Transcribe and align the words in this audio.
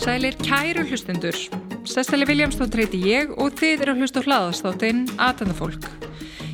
Sælir 0.00 0.34
kæru 0.40 0.82
hlustendur. 0.88 1.36
Sestali 1.84 2.26
Viljámsdóttir 2.28 2.82
heiti 2.82 2.98
ég 3.04 3.30
og 3.36 3.54
þið 3.60 3.84
eru 3.84 3.92
að 3.94 4.02
hlusta 4.02 4.22
hlaðastáttin 4.24 5.04
Atendafólk. 5.20 5.86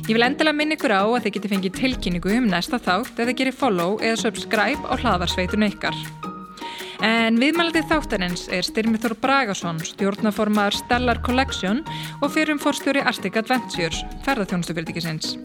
Ég 0.07 0.13
vil 0.15 0.23
endilega 0.27 0.55
minna 0.55 0.77
ykkur 0.77 0.95
á 0.95 1.03
að 1.03 1.25
þið 1.25 1.35
geti 1.37 1.51
fengið 1.55 1.79
tilkynningu 1.81 2.37
um 2.37 2.51
næsta 2.51 2.79
þátt 2.79 3.19
eða 3.23 3.35
gerir 3.39 3.55
follow 3.55 3.97
eða 3.99 4.21
subscribe 4.23 4.87
á 4.87 4.93
hlaðarsveitun 4.99 5.67
ykkar. 5.67 6.16
En 7.05 7.37
viðmældið 7.37 7.85
þáttanins 7.91 8.47
er 8.49 8.65
Styrmithor 8.65 9.13
Bragason, 9.21 9.77
stjórnaformaður 9.85 10.79
Stellar 10.79 11.19
Collection 11.21 11.83
og 12.23 12.31
fyrirum 12.33 12.61
fórstjóri 12.61 13.03
Arctic 13.05 13.37
Adventures, 13.37 13.99
ferðarþjónustufyrirtækisins. 14.25 15.35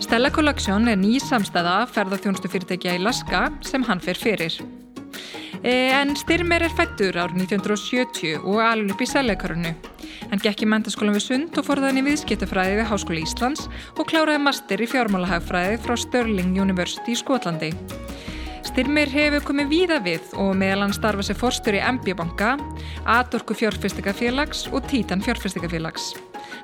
Stellar 0.00 0.32
Collection 0.32 0.88
er 0.88 0.96
ný 0.96 1.18
samstæða 1.20 1.82
ferðarþjónustufyrirtækja 1.92 2.96
í 2.96 3.02
Laska 3.04 3.50
sem 3.66 3.84
hann 3.88 4.00
fer 4.00 4.16
fyrir. 4.16 4.56
Eh, 5.62 5.92
en 5.94 6.16
Styrmer 6.18 6.64
er 6.64 6.72
fættur 6.74 7.14
árið 7.20 7.44
1970 7.44 8.40
og 8.40 8.62
alveg 8.64 8.96
upp 8.96 9.04
í 9.04 9.10
sælleikarunu. 9.12 9.74
Hann 10.32 10.42
gekk 10.42 10.64
í 10.64 10.70
mentaskólan 10.72 11.14
við 11.14 11.26
Sund 11.26 11.60
og 11.60 11.68
forðaðin 11.68 12.00
í 12.00 12.06
viðskiptafræði 12.08 12.80
við 12.80 12.88
Háskóli 12.88 13.22
Íslands 13.26 13.68
og 13.94 14.08
kláraði 14.08 14.40
master 14.42 14.80
í 14.80 14.88
fjármálahagfræði 14.90 15.78
frá 15.84 15.94
Stirling 16.00 16.56
University 16.56 17.12
í 17.12 17.20
Skotlandi. 17.20 17.70
Styrmir 18.72 19.10
hefur 19.12 19.42
komið 19.44 19.66
víða 19.68 19.96
við 20.00 20.30
og 20.40 20.54
meðal 20.56 20.86
hann 20.86 20.94
starfa 20.96 21.20
sér 21.26 21.36
forstur 21.36 21.76
í 21.76 21.80
MB 21.84 22.14
banka, 22.16 22.54
Atorku 23.04 23.52
fjárfyrstikafélags 23.52 24.62
og 24.72 24.86
Títan 24.88 25.20
fjárfyrstikafélags. 25.20 26.14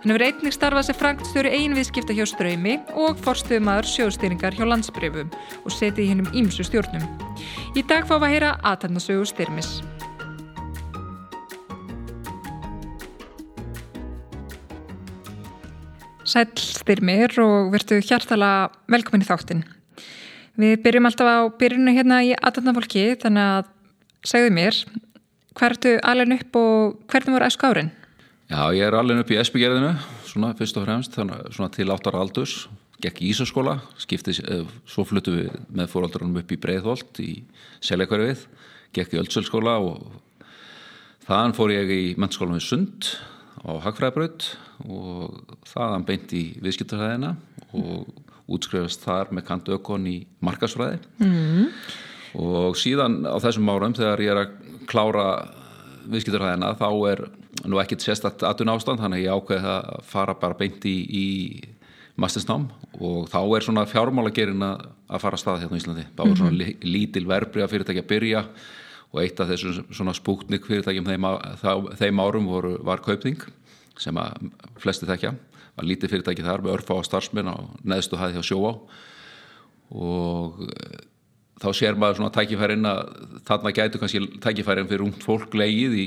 Hann 0.00 0.14
hefur 0.14 0.24
einnig 0.24 0.56
starfað 0.56 0.88
sér 0.88 0.98
frangstjóri 1.02 1.52
einviðskipta 1.52 2.16
hjá 2.16 2.24
Ströymi 2.32 2.78
og 2.96 3.20
forstuðumadur 3.26 3.90
sjóðstýringar 3.92 4.56
hjá 4.56 4.64
landsbreyfum 4.64 5.28
og 5.60 5.76
setið 5.76 6.06
í 6.06 6.08
hennum 6.14 6.32
ímsu 6.32 6.64
stjórnum. 6.64 7.04
Í 7.76 7.84
dag 7.84 8.08
við 8.08 8.24
að 8.24 8.32
heyra 8.38 8.56
aðtæmnasögu 8.72 9.28
Styrmis. 9.28 9.74
Sæl 16.24 16.48
Styrmir 16.56 17.36
og 17.44 17.74
verðu 17.76 18.00
hjartala 18.00 18.70
velkomin 18.88 19.28
í 19.28 19.28
þáttin. 19.28 19.68
Við 20.58 20.80
byrjum 20.82 21.06
alltaf 21.06 21.28
á 21.30 21.38
byrjunu 21.54 21.92
hérna 21.94 22.16
í 22.26 22.32
aðtæmnafólki 22.34 23.04
þannig 23.22 23.44
að 23.46 23.68
segðu 24.26 24.50
mér, 24.56 24.80
hvertu 25.54 25.92
alveg 26.02 26.40
upp 26.40 26.58
og 26.58 26.96
hvernig 27.12 27.36
voru 27.36 27.46
æsku 27.46 27.68
árin? 27.68 27.92
Já, 28.50 28.74
ég 28.74 28.82
er 28.88 28.96
alveg 28.98 29.22
upp 29.22 29.30
í 29.30 29.38
Esbyggerðinu, 29.38 29.92
svona 30.26 30.50
fyrst 30.58 30.80
og 30.80 30.88
fremst, 30.88 31.14
þannig 31.14 31.54
svona 31.54 31.70
til 31.76 31.86
áttar 31.94 32.18
aldurs, 32.18 32.56
gekk 33.04 33.22
í 33.22 33.30
Ísaskóla, 33.30 33.76
skiptið, 34.02 34.42
svo 34.88 35.06
fluttu 35.06 35.36
við 35.36 35.54
með 35.70 35.92
fóröldrunum 35.92 36.40
upp 36.42 36.50
í 36.50 36.58
Breitholt 36.58 37.22
í 37.22 37.30
Seljakverfið, 37.84 38.46
gekk 38.98 39.14
í 39.14 39.22
Öldsölskóla 39.22 39.78
og 39.78 40.08
þaðan 41.28 41.54
fór 41.54 41.76
ég 41.76 41.92
í 41.92 42.04
mennskólan 42.18 42.58
við 42.58 42.66
Sund 42.66 43.12
á 43.62 43.78
Hagfræðabraut 43.84 44.56
og 44.88 45.54
þaðan 45.70 46.08
beint 46.08 46.34
í 46.34 46.48
viðskiptarhæðina 46.64 47.36
og 47.76 48.08
útskrifast 48.48 49.04
þar 49.04 49.32
með 49.36 49.46
kant 49.50 49.70
ökon 49.76 50.06
í 50.08 50.18
markasfræði 50.44 50.98
mm. 51.20 51.66
og 52.40 52.78
síðan 52.80 53.20
á 53.28 53.36
þessum 53.44 53.70
árum 53.72 53.96
þegar 53.96 54.24
ég 54.24 54.34
er 54.34 54.42
að 54.44 54.54
klára 54.88 55.26
viðskiptarhæðina 56.08 56.72
þá 56.78 56.88
er 57.10 57.24
nú 57.68 57.80
ekkit 57.82 58.04
sérstatt 58.04 58.44
aðun 58.46 58.72
ástand 58.72 59.02
þannig 59.02 59.20
að 59.20 59.26
ég 59.26 59.36
ákveði 59.36 59.74
að 59.74 60.06
fara 60.08 60.36
bara 60.40 60.56
beint 60.58 60.86
í, 60.88 60.96
í 61.04 61.26
mastersnám 62.18 62.68
og 62.98 63.28
þá 63.30 63.40
er 63.42 63.66
svona 63.66 63.86
fjármálagerinn 63.88 64.64
að 64.64 65.22
fara 65.22 65.36
að 65.36 65.42
staða 65.42 65.62
hérna 65.62 65.78
í 65.78 65.82
Íslandi 65.82 66.06
þá 66.16 66.22
er 66.24 66.36
svona 66.36 66.52
mm 66.52 66.60
-hmm. 66.60 66.90
lítil 66.94 67.24
verbreyða 67.28 67.70
fyrirtæki 67.72 68.04
að 68.04 68.10
byrja 68.12 68.44
og 69.12 69.22
eitt 69.22 69.40
af 69.40 69.48
þessum 69.48 69.94
svona 69.94 70.14
spúknik 70.14 70.66
fyrirtækjum 70.66 71.06
þeim, 71.08 71.26
þeim 71.96 72.20
árum 72.20 72.46
voru, 72.46 72.78
var 72.84 73.00
kaupning 73.00 73.40
sem 74.00 74.18
að 74.20 74.48
flesti 74.82 75.08
þekkja. 75.08 75.34
Var 75.78 75.86
lítið 75.86 76.14
fyrirtæki 76.14 76.46
þar 76.46 76.64
með 76.64 76.78
örfa 76.78 76.98
á 76.98 77.06
starfsmenn 77.06 77.52
á 77.52 77.56
neðstu 77.86 78.18
hæði 78.18 78.38
hjá 78.38 78.48
sjóá 78.50 78.72
og 79.88 80.58
þá 81.58 81.68
sér 81.74 81.96
maður 81.98 82.20
svona 82.20 82.34
tækifærin 82.34 82.86
að 82.86 83.00
þarna 83.48 83.72
gætu 83.74 84.00
kannski 84.00 84.20
tækifærin 84.42 84.88
fyrir 84.90 85.04
ungt 85.06 85.24
fólk 85.26 85.54
leið 85.58 85.96
í 85.98 86.04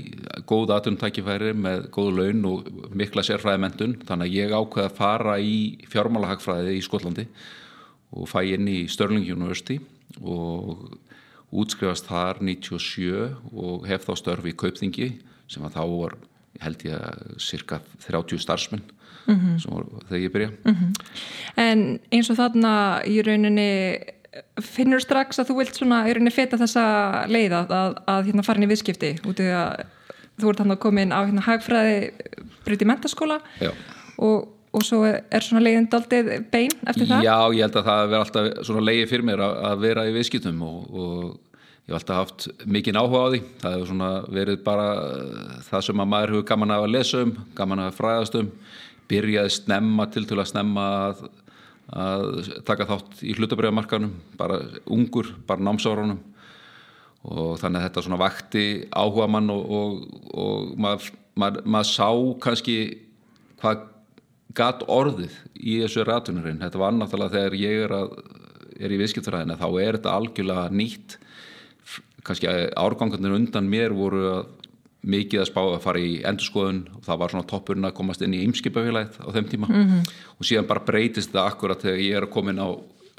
góð 0.48 0.76
aðtun 0.76 1.00
tækifæri 1.02 1.52
með 1.58 1.88
góðu 1.96 2.14
laun 2.20 2.46
og 2.52 2.70
mikla 2.96 3.24
sérfræðimendun 3.28 3.98
þannig 4.08 4.30
að 4.30 4.38
ég 4.38 4.56
ákveði 4.56 4.88
að 4.88 4.98
fara 5.00 5.38
í 5.44 5.56
fjármálahagfræði 5.92 6.78
í 6.78 6.84
Skotlandi 6.86 7.28
og 8.16 8.30
fæ 8.32 8.40
inn 8.54 8.70
í 8.72 8.80
Stirling 8.92 9.28
University 9.28 9.80
og 10.22 10.88
útskrifast 11.52 12.08
þar 12.08 12.40
97 12.44 13.32
og 13.52 13.88
hef 13.90 14.08
þá 14.08 14.14
störfi 14.20 14.54
í 14.54 14.60
Kaupþingi 14.60 15.10
sem 15.52 15.66
að 15.68 15.76
þá 15.76 15.84
var 15.92 16.20
held 16.60 16.84
ég 16.86 16.98
að 16.98 17.38
cirka 17.40 17.80
30 18.08 18.42
starfsmenn 18.42 18.84
mm 19.28 19.36
-hmm. 19.36 20.02
þegar 20.10 20.22
ég 20.22 20.32
byrja 20.32 20.50
mm 20.50 20.76
-hmm. 20.76 20.92
En 21.56 22.00
eins 22.12 22.30
og 22.30 22.38
þarna 22.38 23.02
í 23.06 23.22
rauninni 23.22 24.00
finnur 24.62 25.02
strax 25.02 25.40
að 25.40 25.52
þú 25.52 25.58
vilt 25.58 25.76
svona 25.76 26.08
í 26.08 26.14
rauninni 26.14 26.32
feta 26.32 26.58
þessa 26.58 26.86
leið 27.28 27.52
að, 27.52 27.96
að, 28.08 28.26
hérna 28.26 28.44
fara 28.44 28.58
inn 28.58 28.70
í 28.70 28.72
viðskipti 28.72 29.12
út 29.28 29.40
í 29.40 29.50
að 29.52 29.86
þú 30.40 30.50
ert 30.50 30.60
hann 30.60 30.72
að 30.72 30.80
koma 30.80 31.02
inn 31.02 31.12
á 31.12 31.20
hérna 31.26 31.44
hagfræði 31.46 32.12
bruti 32.66 32.86
mentaskóla 32.86 33.42
og, 34.18 34.48
og 34.72 34.84
svo 34.84 35.04
er 35.06 35.44
svona 35.44 35.64
leiðin 35.66 35.90
daldið 35.92 36.32
bein 36.52 36.72
eftir 36.88 37.08
það? 37.08 37.24
Já, 37.28 37.38
ég 37.54 37.62
held 37.62 37.76
að 37.76 37.90
það 37.90 38.04
verður 38.08 38.26
alltaf 38.26 38.66
svona 38.66 38.86
leiði 38.88 39.08
fyrir 39.12 39.28
mér 39.28 39.40
að, 39.40 39.56
að 39.72 39.80
vera 39.80 40.08
í 40.08 40.16
viðskiptum 40.16 40.62
og, 40.62 40.80
og 41.04 41.51
ég 41.88 41.94
hef 41.94 42.00
alltaf 42.00 42.22
haft 42.22 42.48
mikinn 42.66 43.00
áhuga 43.00 43.26
á 43.26 43.32
því. 43.34 43.42
Það 43.64 43.76
hefur 43.76 43.92
svona 43.92 44.12
verið 44.30 44.64
bara 44.66 44.88
það 45.68 45.86
sem 45.88 46.04
að 46.04 46.12
maður 46.14 46.34
hefur 46.36 46.50
gaman 46.54 46.76
að 46.78 46.90
lesa 46.94 47.26
um 47.26 47.36
gaman 47.58 47.86
að 47.88 48.00
fræðast 48.00 48.40
um. 48.42 48.50
Byrjaði 49.12 49.52
snemma 49.52 50.06
til 50.08 50.24
til 50.24 50.40
að 50.40 50.52
snemma 50.54 50.88
að 51.10 51.24
að 51.92 52.52
taka 52.64 52.88
þátt 52.88 53.22
í 53.28 53.34
hlutabriðamarkanum 53.36 54.14
bara 54.40 54.62
ungur, 54.88 55.34
bara 55.48 55.64
námsárunum 55.64 56.20
og 57.28 57.58
þannig 57.62 57.82
að 57.82 57.88
þetta 57.88 58.04
svona 58.06 58.20
vakti 58.22 58.66
áhuga 58.96 59.28
mann 59.30 59.52
og, 59.54 59.66
og, 59.68 59.98
og 60.32 60.70
maður 60.80 61.10
mað, 61.38 61.60
mað 61.68 61.90
sá 61.92 62.08
kannski 62.44 62.78
hvað 63.62 63.84
gatt 64.58 64.86
orðið 64.92 65.36
í 65.60 65.82
þessu 65.84 66.06
ratunurinn 66.08 66.64
þetta 66.64 66.82
var 66.82 66.96
annáttalega 66.96 67.36
þegar 67.36 67.58
ég 67.60 67.84
er, 67.86 67.96
að, 67.96 68.16
er 68.80 68.96
í 68.96 69.02
viðskiptfræðina 69.04 69.60
þá 69.60 69.68
er 69.70 70.00
þetta 70.00 70.16
algjörlega 70.16 70.66
nýtt 70.76 71.18
kannski 72.24 72.50
árgangarnir 72.78 73.36
undan 73.36 73.70
mér 73.70 73.96
voru 73.96 74.44
mikið 75.02 75.42
að 75.42 75.48
spá 75.50 75.62
að 75.64 75.80
fara 75.82 76.02
í 76.02 76.18
endurskoðun. 76.30 76.82
Og 76.98 77.06
það 77.06 77.22
var 77.22 77.34
svona 77.34 77.50
toppurinn 77.50 77.90
að 77.90 77.96
komast 77.98 78.22
inn 78.26 78.36
í 78.38 78.44
ymskipafélagið 78.46 79.22
á 79.26 79.28
þeim 79.34 79.48
tíma. 79.50 79.70
Mm 79.70 79.88
-hmm. 79.88 80.12
og 80.38 80.46
síðan 80.46 80.68
bara 80.70 80.86
breytist 80.86 81.32
þetta 81.32 81.48
akkurat 81.48 81.82
þegar 81.82 82.00
ég 82.00 82.18
er 82.18 82.28
að 82.28 82.34
koma 82.36 82.52
inn 82.52 82.62
á 82.62 82.70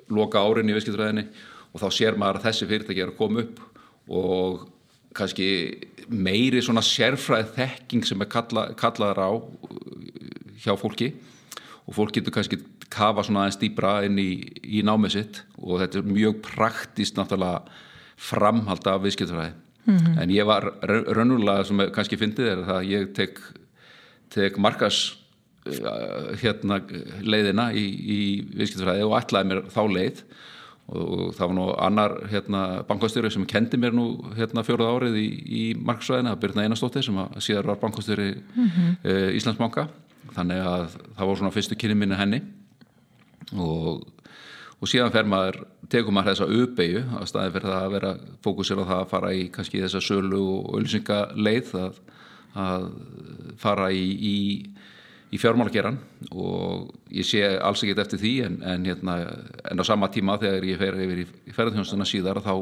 loka 0.08 0.38
árin 0.38 0.70
í 0.70 0.76
viðskiptræðinni 0.76 1.26
og 1.72 1.80
þá 1.80 1.88
sér 1.90 2.16
maður 2.16 2.38
að 2.38 2.46
þessi 2.46 2.68
fyrirtæki 2.68 3.02
er 3.02 3.10
að 3.10 3.18
koma 3.18 3.40
upp 3.40 3.60
og 4.08 4.68
kannski 5.16 5.48
meiri 6.08 6.62
svona 6.62 6.82
sérfræð 6.82 7.54
þekking 7.56 8.06
sem 8.06 8.20
er 8.20 8.28
kalla, 8.28 8.72
kallaðar 8.74 9.18
á 9.18 9.30
hjá 10.62 10.76
fólki. 10.76 11.12
Og 11.86 11.94
fólk 11.94 12.14
getur 12.14 12.32
kannski 12.32 12.60
kafa 12.92 13.24
svona 13.24 13.46
aðeins 13.46 13.58
dýbra 13.58 14.04
inn 14.06 14.18
í, 14.18 14.46
í 14.62 14.82
námið 14.86 15.16
sitt. 15.16 15.42
Og 15.58 15.80
þetta 15.82 15.98
er 15.98 16.12
mjög 16.12 16.42
praktist 16.44 17.16
náttúrulega 17.16 17.64
framhald 18.22 18.86
af 18.86 19.02
viðskiptræði 19.02 19.50
mm 19.84 19.96
-hmm. 19.96 20.22
en 20.22 20.30
ég 20.30 20.46
var 20.46 20.68
raunulega 20.82 21.64
sem 21.64 21.82
kannski 21.94 22.16
fyndið 22.20 22.52
er 22.52 22.62
það 22.68 22.78
að 22.78 22.90
ég 22.90 23.12
tek, 23.16 23.40
tek 24.30 24.58
markas 24.58 25.16
uh, 25.66 26.32
hérna 26.42 26.80
leiðina 27.20 27.72
í, 27.72 27.86
í 28.16 28.20
viðskiptfræði 28.54 29.04
og 29.06 29.18
ætlaði 29.18 29.48
mér 29.48 29.62
þá 29.70 29.82
leið 29.88 30.24
og 30.92 31.34
það 31.36 31.46
var 31.46 31.54
nú 31.56 31.66
annar 31.78 32.14
hérna, 32.28 32.60
bankastjóri 32.88 33.30
sem 33.30 33.46
kendi 33.46 33.78
mér 33.80 33.94
nú 33.94 34.06
hérna, 34.36 34.64
fjóruð 34.66 34.90
árið 34.90 35.14
í, 35.16 35.28
í 35.46 35.62
marksvæðina, 35.78 36.34
Byrna 36.36 36.64
Einarstóttir 36.66 37.04
sem 37.06 37.16
að 37.22 37.38
síðar 37.40 37.70
var 37.70 37.78
bankastjóri 37.80 38.34
mm 38.34 38.66
-hmm. 38.68 38.96
uh, 39.04 39.36
Íslandsbanka 39.36 39.88
þannig 40.34 40.66
að 40.66 40.98
það 41.16 41.26
var 41.26 41.36
svona 41.36 41.54
fyrstu 41.54 41.78
kynni 41.78 41.94
minni 41.94 42.18
henni 42.18 42.42
og 43.52 44.06
og 44.82 44.90
síðan 44.90 45.12
fer 45.14 45.28
maður, 45.30 45.60
tekum 45.92 46.16
maður 46.18 46.32
þessa 46.32 46.62
uppeyju 46.62 47.02
að 47.20 47.28
staði 47.30 47.54
fyrir 47.54 47.70
það 47.70 47.84
að 47.86 47.92
vera 47.94 48.12
fókusir 48.42 48.80
á 48.82 48.84
það 48.84 48.96
að 48.98 49.10
fara 49.12 49.34
í 49.38 49.44
kannski 49.54 49.82
þessa 49.84 50.02
sölu 50.02 50.40
og 50.56 50.72
ölsingaleið 50.80 51.74
að, 51.78 52.00
að 52.64 52.88
fara 53.62 53.92
í, 53.94 54.06
í 54.18 54.36
í 55.32 55.38
fjármálageran 55.40 55.96
og 56.30 56.90
ég 57.12 57.24
sé 57.24 57.40
alls 57.64 57.80
ekkert 57.82 58.02
eftir 58.04 58.20
því 58.20 58.32
en, 58.46 58.56
en, 58.68 58.86
hérna, 58.88 59.14
en 59.70 59.80
á 59.80 59.84
sama 59.88 60.10
tíma 60.12 60.36
þegar 60.40 60.66
ég 60.68 60.80
fer 60.80 60.98
yfir 61.06 61.22
í, 61.22 61.26
ferðarþjónstuna 61.56 62.06
síðar 62.08 62.42
þá, 62.44 62.52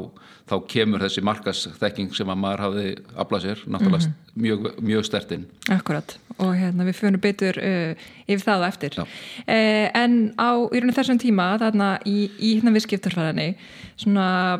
þá 0.47 0.55
kemur 0.71 1.03
þessi 1.03 1.23
markasþekking 1.27 2.15
sem 2.15 2.31
að 2.31 2.39
maður 2.45 2.63
hafi 2.65 2.85
aflað 3.23 3.45
sér 3.45 3.63
náttúrulega 3.65 4.07
mm 4.07 4.13
-hmm. 4.13 4.43
mjög, 4.45 4.69
mjög 4.79 5.07
stertinn 5.09 5.45
Akkurat 5.69 6.17
og 6.37 6.53
hérna 6.55 6.87
við 6.87 6.99
fyrir 6.99 7.21
betur 7.21 7.59
uh, 7.59 8.05
yfir 8.27 8.45
það 8.45 8.67
eftir 8.67 8.99
uh, 8.99 9.87
en 10.03 10.33
á 10.39 10.51
þessum 10.71 11.19
tíma 11.19 11.57
þarna 11.59 11.99
í, 12.05 12.31
í 12.39 12.55
hérna 12.55 12.71
viðskiptarfæðinni 12.71 13.55
svona 13.97 14.57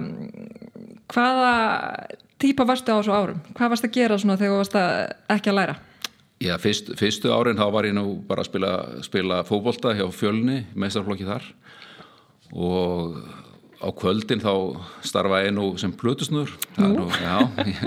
hvaða 1.12 1.56
típa 2.42 2.66
varstu 2.66 2.92
á 2.92 3.00
þessu 3.00 3.14
árum? 3.16 3.40
Hvað 3.56 3.74
varst 3.74 3.88
að 3.88 3.96
gera 3.96 4.18
svona 4.20 4.38
þegar 4.40 4.52
þú 4.52 4.60
varst 4.62 4.78
að 4.80 4.92
ekki 5.36 5.52
að 5.52 5.58
læra? 5.60 5.76
Já, 6.42 6.56
fyrst, 6.62 6.94
fyrstu 6.98 7.32
árin 7.36 7.60
þá 7.60 7.68
var 7.74 7.86
ég 7.86 7.96
nú 7.96 8.06
bara 8.28 8.42
að 8.42 8.50
spila, 8.50 8.74
spila 9.06 9.42
fókbólta 9.46 9.94
hjá 9.98 10.08
fjölni, 10.16 10.64
meistarflokki 10.74 11.28
þar. 11.28 11.46
Og 12.52 13.20
á 13.82 13.90
kvöldin 13.98 14.42
þá 14.42 14.54
starfa 15.06 15.42
ég 15.42 15.54
nú 15.56 15.72
sem 15.82 15.92
plutusnur 15.98 16.52
já, 16.78 17.38
ég, 17.66 17.80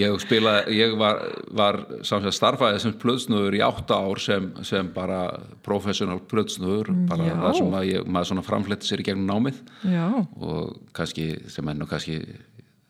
ég 0.00 0.16
spila 0.22 0.54
ég 0.72 0.96
var, 0.96 1.20
var 1.52 1.80
starfaði 2.00 2.80
sem 2.82 2.94
plutusnur 2.96 3.54
í 3.56 3.60
átta 3.64 4.00
ár 4.00 4.20
sem, 4.22 4.48
sem 4.64 4.88
bara 4.94 5.26
professional 5.66 6.22
plutusnur 6.24 6.88
bara 7.10 7.28
já. 7.28 7.36
það 7.42 7.58
sem 7.60 7.78
ég, 7.90 8.08
maður 8.08 8.44
framfletti 8.48 8.88
sér 8.88 9.04
í 9.04 9.08
gegnum 9.10 9.28
námið. 9.28 9.60
Já. 9.84 10.08
og 10.40 10.76
kannski 10.96 11.34
sem 11.52 11.68
enn 11.68 11.84
og 11.84 11.92
kannski 11.92 12.20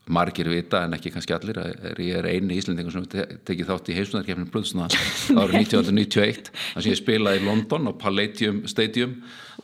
margir 0.07 0.49
vita 0.51 0.85
en 0.87 0.95
ekki 0.95 1.11
kannski 1.15 1.35
allir 1.35 1.59
er 1.59 1.99
ég 2.03 2.21
er 2.21 2.29
eini 2.31 2.57
íslendingur 2.61 2.95
sem 2.95 3.07
tekið 3.09 3.71
þátt 3.71 3.91
í 3.91 3.97
heimstunarkefnum 3.97 4.51
Bludsna 4.53 4.87
árið 5.41 5.57
1991 5.65 6.51
þannig 6.53 6.83
að 6.83 6.91
ég 6.93 7.01
spilaði 7.01 7.41
í 7.41 7.47
London 7.47 7.91
á 7.91 7.93
Palladium 7.99 8.61
Stadium 8.71 9.17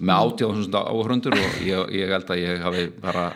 með 0.02 0.32
80.000 0.42 0.82
áhörundur 0.82 1.36
og 1.38 1.60
ég, 1.62 1.92
ég 2.00 2.10
held 2.10 2.32
að 2.34 2.42
ég 2.42 2.64
hafi 2.64 2.86
bara 3.02 3.28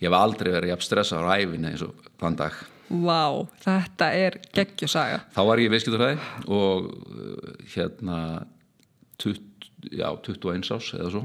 ég 0.00 0.06
hef 0.06 0.16
aldrei 0.16 0.52
verið 0.54 0.74
jafn 0.74 0.86
stressað 0.86 1.26
á 1.26 1.34
æfinni 1.40 1.72
eins 1.72 1.82
og 1.84 2.06
þann 2.20 2.38
dag. 2.38 2.60
Vá, 2.90 3.46
þetta 3.62 4.08
er 4.18 4.38
geggjusaga. 4.54 5.20
Þá 5.34 5.42
var 5.46 5.62
ég 5.62 5.70
viðskipturhæði 5.70 6.16
og 6.50 6.88
uh, 6.90 7.50
hérna 7.74 8.20
20, 9.22 9.42
já, 9.92 10.08
21 10.26 10.72
ás 10.74 10.92
eða 10.96 11.10
svo. 11.14 11.24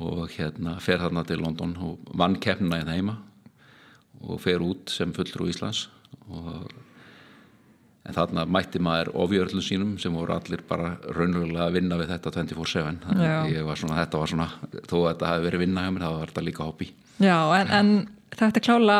Og 0.00 0.24
hérna 0.32 0.78
fer 0.80 1.00
þarna 1.00 1.24
til 1.28 1.40
London 1.44 1.76
og 1.84 2.12
vann 2.16 2.38
keppnina 2.40 2.80
í 2.80 2.86
það 2.86 2.98
heima 2.98 3.16
og 4.22 4.40
fer 4.42 4.62
út 4.64 4.92
sem 4.92 5.12
fullur 5.16 5.46
úr 5.46 5.52
Íslands 5.52 5.86
og, 6.30 6.72
en 8.02 8.16
þarna 8.16 8.44
mætti 8.50 8.80
maður 8.82 9.12
ofjörlun 9.24 9.62
sínum 9.62 9.94
sem 10.02 10.14
voru 10.14 10.34
allir 10.34 10.64
bara 10.68 10.96
raunverulega 11.14 11.68
að 11.68 11.76
vinna 11.78 11.98
við 12.00 12.14
þetta 12.16 12.34
24-7 12.40 12.84
þannig 13.06 13.60
að 13.62 13.72
svona, 13.78 13.98
þetta 14.00 14.22
var 14.22 14.32
svona 14.32 14.48
þó 14.90 14.96
að 14.96 15.08
þetta 15.12 15.32
hafi 15.32 15.46
verið 15.46 15.64
vinna 15.66 15.84
hjá 15.86 15.92
mér 15.94 16.06
þá 16.06 16.12
var 16.16 16.32
þetta 16.32 16.46
líka 16.48 16.66
hobby. 16.66 16.88
Já, 17.22 17.36
en, 17.60 17.74
en 17.78 17.92
þetta 18.34 18.64
klála 18.64 18.98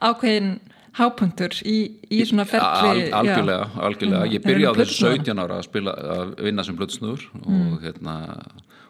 ákveðin 0.00 0.54
hápunktur 0.96 1.56
í, 1.68 1.76
í 2.12 2.20
svona 2.28 2.44
ferli 2.48 3.08
Al, 3.12 3.22
Algjörlega, 3.22 3.68
algjörlega. 3.80 4.28
ég 4.32 4.44
byrjaði 4.44 4.72
á 4.76 4.80
þessu 4.82 5.12
17 5.14 5.40
ára 5.40 5.58
að, 5.58 5.68
spila, 5.68 5.94
að 6.16 6.34
vinna 6.48 6.64
sem 6.66 6.76
blödsnúður 6.76 7.24
mm. 7.38 7.46
og 7.48 7.86
hérna 7.86 8.16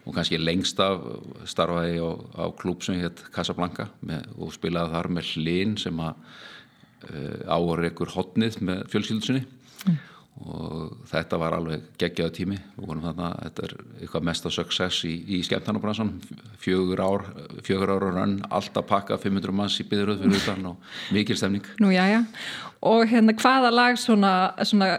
og 0.03 0.15
kannski 0.15 0.39
lengst 0.39 0.79
af 0.83 1.03
starfaði 1.47 1.99
á, 2.03 2.11
á 2.43 2.45
klúb 2.59 2.83
sem 2.83 2.99
hétt 2.99 3.23
Casablanca 3.33 3.87
með, 4.03 4.27
og 4.37 4.55
spilaði 4.55 4.95
þar 4.97 5.11
með 5.15 5.35
hlinn 5.37 5.75
sem 5.79 6.01
að 6.03 6.15
uh, 6.15 7.11
eh, 7.13 7.43
áhör 7.47 7.85
ykkur 7.91 8.11
hotnið 8.17 8.59
með 8.67 8.83
fjölskyldusinni 8.91 9.43
mm. 9.45 9.97
og 10.49 10.97
þetta 11.11 11.39
var 11.39 11.55
alveg 11.55 11.87
geggjaðu 12.01 12.35
tími. 12.35 12.59
Og 12.81 12.89
vonum 12.89 13.07
þarna 13.07 13.31
að 13.31 13.47
þetta 13.47 13.67
er 13.67 13.75
eitthvað 14.01 14.27
mesta 14.31 14.53
success 14.57 15.07
í, 15.07 15.13
í 15.37 15.41
skemmtarnabransan 15.47 16.13
fjögur 16.63 17.03
ár, 17.03 17.27
fjögur 17.63 17.95
ár 17.95 18.07
og 18.09 18.17
rann 18.17 18.39
alltaf 18.51 18.89
pakka 18.91 19.19
500 19.23 19.55
manns 19.55 19.79
í 19.79 19.87
byðröð 19.87 20.25
fyrir 20.25 20.41
utan 20.41 20.71
og 20.73 20.95
mikil 21.15 21.39
stemning. 21.39 21.67
Nú 21.83 21.93
já 21.95 22.03
já, 22.11 22.23
og 22.83 23.07
hérna 23.07 23.35
hvaða 23.39 23.71
lag 23.71 23.99
svona, 23.99 24.33
svona 24.67 24.97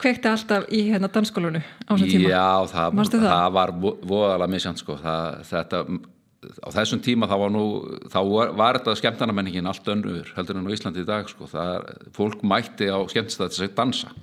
kveikti 0.00 0.30
alltaf 0.30 0.68
í 0.72 0.84
hérna 0.88 1.10
dansskólunu 1.12 1.60
á 1.60 1.90
þessum 1.92 2.10
tíma? 2.14 2.32
Já, 2.32 2.48
það, 2.72 3.02
það? 3.12 3.26
það 3.26 3.52
var 3.56 3.74
voðalega 3.82 4.50
misjant 4.54 4.82
sko 4.82 4.96
það, 5.00 5.40
þetta, 5.50 5.82
á 6.64 6.68
þessum 6.76 7.02
tíma 7.04 7.28
þá 7.30 7.36
var 7.42 7.52
nú 7.54 7.64
þá 8.12 8.20
var, 8.30 8.54
var 8.60 8.80
þetta 8.80 8.96
skemmtarnamenningin 9.02 9.70
allt 9.70 9.90
önnur 9.92 10.32
heldur 10.36 10.60
en 10.60 10.70
á 10.70 10.74
Íslandi 10.76 11.04
í 11.04 11.08
dag 11.08 11.28
sko 11.30 11.48
það, 11.50 11.90
fólk 12.16 12.46
mætti 12.46 12.88
á 12.88 12.98
skemmtistæði 13.12 13.68
að 13.68 13.76
dansa 13.82 14.14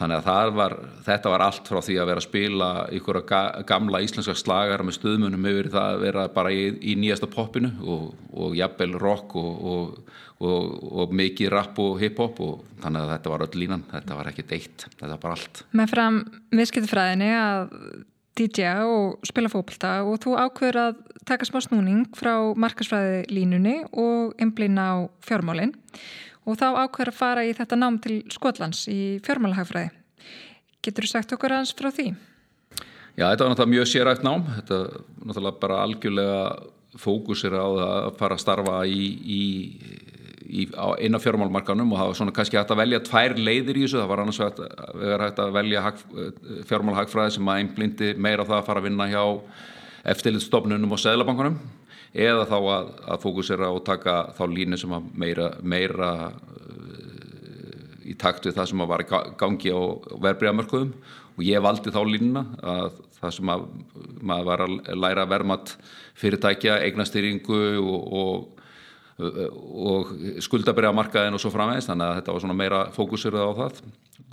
þannig 0.00 0.30
að 0.32 0.54
var, 0.56 0.74
þetta 1.04 1.32
var 1.34 1.44
allt 1.44 1.68
frá 1.68 1.80
því 1.84 1.96
að 2.00 2.08
vera 2.10 2.22
að 2.22 2.26
spila 2.26 2.68
ykkur 2.96 3.20
gamla 3.68 4.00
íslenska 4.04 4.34
slagar 4.38 4.84
með 4.86 4.96
stuðmunum 4.96 5.48
yfir 5.50 5.70
það 5.74 5.94
að 5.94 6.04
vera 6.06 6.26
bara 6.32 6.52
í, 6.56 6.62
í 6.80 6.96
nýjasta 7.00 7.28
poppinu 7.30 7.72
og, 7.84 8.06
og 8.32 8.56
jafnvel 8.56 8.94
rock 9.00 9.36
og, 9.40 9.66
og, 10.40 10.70
og 11.04 11.12
mikið 11.20 11.52
rap 11.52 11.80
og 11.84 12.00
hip-hop 12.00 12.40
og 12.46 12.62
þannig 12.80 13.04
að 13.04 13.12
þetta 13.14 13.34
var 13.34 13.44
öll 13.44 13.60
línan, 13.60 13.84
þetta 13.90 14.20
var 14.20 14.30
ekki 14.32 14.46
deitt, 14.48 14.86
þetta 14.86 15.12
var 15.12 15.24
bara 15.26 15.36
allt. 15.36 15.64
Með 15.76 15.92
fram 15.92 16.22
viðskiptfræðinni 16.56 17.34
að 17.36 17.76
DJ 18.40 18.72
og 18.88 19.28
spila 19.28 19.50
fókbalta 19.52 19.98
og 20.06 20.16
þú 20.22 20.38
ákveður 20.40 20.80
að 20.86 21.04
taka 21.28 21.44
smá 21.44 21.60
snúning 21.60 22.06
frá 22.16 22.32
markasfræði 22.56 23.26
línunni 23.28 23.76
og 23.92 24.32
einblýna 24.40 24.86
á 24.88 24.96
fjármálinn 25.26 25.74
og 26.48 26.58
þá 26.60 26.66
ákveður 26.84 27.12
að 27.12 27.18
fara 27.18 27.46
í 27.46 27.54
þetta 27.56 27.78
nám 27.78 27.98
til 28.02 28.20
Skotlands 28.32 28.86
í 28.90 29.20
fjármálahagfræði. 29.26 29.90
Getur 30.80 31.06
þú 31.06 31.12
sagt 31.12 31.34
okkur 31.36 31.56
aðeins 31.56 31.74
frá 31.76 31.90
því? 31.92 32.12
Já, 33.18 33.26
þetta 33.26 33.44
var 33.44 33.50
náttúrulega 33.52 33.74
mjög 33.74 33.88
sérægt 33.90 34.22
nám. 34.24 34.46
Þetta 34.56 34.78
var 34.80 35.26
náttúrulega 35.28 35.60
bara 35.60 35.80
algjörlega 35.84 36.38
fókusir 37.00 37.54
á 37.54 37.66
að 37.66 38.14
fara 38.18 38.36
að 38.36 38.42
starfa 38.42 38.76
í, 38.88 39.02
í, 39.20 39.42
í 40.48 40.64
eina 41.04 41.20
fjármálmarkanum 41.22 41.92
og 41.92 42.00
það 42.00 42.08
var 42.10 42.18
svona 42.18 42.34
kannski 42.38 42.58
hægt 42.58 42.72
að 42.74 42.80
velja 42.80 43.02
tvær 43.06 43.36
leiðir 43.38 43.80
í 43.80 43.84
þessu. 43.84 44.00
Það 44.00 44.10
var 44.14 44.22
annars 44.24 44.40
hægt 44.40 44.62
að, 44.64 45.04
hægt 45.26 45.42
að 45.44 45.52
velja 45.58 45.84
fjármálahagfræði 46.70 47.36
sem 47.36 47.52
að 47.52 47.60
einblindi 47.64 48.14
meira 48.16 48.46
á 48.46 48.48
það 48.48 48.56
að 48.62 48.66
fara 48.70 48.82
að 48.82 48.88
vinna 48.88 49.10
hjá 49.12 49.24
eftirlitstofnunum 50.14 50.96
og 50.96 51.02
seglabankunum 51.02 51.60
eða 52.14 52.46
þá 52.50 52.56
að, 52.58 52.92
að 53.14 53.22
fókusera 53.24 53.70
og 53.70 53.84
taka 53.86 54.16
þá 54.36 54.44
línu 54.50 54.78
sem 54.80 54.94
að 54.96 55.10
meira, 55.22 55.50
meira 55.62 56.10
uh, 56.30 57.94
í 58.02 58.16
takt 58.18 58.48
við 58.48 58.56
það 58.58 58.70
sem 58.72 58.84
að 58.84 58.92
var 58.94 59.06
gangi 59.38 59.70
á 59.70 59.80
verbreyðamörkuðum 60.26 60.94
og 61.36 61.44
ég 61.46 61.62
valdi 61.62 61.94
þá 61.94 62.00
línuna 62.04 62.44
að 62.58 62.98
það 63.20 63.36
sem 63.36 63.52
að 63.52 63.66
maður 64.20 64.48
var 64.48 64.64
að 64.64 64.78
læra 64.96 65.26
vermat 65.28 65.74
fyrirtækja, 66.20 66.78
eignastýringu 66.86 67.60
og, 67.80 68.16
og, 68.20 68.60
og 69.20 70.14
skuldabriðamarkaðin 70.42 71.36
og 71.36 71.42
svo 71.42 71.52
framvegist 71.52 71.92
þannig 71.92 72.08
að 72.08 72.20
þetta 72.20 72.34
var 72.34 72.44
svona 72.44 72.56
meira 72.56 72.80
fókusirða 72.96 73.44
á 73.44 73.52
það 73.60 73.82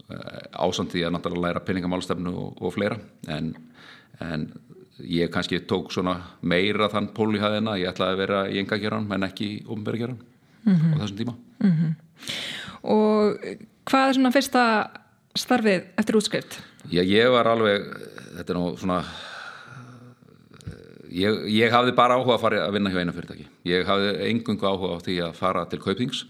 ásand 0.08 0.94
því 0.94 1.04
að 1.06 1.14
náttúrulega 1.16 1.48
læra 1.48 1.64
peningamálstefnu 1.68 2.32
og, 2.32 2.62
og 2.62 2.74
fleira. 2.76 2.98
En, 3.32 3.52
en 4.24 4.48
ég 5.04 5.32
kannski 5.34 5.60
tók 5.70 5.92
svona 5.94 6.18
meira 6.42 6.90
þann 6.90 7.12
pólihæðina, 7.14 7.78
ég 7.78 7.92
ætlaði 7.92 8.16
að 8.16 8.22
vera 8.24 8.44
í 8.50 8.60
enga 8.62 8.80
geran 8.82 9.08
menn 9.08 9.28
ekki 9.28 9.50
í 9.50 9.64
ofnbæri 9.68 10.04
geran 10.04 10.20
mm 10.64 10.76
-hmm. 10.76 10.94
á 10.94 10.98
þessum 11.02 11.18
tíma 11.18 11.36
mm 11.60 11.72
-hmm. 11.72 11.96
Og 12.84 13.38
hvað 13.86 14.08
er 14.08 14.14
svona 14.14 14.32
fyrsta 14.32 14.90
starfið 15.36 15.84
eftir 15.98 16.16
útskrift? 16.16 16.62
Já, 16.92 17.04
ég 17.04 17.32
var 17.32 17.48
alveg 17.48 17.84
þetta 18.38 18.54
er 18.54 18.60
nú 18.60 18.78
svona 18.78 19.04
ég, 21.12 21.46
ég 21.52 21.72
hafði 21.74 21.94
bara 21.98 22.18
áhuga 22.18 22.38
að 22.38 22.42
fara 22.42 22.64
að 22.66 22.74
vinna 22.78 22.90
hjá 22.90 23.02
einu 23.02 23.14
fyrirtæki 23.16 23.48
ég 23.64 23.86
hafði 23.88 24.10
engungu 24.30 24.68
áhuga 24.68 24.98
á 24.98 25.04
því 25.06 25.20
að 25.28 25.38
fara 25.40 25.66
til 25.70 25.80
Kaupings 25.84 26.26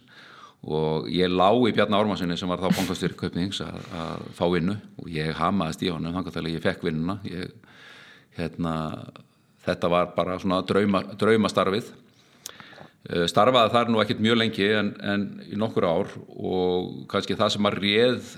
og 0.68 1.08
ég 1.14 1.30
lá 1.30 1.50
í 1.54 1.74
Bjarnar 1.76 2.04
Ormansinni 2.04 2.38
sem 2.38 2.50
var 2.50 2.60
þá 2.60 2.72
bankastýr 2.80 3.16
Kaupings 3.18 3.62
að, 3.62 3.78
að 3.94 4.28
fá 4.38 4.46
vinnu 4.54 4.78
og 4.98 5.10
ég 5.14 5.34
hamaðist 5.38 5.86
í 5.86 5.92
honum 5.94 6.16
þannig 6.18 6.38
að 6.42 6.56
ég 6.56 6.66
fekk 6.66 6.86
vinnuna 6.88 7.20
ég 7.28 7.54
hérna, 8.38 8.74
þetta 9.66 9.90
var 9.92 10.12
bara 10.16 10.38
svona 10.42 10.62
drauma, 10.68 11.04
draumastarfið. 11.20 11.92
Eh, 13.08 13.26
starfaði 13.30 13.72
þar 13.72 13.92
nú 13.92 14.02
ekkert 14.04 14.24
mjög 14.24 14.40
lengi 14.42 14.66
en, 14.76 14.94
en 15.00 15.28
í 15.48 15.58
nokkur 15.60 15.86
ár 15.88 16.10
og 16.36 17.06
kannski 17.12 17.38
það 17.40 17.54
sem 17.54 17.70
að 17.70 17.78
réð 17.84 18.32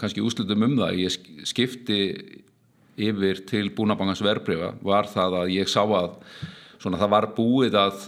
kannski 0.00 0.22
úslutum 0.24 0.64
um 0.64 0.78
það 0.78 1.00
ég 1.02 1.18
skipti 1.48 1.98
yfir 3.00 3.42
til 3.48 3.68
búnabangans 3.76 4.22
verbreyfa 4.24 4.72
var 4.84 5.10
það 5.10 5.36
að 5.42 5.52
ég 5.58 5.68
sá 5.70 5.82
að 5.84 6.16
svona 6.80 7.00
það 7.02 7.12
var 7.12 7.28
búið 7.36 7.76
að 7.82 8.06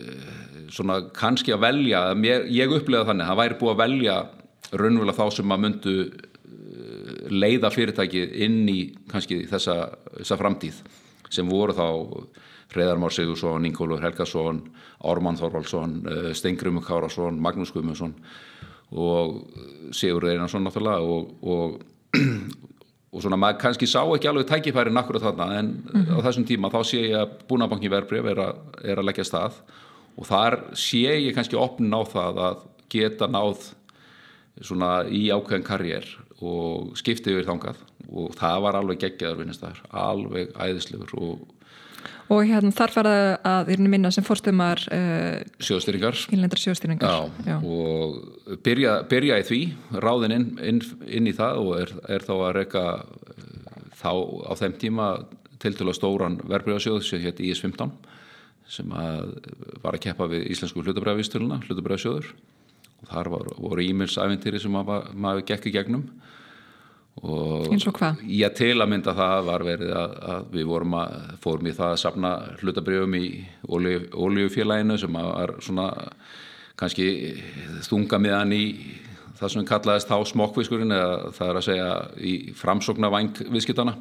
eh, 0.00 0.66
svona 0.74 0.98
kannski 1.14 1.54
að 1.54 1.64
velja 1.68 2.02
ég 2.50 2.74
upplegaði 2.80 3.12
þannig 3.12 3.28
að 3.28 3.30
það 3.30 3.40
væri 3.42 3.60
búið 3.62 3.74
að 3.76 3.82
velja 3.84 4.18
raunverulega 4.72 5.18
þá 5.20 5.38
sem 5.38 5.54
að 5.54 5.64
myndu 5.64 5.96
leiða 7.30 7.70
fyrirtækið 7.74 8.34
inn 8.44 8.62
í 8.68 8.78
kannski 9.10 9.42
þessa, 9.50 9.76
þessa 10.20 10.38
framtíð 10.40 10.82
sem 11.30 11.48
voru 11.48 11.76
þá 11.76 11.88
Hreðar 12.68 12.98
Már 13.00 13.12
Sigursson, 13.12 13.64
Ingólfur 13.64 14.02
Helgason 14.04 14.60
Ármann 15.08 15.38
Þorvaldsson, 15.40 15.94
eh, 16.04 16.32
Stengrimur 16.36 16.84
Kárasson 16.84 17.40
Magnús 17.40 17.72
Guðmundsson 17.72 18.14
og 18.92 19.44
Sigur 19.92 20.28
Einarsson 20.28 20.64
náttúrulega 20.64 21.00
og, 21.00 21.32
og, 21.42 21.80
og 23.12 23.22
svona 23.24 23.40
maður 23.40 23.60
kannski 23.64 23.88
sá 23.88 24.02
ekki 24.04 24.28
alveg 24.28 24.48
tækifæri 24.48 24.92
nakkur 24.92 25.20
þarna 25.20 25.58
en 25.58 25.66
mm 25.66 26.04
-hmm. 26.04 26.16
á 26.16 26.24
þessum 26.28 26.46
tíma 26.48 26.72
þá 26.72 26.80
sé 26.84 27.00
ég 27.08 27.16
að 27.16 27.36
búnabankin 27.48 27.90
verbreyf 27.90 28.24
er, 28.24 28.40
er 28.84 28.98
að 28.98 29.04
leggja 29.04 29.24
stað 29.24 29.60
og 30.16 30.26
þar 30.26 30.60
sé 30.74 31.20
ég 31.24 31.34
kannski 31.34 31.56
opnin 31.56 31.94
á 31.94 32.02
það 32.04 32.38
að 32.38 32.56
geta 32.88 33.26
náð 33.26 33.74
svona 34.60 35.06
í 35.06 35.28
ákveðin 35.30 35.66
karriér 35.66 36.04
og 36.42 36.96
skipti 36.98 37.34
yfir 37.34 37.46
þangað. 37.48 37.84
Og 38.08 38.34
það 38.38 38.58
var 38.64 38.78
alveg 38.78 39.00
geggjaður 39.04 39.42
vinnistæður, 39.42 39.80
alveg 40.06 40.52
æðislegur 40.56 41.14
og 41.18 41.46
Og 42.28 42.44
hérna 42.44 42.68
þar 42.76 42.92
faraði 42.92 43.28
að 43.48 43.70
þérni 43.70 43.90
minna 43.94 44.10
sem 44.12 44.24
fórstumar 44.26 44.82
uh, 44.92 45.38
innlendra 46.36 46.60
sjóðstyringar 46.60 47.08
Já, 47.08 47.46
Já. 47.46 47.54
og 47.64 48.58
byrja, 48.66 48.98
byrja 49.08 49.38
í 49.40 49.46
því 49.48 49.60
ráðin 50.04 50.34
inn, 50.36 50.46
inn, 50.60 50.82
inn 51.08 51.30
í 51.30 51.34
það 51.36 51.62
og 51.62 51.70
er, 51.78 51.94
er 52.18 52.26
þá 52.26 52.34
að 52.36 52.52
reyka 52.58 52.84
þá 53.96 54.12
á 54.44 54.52
þeim 54.60 54.76
tíma 54.82 55.08
til 55.58 55.72
til 55.78 55.88
að 55.88 55.96
stóran 55.96 56.38
verbreyðasjóð 56.44 57.00
sem 57.06 57.24
hétt 57.24 57.40
IS-15 57.42 57.96
sem 58.68 58.92
að 58.92 59.32
var 59.80 59.96
að 59.96 60.04
keppa 60.04 60.28
við 60.28 60.50
íslensku 60.52 60.84
hlutabræðavistöluna 60.84 61.62
hlutabræðasjóður 61.64 62.28
og 63.02 63.10
þar 63.12 63.30
var, 63.34 63.52
voru 63.58 63.84
e-mailsæventýri 63.84 64.62
sem 64.62 64.74
maður, 64.74 65.12
maður 65.14 65.46
gekk 65.52 65.70
í 65.70 65.74
gegnum 65.78 66.06
eins 67.18 67.86
og 67.88 67.96
hvað? 67.98 68.20
Já, 68.30 68.46
til 68.54 68.76
að 68.78 68.90
mynda 68.92 69.14
það 69.16 69.48
var 69.48 69.64
verið 69.66 69.94
að, 69.96 70.12
að 70.34 70.44
við 70.54 70.68
vorum 70.70 70.94
að 71.00 71.16
fórum 71.42 71.66
í 71.66 71.74
það 71.74 71.94
að 71.94 72.00
sapna 72.04 72.32
hlutabrjöfum 72.60 73.16
í 73.18 73.26
oljufélaginu 73.68 74.98
sem 75.00 75.18
var 75.18 75.56
svona 75.64 75.88
kannski 76.78 77.08
þunga 77.88 78.20
miðan 78.22 78.54
í 78.54 78.64
það 79.38 79.54
sem 79.54 79.66
kallaðist 79.66 80.10
þá 80.10 80.18
smokkviskurinn 80.32 80.94
eða 80.94 81.32
það 81.34 81.50
er 81.50 81.60
að 81.60 81.66
segja 81.66 81.90
í 82.18 82.34
framsókna 82.58 83.10
vangviðskiptana 83.14 83.94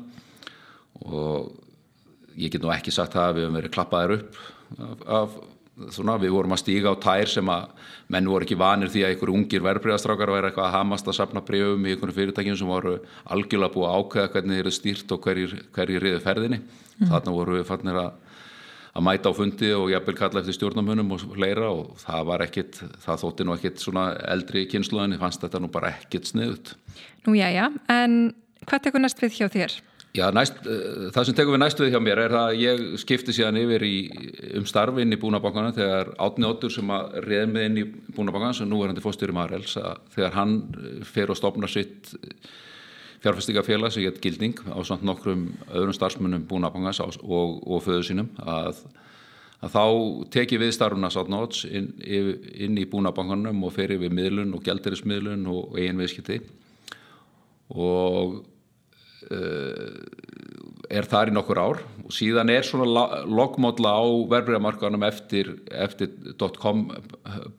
og 1.06 1.51
ég 2.38 2.54
get 2.54 2.62
nú 2.62 2.74
ekki 2.74 2.94
sagt 2.94 3.18
það 3.18 3.32
að 3.32 3.38
við 3.38 3.48
hefum 3.48 3.60
verið 3.60 3.75
klappaðir 3.77 4.16
upp 4.18 4.39
af, 4.77 5.06
af 5.22 5.38
svona, 5.94 6.18
við 6.22 6.34
vorum 6.36 6.56
að 6.56 6.62
stíga 6.64 6.94
á 6.94 6.96
tær 7.02 7.30
sem 7.32 7.50
að 7.52 7.70
menn 8.14 8.30
voru 8.30 8.48
ekki 8.48 8.58
vanir 8.60 8.92
því 8.92 9.04
að 9.04 9.14
einhverju 9.14 9.38
ungir 9.38 9.66
verbreyðastrákar 9.66 10.32
væri 10.34 10.50
eitthvað 10.50 10.68
að 10.68 10.76
hamast 10.78 11.10
að 11.10 11.18
sapna 11.20 11.44
breyfum 11.46 11.86
í 11.86 11.94
einhverju 11.94 12.18
fyrirtækjum 12.18 12.60
sem 12.60 12.72
voru 12.72 12.94
algjörlega 13.34 13.74
búið 13.76 13.90
að 13.90 13.98
ákveða 13.98 14.32
hvernig 14.36 14.58
þeir 14.58 14.64
eru 14.64 14.76
stýrt 14.78 15.14
og 15.14 15.28
hverjir, 15.28 15.58
hverjir 15.76 16.06
riði 16.06 16.24
ferðinni 16.24 16.62
mm. 16.62 17.12
þarna 17.12 17.36
voru 17.36 17.60
við 17.60 17.68
fannir 17.70 18.00
að, 18.02 18.10
að 18.94 19.08
mæta 19.10 19.34
á 19.34 19.38
fundi 19.38 19.72
og 19.78 19.92
jafnvel 19.94 20.18
kalla 20.22 20.44
eftir 20.44 20.58
stjórnamunum 20.58 21.14
og 21.16 21.28
fleira 21.36 21.70
og 21.74 21.94
það 22.02 22.32
var 22.32 22.46
ekkit 22.48 22.82
það 23.06 23.22
þótti 23.26 23.48
nú 23.48 23.58
ekkit 23.58 23.84
svona 23.84 24.08
eldri 24.34 24.66
kynsluðinni 24.72 25.22
fannst 25.22 25.46
þetta 25.46 25.62
nú 25.62 25.72
bara 25.74 25.94
ekkit 25.98 26.32
sniðut 26.32 26.74
Nú 27.28 27.36
já 27.36 27.52
já, 27.52 27.68
en 27.92 28.34
hvað 28.66 28.88
tekur 28.88 29.04
næst 29.04 29.22
við 29.22 29.42
hjá 29.42 29.52
þér? 29.52 29.80
Já, 30.18 30.32
næst, 30.34 30.64
uh, 30.66 31.10
það 31.14 31.28
sem 31.28 31.36
tekur 31.38 31.54
við 31.54 31.62
næstu 31.62 31.86
við 31.86 31.94
hjá 31.94 32.00
mér 32.02 32.20
er 32.24 32.34
að 32.40 32.56
ég 32.58 32.84
skipti 33.02 33.36
síðan 33.36 33.60
yfir 33.62 33.84
í, 33.86 33.98
um 34.58 34.66
starfi 34.66 35.04
inn 35.04 35.14
í 35.14 35.20
búnabankana 35.22 35.76
þegar 35.76 36.10
Átni 36.26 36.48
Óttur 36.48 36.74
sem 36.74 36.90
að 36.94 37.20
reð 37.28 37.52
með 37.52 37.68
inn 37.68 37.78
í 37.84 37.84
búnabankana 38.16 38.58
sem 38.58 38.70
nú 38.70 38.80
er 38.82 38.90
hann 38.90 38.98
til 38.98 39.06
fóstjóri 39.06 39.36
Marels 39.38 39.76
að 39.78 40.02
þegar 40.16 40.34
hann 40.40 40.56
eh, 40.74 41.04
fer 41.06 41.34
og 41.34 41.38
stopna 41.38 41.70
sitt 41.70 42.16
eh, 42.18 42.50
fjárfæstingafélag 43.22 43.94
sem 43.94 44.08
gett 44.08 44.20
gilding 44.24 44.58
á 44.74 44.82
samt 44.88 45.06
nokkrum 45.06 45.52
öðrum 45.68 45.94
starfsmunum 46.00 46.50
búnabankans 46.50 47.04
og, 47.04 47.22
og 47.62 47.86
föðu 47.86 48.10
sínum 48.10 48.34
að, 48.42 48.82
að 49.62 49.78
þá 49.78 49.86
teki 50.34 50.62
við 50.66 50.76
starfuna 50.80 51.14
Átni 51.14 51.42
Ótts 51.44 51.66
inn, 51.70 51.94
inn 52.02 52.82
í 52.82 52.90
búnabankanum 52.90 53.66
og 53.70 53.78
fer 53.78 53.94
yfir 54.00 54.18
miðlun 54.18 54.58
og 54.58 54.66
gældirismiðlun 54.66 55.46
og 55.54 55.78
eigin 55.78 56.02
viðskipti. 56.02 56.42
Og 57.78 58.40
Eh, 58.40 58.57
er 60.88 61.08
þar 61.08 61.32
í 61.32 61.36
nokkur 61.36 61.60
ár. 61.60 61.82
Og 62.06 62.14
síðan 62.16 62.52
er 62.54 62.66
svona 62.66 63.24
loggmódla 63.28 63.92
á 64.00 64.06
verbreyðamarkanum 64.32 65.04
eftir, 65.08 65.54
eftir 65.72 66.14
.com 66.62 66.88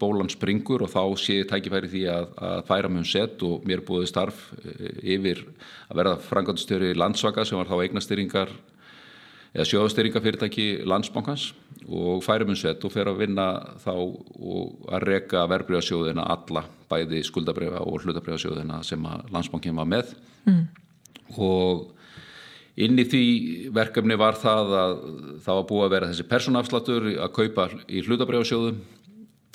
bólan 0.01 0.31
springur 0.33 0.87
og 0.87 0.93
þá 0.93 1.03
sé 1.21 1.43
tækifæri 1.49 1.93
því 1.93 2.07
að, 2.13 2.33
að 2.49 2.65
færa 2.71 2.93
mjög 2.93 3.11
sett 3.13 3.45
og 3.47 3.69
mér 3.69 3.85
búið 3.87 4.09
starf 4.11 4.49
eh, 4.63 5.15
yfir 5.17 5.45
að 5.89 6.01
verða 6.01 6.17
frangandstjóri 6.31 6.95
landsvaka 6.97 7.45
sem 7.45 7.61
var 7.61 7.69
þá 7.69 7.85
eignastýringar 7.85 8.57
eða 9.49 9.65
sjóðstýringafyrirtæki 9.69 10.67
landsbankans 10.89 11.51
og 11.89 12.25
færa 12.25 12.49
mjög 12.49 12.61
sett 12.63 12.85
og 12.85 12.93
fer 12.93 13.09
að 13.09 13.23
vinna 13.23 13.47
þá 13.85 13.95
og 13.95 14.91
að 14.93 15.07
reka 15.09 15.47
verbreyðasjóðina 15.53 16.27
alla 16.37 16.67
bæði 16.89 17.23
skuldabreyða 17.29 17.81
og 17.85 18.05
hlutabreyðasjóðina 18.05 18.83
sem 18.87 19.09
landsbankin 19.33 19.77
var 19.77 19.89
með. 19.89 20.13
Mm 20.49 20.69
og 21.37 21.89
inn 22.79 22.99
í 23.01 23.05
því 23.11 23.25
verkefni 23.75 24.17
var 24.19 24.39
það 24.39 24.75
að 24.81 24.95
það 25.45 25.57
var 25.59 25.67
búið 25.73 25.87
að 25.87 25.95
vera 25.97 26.11
þessi 26.13 26.29
personafslatur 26.31 27.09
að 27.19 27.35
kaupa 27.35 27.69
í 27.91 28.05
hlutabrjáðsjóðum 28.07 28.79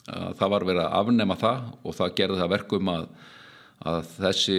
það 0.03 0.51
var 0.51 0.65
verið 0.67 0.83
að 0.83 0.97
afnema 0.99 1.37
það 1.39 1.69
og 1.83 1.95
það 1.95 2.17
gerði 2.17 2.41
það 2.41 2.51
verkum 2.53 2.91
að, 2.91 3.05
að 3.87 4.09
þessi 4.17 4.57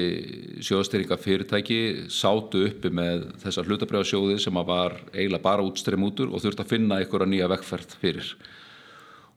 sjóðstyrringa 0.65 1.19
fyrirtæki 1.21 1.81
sátu 2.13 2.65
uppi 2.71 2.93
með 2.95 3.27
þessa 3.43 3.67
hlutabrjáðsjóði 3.67 4.39
sem 4.41 4.61
var 4.65 4.97
eiginlega 5.13 5.45
bara 5.45 5.67
útstrem 5.67 6.07
útur 6.07 6.33
og 6.33 6.45
þurfti 6.45 6.65
að 6.65 6.73
finna 6.73 7.01
einhverja 7.03 7.29
nýja 7.29 7.51
vekkferð 7.53 7.97
fyrir. 8.01 8.33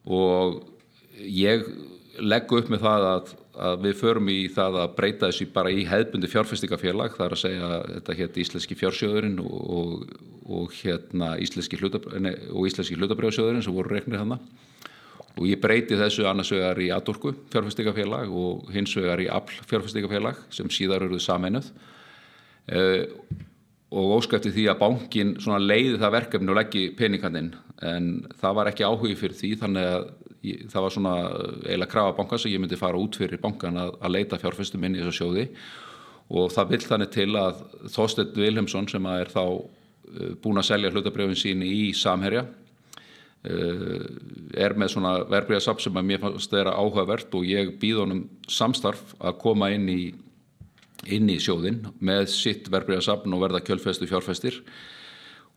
Og 0.07 0.61
ég 1.27 1.67
leggu 2.23 2.61
upp 2.61 2.71
með 2.71 2.85
það 2.85 3.09
að, 3.11 3.35
að 3.57 3.83
við 3.87 3.97
förum 4.01 4.29
í 4.31 4.37
það 4.53 4.79
að 4.83 4.95
breyta 4.97 5.29
þessu 5.29 5.49
bara 5.55 5.73
í 5.73 5.83
hefðbundi 5.89 6.29
fjárfestingafélag, 6.31 7.17
það 7.17 7.25
er 7.25 7.35
að 7.35 7.43
segja 7.43 7.69
þetta 7.89 8.17
hétt 8.21 8.39
Íslenski 8.43 8.77
fjársjóðurinn 8.79 9.39
og, 9.43 9.57
og, 9.79 10.15
og 10.59 10.77
hérna 10.77 11.33
Íslenski 11.41 11.79
hlutabrjóðsjóðurinn 11.81 13.65
sem 13.65 13.75
voru 13.75 13.95
reiknir 13.95 14.21
hann 14.21 14.37
og 15.37 15.45
ég 15.45 15.59
breyti 15.61 15.97
þessu 15.97 16.25
annars 16.25 16.51
vegar 16.53 16.79
í 16.81 16.89
Adorku 16.93 17.33
fjárfestingafélag 17.53 18.31
og 18.33 18.71
hins 18.73 18.95
vegar 18.97 19.21
í 19.21 19.27
Apl 19.29 19.59
fjárfestingafélag 19.69 20.39
sem 20.53 20.69
síðar 20.73 21.05
eruðu 21.05 21.21
sameinuð. 21.21 21.69
Uh, 22.67 23.03
og 23.95 24.17
óskæfti 24.17 24.51
því 24.51 24.65
að 24.67 24.81
bankin 24.81 25.35
leiði 25.63 25.99
það 26.01 26.15
verkefni 26.17 26.51
og 26.51 26.57
leggji 26.57 26.87
peningandinn 26.97 27.53
en 27.87 28.09
það 28.41 28.57
var 28.57 28.69
ekki 28.71 28.83
áhugi 28.83 29.15
fyrir 29.15 29.37
því 29.37 29.51
þannig 29.61 29.91
að 29.93 30.09
ég, 30.51 30.67
það 30.71 30.85
var 30.85 30.95
svona 30.95 31.15
eiginlega 31.63 31.91
krafa 31.91 32.15
banka 32.17 32.39
sem 32.41 32.53
ég 32.53 32.61
myndi 32.63 32.79
fara 32.79 32.99
út 32.99 33.17
fyrir 33.19 33.41
bankan 33.43 33.79
að, 33.81 33.95
að 34.01 34.13
leita 34.15 34.39
fjárfestum 34.41 34.85
inn 34.87 34.97
í 34.97 35.01
þessu 35.03 35.21
sjóði. 35.21 35.47
Og 36.37 36.51
það 36.51 36.71
vil 36.73 36.83
þannig 36.83 37.11
til 37.15 37.29
að 37.39 37.65
Þorstedt 37.93 38.37
Vilhelmsson 38.37 38.89
sem 38.91 39.09
er 39.13 39.31
þá 39.31 39.43
uh, 39.47 40.31
búin 40.43 40.59
að 40.59 40.69
selja 40.71 40.91
hlutabrjöfin 40.91 41.39
sín 41.39 41.63
í 41.63 41.93
Samherja 41.95 42.43
uh, 42.43 44.05
er 44.57 44.75
með 44.75 44.93
svona 44.95 45.17
verbreyðasapp 45.29 45.83
sem 45.83 45.99
að 45.99 46.09
mér 46.11 46.23
fannst 46.23 46.51
þeirra 46.51 46.75
áhugavert 46.75 47.37
og 47.39 47.47
ég 47.47 47.75
býð 47.79 48.03
honum 48.03 48.23
samstarf 48.51 49.15
að 49.19 49.39
koma 49.43 49.71
inn 49.75 49.87
í 49.91 50.01
inn 51.13 51.29
í 51.29 51.37
sjóðin 51.39 51.83
með 52.03 52.25
sitt 52.33 52.71
verbreyðasapn 52.73 53.33
og 53.35 53.43
verða 53.45 53.63
kjölfestu 53.63 54.07
fjárfestir. 54.09 54.57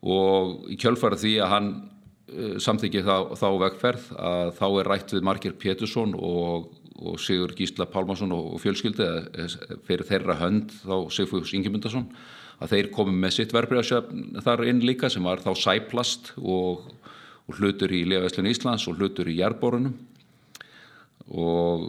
Og 0.01 0.69
í 0.73 0.79
kjölfara 0.81 1.19
því 1.21 1.33
að 1.43 1.53
hann 1.55 1.71
Eh, 2.31 2.59
samþykja 2.63 3.03
þá, 3.03 3.15
þá 3.39 3.47
vegferð 3.65 4.11
að 4.15 4.51
þá 4.59 4.67
er 4.69 4.89
rætt 4.93 5.15
við 5.17 5.25
Markir 5.27 5.55
Pétursson 5.59 6.13
og, 6.15 6.69
og 7.01 7.17
Sigur 7.19 7.55
Gísla 7.59 7.89
Pálmarsson 7.91 8.31
og, 8.37 8.53
og 8.55 8.63
fjölskyldi 8.63 9.09
fyrir 9.89 10.07
þeirra 10.07 10.37
hönd 10.39 10.71
þá 10.85 10.95
Sigfús 11.11 11.55
Ingemyndarsson 11.57 12.07
að 12.61 12.77
þeir 12.77 12.91
komi 12.95 13.17
með 13.17 13.35
sitt 13.39 13.55
verbreyðasjöfn 13.57 14.45
þar 14.47 14.63
inn 14.71 14.85
líka 14.85 15.11
sem 15.11 15.27
var 15.27 15.43
þá 15.43 15.51
sæplast 15.59 16.31
og, 16.39 16.87
og 17.49 17.59
hlutur 17.59 17.91
í 17.97 18.05
Lefaðslun 18.13 18.51
Íslands 18.53 18.87
og 18.87 19.01
hlutur 19.01 19.33
í 19.33 19.41
Jærborunum 19.41 19.97
og 21.35 21.89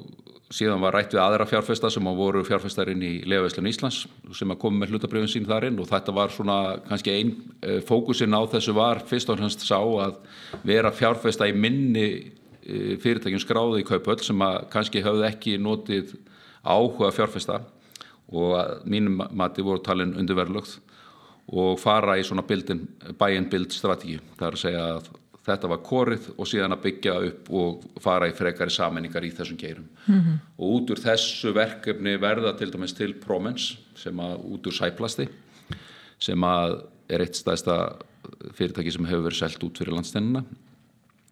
síðan 0.52 0.82
var 0.84 0.96
rætt 0.96 1.14
við 1.16 1.22
aðra 1.24 1.48
fjárfesta 1.48 1.90
sem 1.92 2.08
voru 2.18 2.44
fjárfestarinn 2.48 3.04
í 3.06 3.12
Lefaðslun 3.30 3.70
Íslands 3.72 4.02
sem 4.36 4.52
að 4.52 4.60
komi 4.64 4.82
með 4.82 4.94
hlutabrjöfin 4.94 5.32
sín 5.32 5.48
þar 5.48 5.70
inn. 5.70 5.80
Og 5.80 5.90
þetta 5.90 6.16
var 6.16 6.34
svona 6.34 6.58
kannski 6.88 7.16
einn 7.16 7.34
eh, 7.64 7.80
fókusin 7.88 8.36
á 8.36 8.42
þessu 8.52 8.76
var 8.76 9.04
fyrst 9.08 9.32
og 9.32 9.40
fremst 9.40 9.66
sá 9.66 9.80
að 9.80 10.20
vera 10.68 10.92
fjárfesta 10.96 11.48
í 11.48 11.56
minni 11.56 12.08
eh, 12.12 12.98
fyrirtækjum 13.02 13.44
skráði 13.44 13.84
í 13.84 13.88
kaupöld 13.88 14.26
sem 14.28 14.44
að 14.46 14.60
kannski 14.74 15.04
höfðu 15.06 15.28
ekki 15.30 15.58
notið 15.62 16.16
áhuga 16.62 17.14
fjárfesta 17.16 17.62
og 18.32 18.86
mínum 18.88 19.24
mati 19.36 19.64
voru 19.66 19.82
talin 19.84 20.16
undirverðlögð 20.20 20.78
og 21.52 21.80
fara 21.82 22.16
í 22.20 22.24
svona 22.24 22.46
bæinn 22.46 23.50
bild 23.52 23.74
strategi, 23.76 24.20
það 24.38 24.48
er 24.48 24.56
að 24.56 24.62
segja 24.62 24.84
að 24.96 25.10
þetta 25.46 25.70
var 25.72 25.82
korið 25.86 26.30
og 26.38 26.50
síðan 26.50 26.76
að 26.76 26.84
byggja 26.86 27.14
upp 27.28 27.52
og 27.62 27.86
fara 28.04 28.30
í 28.30 28.36
frekari 28.38 28.74
sammenningar 28.74 29.26
í 29.26 29.32
þessum 29.34 29.58
geirum 29.58 29.88
mm 30.06 30.20
-hmm. 30.20 30.40
og 30.58 30.76
út 30.78 30.94
úr 30.94 31.02
þessu 31.02 31.54
verkefni 31.54 32.18
verða 32.22 32.54
til 32.58 32.72
dæmis 32.72 32.94
til 32.94 33.14
Promens 33.14 33.78
sem 33.96 34.18
að 34.20 34.38
út 34.46 34.68
úr 34.68 34.78
sæplasti 34.78 35.30
sem 36.20 36.44
að 36.44 36.84
er 37.10 37.22
eitt 37.22 37.36
stæðsta 37.36 37.98
fyrirtæki 38.54 38.92
sem 38.92 39.06
hefur 39.06 39.26
verið 39.30 39.40
selgt 39.40 39.64
út 39.64 39.78
fyrir 39.78 39.94
landstennina 39.94 40.46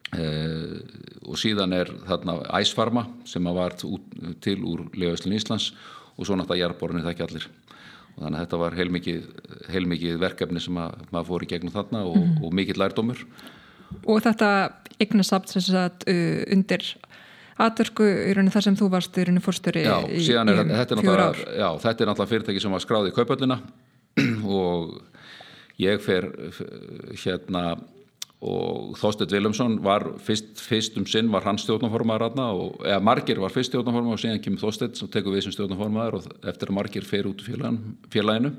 Uh, 0.09 0.81
og 1.29 1.37
síðan 1.37 1.69
er 1.77 1.89
þarna 2.07 2.39
æsfarma 2.57 3.03
sem 3.29 3.45
að 3.45 3.57
var 3.59 3.75
út, 3.85 4.07
til 4.41 4.55
úr 4.65 4.87
Legaðslun 4.97 5.35
Íslands 5.37 5.67
og 6.17 6.25
svo 6.25 6.33
náttúrulega 6.33 6.65
jærborunni 6.65 7.03
það 7.03 7.11
ekki 7.11 7.25
allir 7.27 7.45
og 8.15 8.23
þannig 8.23 8.39
að 8.39 8.41
þetta 8.41 8.59
var 8.63 8.77
heilmikið, 8.79 9.27
heilmikið 9.69 10.17
verkefni 10.23 10.63
sem 10.65 10.79
að 10.81 10.95
maður 11.11 11.27
fór 11.27 11.45
í 11.45 11.49
gegnum 11.51 11.75
þarna 11.75 12.01
og, 12.09 12.17
mm. 12.17 12.39
og 12.41 12.57
mikill 12.57 12.81
lærdómur 12.81 13.21
Og 14.05 14.23
þetta 14.25 14.49
eignasamt 14.99 15.51
sem 15.53 15.63
sagt 15.63 16.07
uh, 16.11 16.41
undir 16.53 16.85
aðdörku 17.59 18.07
í 18.07 18.33
rauninu 18.35 18.53
þar 18.53 18.67
sem 18.69 18.79
þú 18.79 18.89
varst 18.93 19.17
í 19.19 19.27
rauninu 19.27 19.43
fórstöri 19.43 19.83
já, 19.83 19.95
í, 20.07 20.21
í 20.21 20.25
fjóra 21.03 21.29
ár. 21.31 21.39
Já, 21.43 21.69
þetta 21.83 22.03
er 22.05 22.11
náttúrulega 22.11 22.31
fyrirtæki 22.33 22.63
sem 22.63 22.75
var 22.75 22.83
skráðið 22.83 23.11
í 23.11 23.15
kaupöllina 23.17 23.59
og 24.59 24.99
ég 25.79 26.03
fer 26.03 26.27
hérna 27.19 27.63
og 28.39 28.93
Þorstedt 28.95 29.33
Vilumsson 29.35 29.81
var 29.83 30.05
fyrst, 30.23 30.53
fyrst 30.63 30.95
um 30.99 31.05
sinn 31.09 31.27
var 31.31 31.43
hann 31.43 31.59
stjórnaformaður 31.59 32.37
eða 32.87 33.01
Margir 33.03 33.41
var 33.43 33.51
fyrst 33.51 33.73
stjórnaformaður 33.73 34.15
og 34.15 34.21
síðan 34.23 34.43
kemur 34.45 34.63
Þorstedt 34.63 34.99
sem 34.99 35.11
tekur 35.11 35.35
við 35.35 35.49
sem 35.49 35.55
stjórnaformaður 35.57 36.21
og 36.21 36.29
eftir 36.47 36.71
að 36.71 36.77
Margir 36.77 37.07
fer 37.07 37.27
út 37.27 37.43
félaginu 37.43 38.53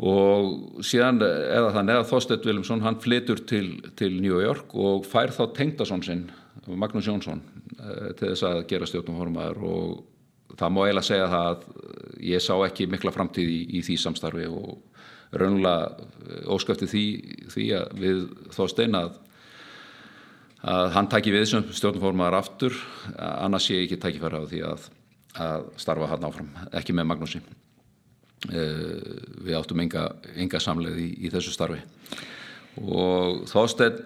og 0.00 0.84
síðan 0.86 1.20
eða 1.22 1.72
þannig 1.76 1.98
að 2.00 2.08
Þorstedt 2.10 2.46
Vilumsson 2.48 2.84
hann 2.84 3.00
flytur 3.02 3.42
til, 3.48 3.66
til 3.98 4.14
New 4.22 4.40
York 4.40 4.72
og 4.74 5.04
fær 5.08 5.34
þá 5.34 5.44
Tengdason 5.56 6.04
sinn 6.06 6.24
Magnús 6.66 7.08
Jónsson 7.08 7.42
eh, 7.78 8.12
til 8.16 8.32
þess 8.32 8.46
að 8.48 8.62
gera 8.70 8.88
stjórnaformaður 8.88 9.60
og 9.66 10.56
það 10.58 10.74
má 10.74 10.80
eiginlega 10.84 11.08
segja 11.08 11.28
það 11.32 11.50
að 11.50 11.66
ég 12.32 12.44
sá 12.44 12.54
ekki 12.66 12.88
mikla 12.92 13.14
framtíð 13.14 13.52
í, 13.52 13.60
í 13.78 13.82
því 13.84 13.98
samstarfi 14.00 14.48
og 14.48 14.80
raunlega 15.32 16.08
eh, 16.28 16.48
óskæfti 16.52 16.88
því, 16.90 17.04
því 17.52 17.68
að 17.78 17.96
við 18.02 18.22
þóstein 18.56 18.98
að, 18.98 19.16
að 20.72 20.92
hann 20.96 21.10
tæki 21.12 21.34
við 21.34 21.48
sem 21.52 21.72
stjórnformaðar 21.72 22.40
aftur. 22.42 22.78
Annars 23.16 23.68
sé 23.68 23.80
ég 23.80 23.88
ekki 23.88 24.00
tækifæra 24.02 24.44
á 24.44 24.50
því 24.50 24.62
að, 24.68 24.86
að 25.48 25.66
starfa 25.84 26.12
hann 26.14 26.28
áfram, 26.28 26.54
ekki 26.72 26.96
með 26.96 27.12
Magnúsi 27.12 27.42
við 28.50 29.54
áttum 29.54 29.82
enga, 29.84 30.08
enga 30.34 30.60
samleið 30.60 30.98
í, 30.98 31.08
í 31.26 31.30
þessu 31.30 31.52
starfi. 31.54 31.78
Og 32.82 33.44
þóstein 33.50 34.00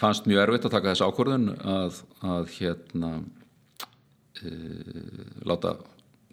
fannst 0.00 0.28
mjög 0.28 0.46
erfitt 0.46 0.68
að 0.68 0.74
taka 0.76 0.92
þessu 0.92 1.08
ákvörðun 1.10 1.48
að, 1.58 1.98
að 2.24 2.52
hérna 2.56 3.10
uh, 3.20 5.00
láta 5.44 5.74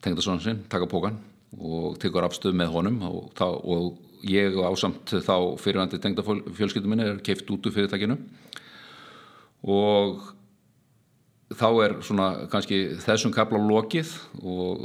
tengda 0.04 0.24
svona 0.24 0.44
sinn 0.44 0.64
taka 0.72 0.88
pókan 0.90 1.18
og 1.58 1.98
tekur 2.02 2.28
afstöð 2.28 2.56
með 2.60 2.74
honum 2.76 3.02
og, 3.08 3.20
þá, 3.36 3.48
og 3.50 3.98
ég 4.28 4.56
ásamt 4.62 5.16
þá 5.26 5.36
fyrirvændi 5.62 6.00
tengda 6.04 6.26
fjölskyldum 6.26 6.94
minni 6.94 7.08
er 7.08 7.22
keift 7.24 7.50
út 7.54 7.68
úr 7.68 7.76
fyrirtækinu. 7.76 8.18
Og 9.68 10.22
þá 11.58 11.68
er 11.86 11.96
svona 12.06 12.28
kannski 12.52 12.98
þessum 13.04 13.34
kapla 13.36 13.60
lokið 13.64 14.14
og 14.44 14.84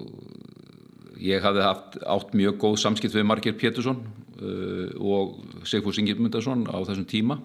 ég 1.21 1.43
hafði 1.45 1.65
haft 1.67 1.99
átt 2.03 2.37
mjög 2.39 2.61
góð 2.63 2.79
samskipt 2.85 3.17
við 3.17 3.27
Marger 3.29 3.57
Pétursson 3.59 3.99
uh, 4.41 4.93
og 4.99 5.67
Sigfús 5.69 6.01
Ingemundarsson 6.03 6.65
á 6.71 6.79
þessum 6.87 7.09
tíma. 7.09 7.41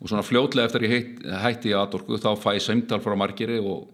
Og 0.00 0.08
svona 0.08 0.24
fljótlega 0.24 0.70
eftir 0.70 0.86
ég 0.88 1.10
hætti 1.42 1.72
í 1.72 1.76
aðorku 1.76 2.20
þá 2.20 2.32
fæ 2.40 2.54
ég 2.56 2.64
semdal 2.64 3.02
frá 3.04 3.16
Margeri 3.18 3.58
og 3.60 3.90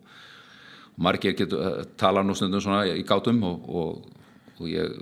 Marger 1.02 1.34
getur 1.36 1.62
uh, 1.62 1.80
tala 1.98 2.22
nú 2.24 2.36
stundum 2.36 2.62
svona 2.62 2.84
í 2.92 3.02
gátum 3.06 3.42
og, 3.46 3.66
og 3.66 4.12
og 4.60 4.68
ég 4.70 4.96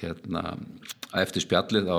hérna 0.00 0.54
eftir 1.20 1.44
spjallið 1.44 1.88
þá, 1.88 1.98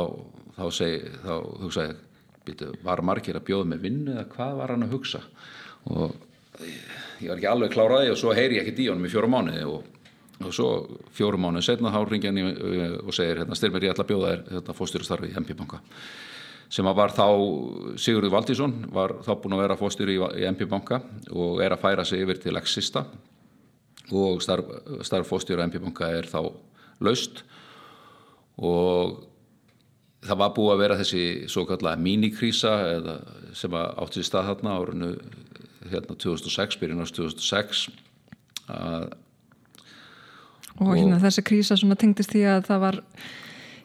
þá, 0.58 0.66
seg, 0.74 1.08
þá 1.24 1.34
hugsa 1.64 1.88
ég 1.90 2.02
býtu, 2.46 2.72
var 2.86 3.02
margir 3.06 3.38
að 3.40 3.48
bjóða 3.50 3.70
með 3.72 3.86
vinnu 3.88 4.16
eða 4.16 4.28
hvað 4.34 4.58
var 4.60 4.74
hann 4.74 4.86
að 4.86 4.96
hugsa? 4.96 5.22
Og 5.90 6.16
ég 7.22 7.30
var 7.30 7.38
ekki 7.38 7.52
alveg 7.52 7.74
kláraði 7.74 8.12
og 8.14 8.20
svo 8.20 8.34
heyri 8.38 8.60
ég 8.60 8.66
ekkert 8.66 8.84
í 8.84 8.90
honum 8.92 9.08
í 9.08 9.14
fjórum 9.14 9.36
mánuði 9.36 9.66
og, 9.70 9.88
og 10.44 10.54
svo 10.54 10.70
fjórum 11.16 11.46
mánuði 11.46 11.70
setna 11.70 11.94
þá 11.94 12.00
ringja 12.10 12.32
hann 12.34 12.98
og 13.02 13.14
segir 13.16 13.42
hérna, 13.42 13.56
styrmir 13.56 13.86
ég 13.88 13.94
ætla 13.94 14.04
að 14.04 14.12
bjóða 14.12 14.32
þér 14.32 14.42
hérna, 14.56 14.76
fóstýrastarfi 14.80 15.30
í 15.32 15.38
MP 15.40 15.54
banka. 15.56 15.80
Sem 16.76 16.88
að 16.90 16.98
var 16.98 17.14
þá 17.14 17.28
Sigurður 18.02 18.34
Valdísson 18.34 18.74
var 18.92 19.14
þá 19.24 19.32
búin 19.40 19.56
að 19.56 19.64
vera 19.64 19.80
fóstýri 19.80 20.18
í, 20.18 20.20
í 20.42 20.48
MP 20.50 20.66
banka 20.68 21.00
og 21.32 21.62
er 21.64 21.76
að 21.76 21.84
færa 21.86 22.06
sig 22.08 22.26
yfir 22.26 22.42
til 22.42 22.58
Exista 22.60 23.06
og 24.14 24.42
starf, 24.44 24.68
starf 25.06 25.30
fóstjóra 25.30 25.66
MP-banka 25.66 26.10
er 26.14 26.28
þá 26.30 26.52
laust. 27.04 27.44
Og 28.58 29.24
það 30.26 30.42
var 30.42 30.54
búið 30.56 30.74
að 30.74 30.82
vera 30.84 30.98
þessi 31.00 31.26
svo 31.52 31.66
kallega 31.70 32.02
minikrísa 32.02 32.76
sem 33.58 33.74
átti 33.76 34.22
í 34.22 34.28
stað 34.28 34.52
þarna 34.52 34.78
árinu 34.80 35.12
hérna 35.86 36.18
2006, 36.18 36.80
byrjunars 36.82 37.14
2006 37.14 37.88
að 38.74 39.12
og, 40.80 40.88
og 40.88 40.96
hérna 40.98 41.20
þessi 41.24 41.44
krísa 41.46 41.78
tengdist 41.96 42.32
því 42.32 42.46
að 42.56 42.70
það 42.70 42.88
var 42.88 43.04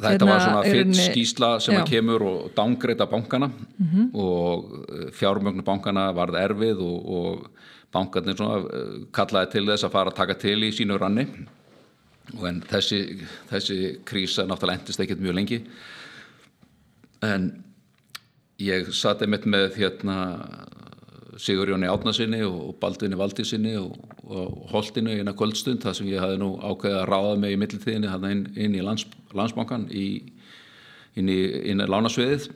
Þetta 0.01 0.13
hérna, 0.15 0.27
var 0.31 0.41
svona 0.41 0.61
fyrst 0.65 1.01
skísla 1.11 1.49
sem 1.61 1.75
já. 1.75 1.81
að 1.83 1.91
kemur 1.91 2.23
og 2.25 2.37
dángreita 2.57 3.07
bankana 3.07 3.51
mm 3.51 3.87
-hmm. 3.87 4.07
og 4.15 5.13
fjármögnu 5.13 5.63
bankana 5.63 6.13
varð 6.13 6.39
erfið 6.41 6.81
og, 6.81 7.11
og 7.17 7.51
bankarnir 7.93 8.37
svona, 8.37 8.59
eh, 8.59 9.07
kallaði 9.13 9.51
til 9.53 9.67
þess 9.67 9.85
að 9.85 9.95
fara 9.95 10.11
að 10.11 10.17
taka 10.17 10.35
til 10.35 10.59
í 10.65 10.73
sínu 10.73 10.99
ranni 10.99 11.27
en 12.47 12.63
þessi, 12.63 13.27
þessi 13.51 13.79
krísa 14.07 14.47
náttúrulega 14.47 14.79
endist 14.79 15.01
ekkert 15.01 15.21
mjög 15.21 15.35
lengi 15.35 15.61
en 17.27 17.51
ég 18.59 18.93
satt 18.95 19.23
einmitt 19.23 19.47
með 19.47 19.75
hérna 19.81 20.17
Sigur 21.41 21.73
Jóni 21.73 21.89
Átnarsinni 21.89 22.43
og 22.45 22.75
Baldvinni 22.83 23.17
Valdísinni 23.17 23.75
og, 23.81 23.95
og 24.29 24.67
Holtinu 24.75 25.15
í 25.15 25.23
eina 25.23 25.33
kvöldstund 25.37 25.81
þar 25.85 25.97
sem 25.97 26.11
ég 26.11 26.21
hafi 26.21 26.37
nú 26.41 26.53
ákveðið 26.61 26.99
að 27.01 27.09
ráða 27.09 27.37
mig 27.41 27.55
í 27.55 27.61
mittiltíðinni 27.63 28.13
hann 28.13 28.27
inn, 28.29 28.45
inn 28.61 28.77
í 28.77 28.85
lands, 28.85 29.07
landsbankan 29.37 29.89
í, 29.89 30.07
inn 31.17 31.33
í, 31.33 31.41
í 31.73 31.77
lánasviðið 31.81 32.51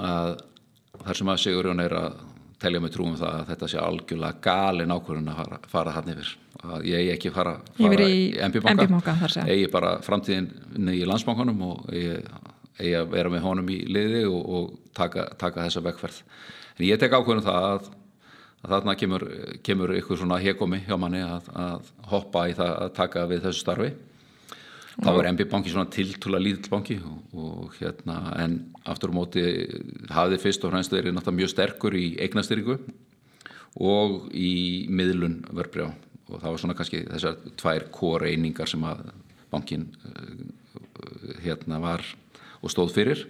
að 0.00 0.38
þar 1.04 1.20
sem 1.20 1.32
að 1.32 1.42
Sigur 1.44 1.70
Jón 1.70 1.84
er 1.84 1.96
að 2.00 2.20
telja 2.60 2.80
mig 2.82 2.92
trúum 2.92 3.16
það 3.16 3.36
að 3.38 3.50
þetta 3.50 3.68
sé 3.72 3.80
algjörlega 3.80 4.40
galin 4.44 4.92
ákvörðun 4.92 5.30
að 5.32 5.38
fara, 5.40 5.58
fara 5.72 5.94
hann 5.96 6.10
yfir 6.12 6.32
að 6.60 6.88
ég 6.90 7.12
ekki 7.14 7.32
fara, 7.32 7.54
fara 7.78 8.08
í 8.08 8.24
MB-banka 8.48 9.44
eigi 9.46 9.68
bara 9.72 9.94
framtíðin 10.04 10.90
í 10.92 11.00
landsbankanum 11.08 11.62
og 11.70 11.94
ég 11.96 12.26
eigi 12.80 12.96
að 12.98 13.14
vera 13.14 13.32
með 13.32 13.46
honum 13.46 13.72
í 13.72 13.78
liði 13.88 14.26
og, 14.28 14.42
og 14.44 14.92
taka, 14.96 15.30
taka 15.40 15.64
þessa 15.66 15.84
vekkferð 15.88 16.20
en 16.76 16.86
ég 16.88 17.00
tek 17.00 17.16
ákvörðun 17.16 17.46
það 17.48 17.68
að, 17.70 17.88
að 18.60 18.74
þarna 18.74 18.94
kemur, 19.00 19.24
kemur 19.64 19.94
ykkur 19.96 20.20
svona 20.20 20.40
hekomi 20.42 20.82
hjá 20.84 20.96
manni 21.00 21.22
að, 21.24 21.48
að 21.56 21.90
hoppa 22.12 22.46
í 22.50 22.56
það 22.58 22.72
að 22.76 22.94
taka 22.98 23.26
við 23.30 23.44
þessu 23.46 23.64
starfi. 23.64 23.90
Þá 25.00 25.10
er 25.14 25.28
MB 25.30 25.46
banki 25.48 25.72
svona 25.72 25.88
tiltúla 25.92 26.40
lítill 26.42 26.72
banki 26.72 26.98
og, 27.00 27.20
og 27.32 27.76
hérna 27.78 28.18
en 28.42 28.58
aftur 28.90 29.14
á 29.14 29.16
móti 29.16 29.44
hafði 30.12 30.40
fyrst 30.42 30.66
og 30.66 30.74
fremst 30.74 30.92
verið 30.92 31.14
náttúrulega 31.16 31.38
mjög 31.38 31.52
sterkur 31.54 31.96
í 31.96 32.06
eignastyrku 32.20 32.76
og 33.80 34.28
í 34.34 34.52
miðlun 34.92 35.40
verbrjá 35.56 35.88
og 36.30 36.42
það 36.42 36.50
var 36.50 36.62
svona 36.62 36.76
kannski 36.78 37.04
þessar 37.06 37.38
tvær 37.58 37.86
kóreiningar 37.94 38.68
sem 38.70 38.82
að 38.86 39.06
bankin 39.50 39.88
uh, 40.04 41.38
hérna 41.46 41.80
var 41.82 42.04
og 42.60 42.74
stóð 42.74 42.92
fyrir 42.98 43.24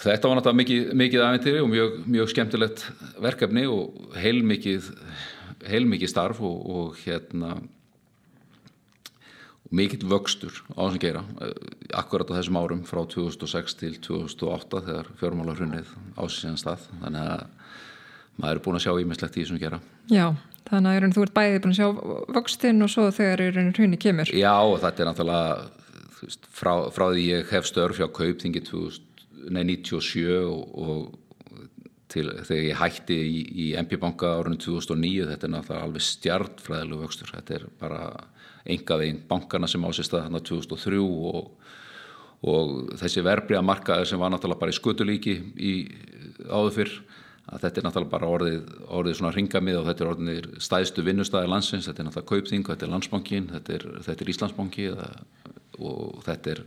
þetta 0.00 0.30
var 0.30 0.38
náttúrulega 0.38 0.60
mikið, 0.62 0.86
mikið 1.02 1.24
aðventiri 1.26 1.60
og 1.64 1.68
mjög, 1.72 1.98
mjög 2.16 2.32
skemmtilegt 2.32 2.86
verkefni 3.20 3.66
og 3.70 4.16
heilmikið 4.20 4.90
heilmikið 5.68 6.10
starf 6.12 6.40
og, 6.44 6.58
og 6.70 6.98
hérna 7.04 7.58
mikill 9.70 10.06
vöxtur 10.10 10.54
á 10.74 10.80
þessum 10.82 11.02
gera 11.02 11.24
eh, 11.44 11.54
akkurat 11.94 12.30
á 12.32 12.38
þessum 12.38 12.58
árum 12.58 12.84
frá 12.88 13.02
2006 13.06 13.76
til 13.78 13.96
2008 14.02 14.84
þegar 14.88 15.10
fjármálarhunnið 15.20 15.90
ásíðan 16.18 16.58
stað. 16.60 16.88
Þannig 17.02 17.34
að 17.36 17.44
maður 18.40 18.56
er 18.56 18.62
búin 18.64 18.78
að 18.78 18.86
sjá 18.86 18.94
ímislegt 19.02 19.36
í 19.36 19.44
þessum 19.44 19.60
gera 19.60 19.82
Já, 20.10 20.26
þannig 20.70 21.04
að 21.04 21.14
þú 21.16 21.26
ert 21.26 21.36
bæðið 21.36 21.60
búin 21.64 21.76
að 21.76 21.80
sjá 21.80 21.88
vöxtin 22.38 22.86
og 22.86 22.90
svo 22.90 23.10
þegar 23.14 23.44
hrunni 23.76 24.00
kemur. 24.00 24.32
Já, 24.32 24.56
þetta 24.86 25.04
er 25.04 25.10
náttúrulega 25.10 25.52
veist, 26.20 26.50
frá, 26.50 26.72
frá 26.94 27.06
því 27.12 27.28
ég 27.28 27.54
hef 27.54 27.68
störf 27.68 28.00
hjá 28.00 28.08
Kaupþingi 29.40 29.64
1997 29.64 30.26
og, 30.44 30.78
og 30.80 31.20
til, 32.10 32.30
þegar 32.46 32.64
ég 32.66 32.80
hætti 32.80 33.16
í, 33.16 33.40
í 33.64 33.66
MP-banka 33.80 34.34
árunum 34.38 34.58
2009 34.60 35.28
þetta 35.30 35.46
er 35.46 35.54
náttúrulega 35.54 35.86
alveg 35.86 36.06
stjartfræðilegu 36.06 37.04
vöxtur. 37.04 37.32
Þetta 37.36 37.56
er 37.56 37.66
bara 37.80 38.02
engaðein 38.70 39.22
bankana 39.28 39.70
sem 39.70 39.84
ásist 39.86 40.14
að 40.14 40.26
þarna 40.26 40.42
2003 40.50 41.00
og, 41.00 41.70
og 42.50 42.74
þessi 43.00 43.24
verbriða 43.24 43.64
markaður 43.64 44.10
sem 44.10 44.20
var 44.20 44.34
náttúrulega 44.34 44.64
bara 44.64 44.74
í 44.74 44.78
skutulíki 44.78 45.36
í 45.56 45.74
áður 46.50 46.76
fyrr 46.80 46.94
að 47.50 47.64
þetta 47.64 47.80
er 47.80 47.86
náttúrulega 47.86 48.12
bara 48.12 48.30
orðið, 48.30 48.74
orðið 48.98 49.16
svona 49.18 49.32
ringamið 49.34 49.78
og 49.80 49.86
þetta 49.88 50.04
er 50.04 50.10
orðið 50.12 50.50
stæðstu 50.62 51.04
vinnustæði 51.06 51.50
landsins, 51.50 51.88
þetta 51.88 52.02
er 52.02 52.08
náttúrulega 52.08 52.30
Kaupþing, 52.30 52.66
þetta 52.68 52.86
er 52.86 52.92
Landsbankin, 52.92 53.48
þetta 53.54 53.74
er, 53.74 53.86
þetta 54.06 54.24
er 54.24 54.32
Íslandsbanki 54.34 54.86
og 55.80 56.20
þetta 56.26 56.52
er, 56.54 56.62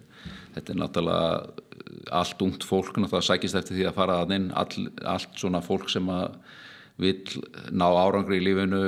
þetta 0.57 0.73
er 0.73 0.81
náttúrulega 0.81 1.72
allt 2.11 2.41
ungt 2.45 2.65
fólk 2.67 2.97
það 2.97 3.25
sækist 3.29 3.57
eftir 3.59 3.79
því 3.79 3.87
að 3.89 3.97
fara 3.97 4.19
að 4.23 4.35
inn. 4.37 4.51
All, 4.57 4.87
allt 5.15 5.39
svona 5.39 5.63
fólk 5.65 5.89
sem 5.91 6.09
að 6.11 6.37
vil 7.01 7.41
ná 7.73 7.87
árangri 7.89 8.37
í 8.37 8.43
lífinu 8.45 8.81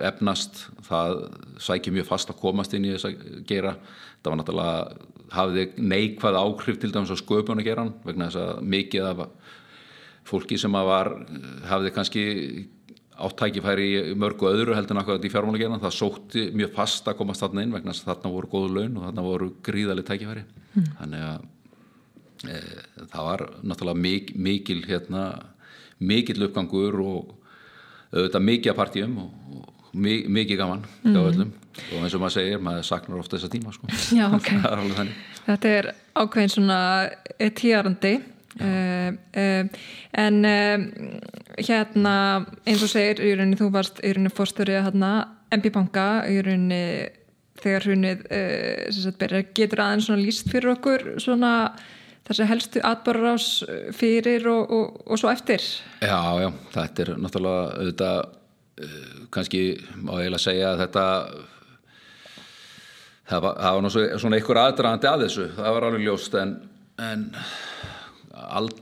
efnast, 0.00 0.62
það 0.86 1.18
sækir 1.60 1.92
mjög 1.92 2.08
fast 2.08 2.30
að 2.32 2.40
komast 2.40 2.72
inn 2.76 2.86
í 2.88 2.94
þess 2.94 3.10
að 3.10 3.26
gera. 3.48 3.74
Það 4.22 4.30
var 4.30 4.40
náttúrulega 4.40 5.10
hafði 5.34 5.66
neikvæð 5.76 6.38
áhrif 6.40 6.78
til 6.80 6.92
dæmis 6.94 7.12
á 7.12 7.16
sköpun 7.20 7.60
að 7.60 7.68
gera 7.68 7.84
vegna 8.06 8.30
þess 8.30 8.40
að 8.40 8.70
mikið 8.74 9.10
af 9.10 9.26
fólki 10.24 10.56
sem 10.60 10.78
að 10.78 10.88
var 10.88 11.10
hafði 11.68 11.92
kannski 11.92 12.24
áttækifæri 13.14 13.84
í 13.84 14.14
mörgu 14.18 14.48
öðru 14.48 14.74
heldur 14.74 14.96
en 14.96 15.02
akkurat 15.04 15.26
í 15.26 15.30
fjármálagerðan 15.30 15.82
það 15.84 15.98
sótti 15.98 16.46
mjög 16.56 16.72
fast 16.74 17.06
að 17.06 17.18
komast 17.20 17.44
þarna 17.44 17.62
inn 17.62 17.74
vegna 17.74 17.92
þess 17.92 18.06
að 18.06 18.10
þarna 18.10 18.32
voru 18.34 18.50
góðu 18.50 18.70
laun 18.74 18.96
og 18.98 19.04
þarna 19.06 19.26
voru 19.28 19.50
gríðalið 19.68 20.08
tækifæri. 20.08 20.46
Mm. 20.74 20.88
þannig 20.98 21.26
að 21.28 21.44
það 23.12 23.28
var 23.28 23.46
náttúrulega 23.62 24.02
mik, 24.06 24.34
mikil 24.36 24.82
hérna, 24.88 25.24
mikil 25.98 26.48
uppgangur 26.48 27.00
og 27.04 27.32
auðvitað 28.14 28.46
mikið 28.48 28.72
að 28.72 28.78
partíum 28.78 29.16
og, 29.24 29.30
og 29.58 29.94
mikið 29.94 30.60
gaman 30.60 30.84
mm. 31.04 31.16
og 31.16 31.98
eins 32.02 32.14
og 32.14 32.22
maður 32.22 32.36
segir, 32.36 32.62
maður 32.62 32.86
saknar 32.90 33.22
ofta 33.22 33.38
þessa 33.38 33.50
tíma 33.52 33.74
sko. 33.74 33.90
Já, 34.14 34.28
okay. 34.36 34.60
er 34.62 35.12
Þetta 35.44 35.74
er 35.80 35.90
ákveðin 36.14 36.56
svona 36.58 36.78
tíarandi 37.58 38.16
Uh, 38.60 39.10
uh, 39.34 39.66
en 40.14 40.44
uh, 40.46 40.82
hérna 41.58 42.12
eins 42.62 42.84
og 42.86 42.90
segir 42.92 43.18
í 43.18 43.32
rauninni 43.34 43.58
þú 43.58 43.66
varst 43.74 43.98
í 43.98 44.12
rauninni 44.12 44.30
fórstöru 44.30 44.76
hérna 44.78 45.08
MB 45.56 45.72
Banka 45.74 46.04
í 46.30 46.36
rauninni 46.38 47.08
þegar 47.58 47.88
hrunnið 47.88 48.22
getur 49.58 49.82
aðeins 49.82 50.06
svona 50.06 50.22
líst 50.22 50.52
fyrir 50.52 50.70
okkur 50.76 51.04
svona 51.22 51.50
þessi 52.28 52.48
helstu 52.48 52.84
atbárarás 52.84 53.48
fyrir 53.96 54.46
og, 54.50 54.70
og, 54.72 55.00
og 55.06 55.20
svo 55.20 55.32
eftir? 55.32 55.64
Já, 56.00 56.20
já, 56.40 56.50
þetta 56.76 57.04
er 57.04 57.12
náttúrulega 57.20 57.66
auðvitað 57.80 58.22
kannski 59.34 59.64
má 60.02 60.16
ég 60.18 60.24
eiginlega 60.24 60.42
segja 60.42 60.70
að 60.72 60.80
þetta 60.82 61.04
það 63.28 63.44
var, 63.44 63.58
það 63.60 63.76
var 63.76 64.18
svona 64.22 64.38
einhver 64.40 64.60
aðdraðandi 64.64 65.10
að 65.10 65.26
þessu, 65.28 65.50
það 65.54 65.76
var 65.76 65.86
alveg 65.88 66.06
ljóst 66.08 66.40
en 66.40 66.56
en 67.02 67.28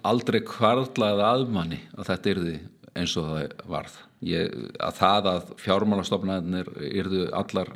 aldrei 0.04 0.40
kvarlaði 0.44 1.24
aðmanni 1.26 1.80
að 1.96 2.08
þetta 2.10 2.32
yrði 2.34 2.56
eins 2.98 3.14
og 3.20 3.28
það 3.30 3.54
varð. 3.72 3.94
Ég, 4.22 4.52
að 4.78 4.98
það 5.00 5.28
að 5.32 5.52
fjármálastofnæðinir 5.62 6.68
yrðu 6.92 7.22
allar 7.34 7.72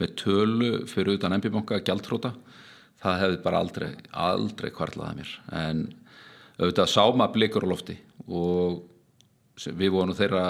með 0.00 0.14
tölu 0.20 0.70
fyrir 0.90 1.16
utan 1.16 1.36
ennbíbanka 1.36 1.78
gjaldfróta, 1.84 2.32
það 3.02 3.22
hefði 3.22 3.40
bara 3.44 3.62
aldrei, 3.62 3.88
aldrei 4.12 4.72
kvarlaði 4.74 5.22
mér. 5.22 5.32
En 5.52 5.86
auðvitað 6.58 6.92
sáma 6.92 7.30
blikur 7.32 7.66
á 7.68 7.72
lofti 7.72 7.96
og 8.26 8.84
við 9.56 9.92
vorum 9.94 10.16
þeirra 10.16 10.44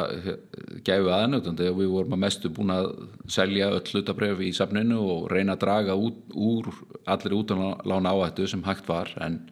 gæfu 0.86 1.12
aðnötandi 1.14 1.68
og 1.70 1.78
við 1.78 1.92
vorum 1.92 2.16
að 2.16 2.22
mestu 2.24 2.50
búin 2.50 2.74
að 2.74 2.88
selja 3.30 3.70
öll 3.76 3.84
hlutabref 3.92 4.42
í 4.42 4.50
safninu 4.54 4.98
og 4.98 5.28
reyna 5.30 5.54
að 5.54 5.62
draga 5.62 5.94
út, 5.94 6.18
úr 6.34 6.72
allir 7.06 7.36
útanlána 7.38 8.14
áhættu 8.14 8.48
sem 8.50 8.64
hægt 8.66 8.88
var. 8.90 9.12
En 9.22 9.44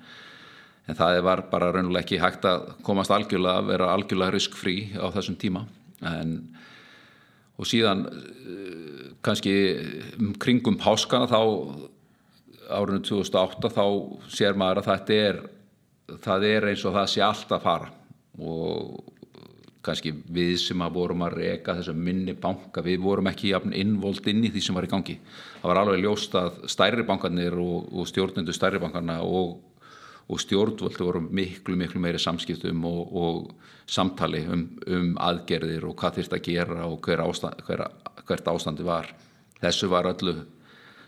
en 0.88 0.98
það 0.98 1.20
var 1.24 1.44
bara 1.52 1.70
raunulega 1.72 2.04
ekki 2.04 2.20
hægt 2.20 2.44
að 2.48 2.66
komast 2.84 3.12
algjörlega 3.14 3.62
að 3.62 3.70
vera 3.72 3.90
algjörlega 3.94 4.34
riskfrí 4.34 4.76
á 5.00 5.08
þessum 5.14 5.38
tíma. 5.40 5.64
En, 6.04 6.34
og 7.56 7.68
síðan 7.70 8.04
eh, 8.10 9.12
kannski 9.24 9.54
kringum 10.42 10.76
páskana 10.80 11.28
þá 11.30 11.40
árinu 12.70 13.02
2008 13.04 13.72
þá 13.74 13.84
sér 14.32 14.56
maður 14.58 14.82
að 14.82 14.88
þetta 14.92 15.18
er 15.28 15.42
það 16.24 16.46
er 16.50 16.68
eins 16.70 16.84
og 16.84 16.96
það 16.96 17.10
sé 17.12 17.24
allt 17.24 17.52
að 17.54 17.64
fara 17.64 17.90
og 18.44 19.12
kannski 19.84 20.14
við 20.32 20.54
sem 20.62 20.80
að 20.80 20.96
vorum 20.96 21.22
að 21.26 21.36
reyka 21.42 21.74
þessum 21.76 21.98
minni 22.00 22.32
banka, 22.40 22.80
við 22.80 23.02
vorum 23.04 23.28
ekki 23.28 23.52
innvold 23.52 24.26
inn 24.32 24.46
í 24.46 24.50
því 24.52 24.62
sem 24.64 24.78
var 24.78 24.86
í 24.86 24.88
gangi. 24.88 25.18
Það 25.60 25.68
var 25.70 25.80
alveg 25.82 26.00
ljóst 26.00 26.36
að 26.40 26.62
stærri 26.72 27.04
bankarnir 27.04 27.56
og, 27.60 27.90
og 27.92 28.08
stjórnundu 28.08 28.54
stærri 28.56 28.80
bankarna 28.80 29.20
og 29.22 29.58
og 30.28 30.40
stjórnvöldu 30.40 31.04
voru 31.04 31.20
miklu 31.20 31.76
miklu 31.76 32.00
meiri 32.00 32.18
samskiptum 32.18 32.84
og, 32.88 33.12
og 33.12 33.50
samtali 33.86 34.40
um, 34.48 34.62
um 34.88 35.10
aðgerðir 35.20 35.84
og 35.84 35.98
hvað 36.00 36.18
þurft 36.18 36.36
að 36.38 36.46
gera 36.46 36.86
og 36.88 37.04
hver 37.04 37.20
ástand, 37.26 37.60
hver, 37.66 37.84
hvert 38.24 38.48
ástandi 38.48 38.86
var 38.86 39.10
þessu 39.60 39.90
var 39.92 40.08
öllu 40.08 40.38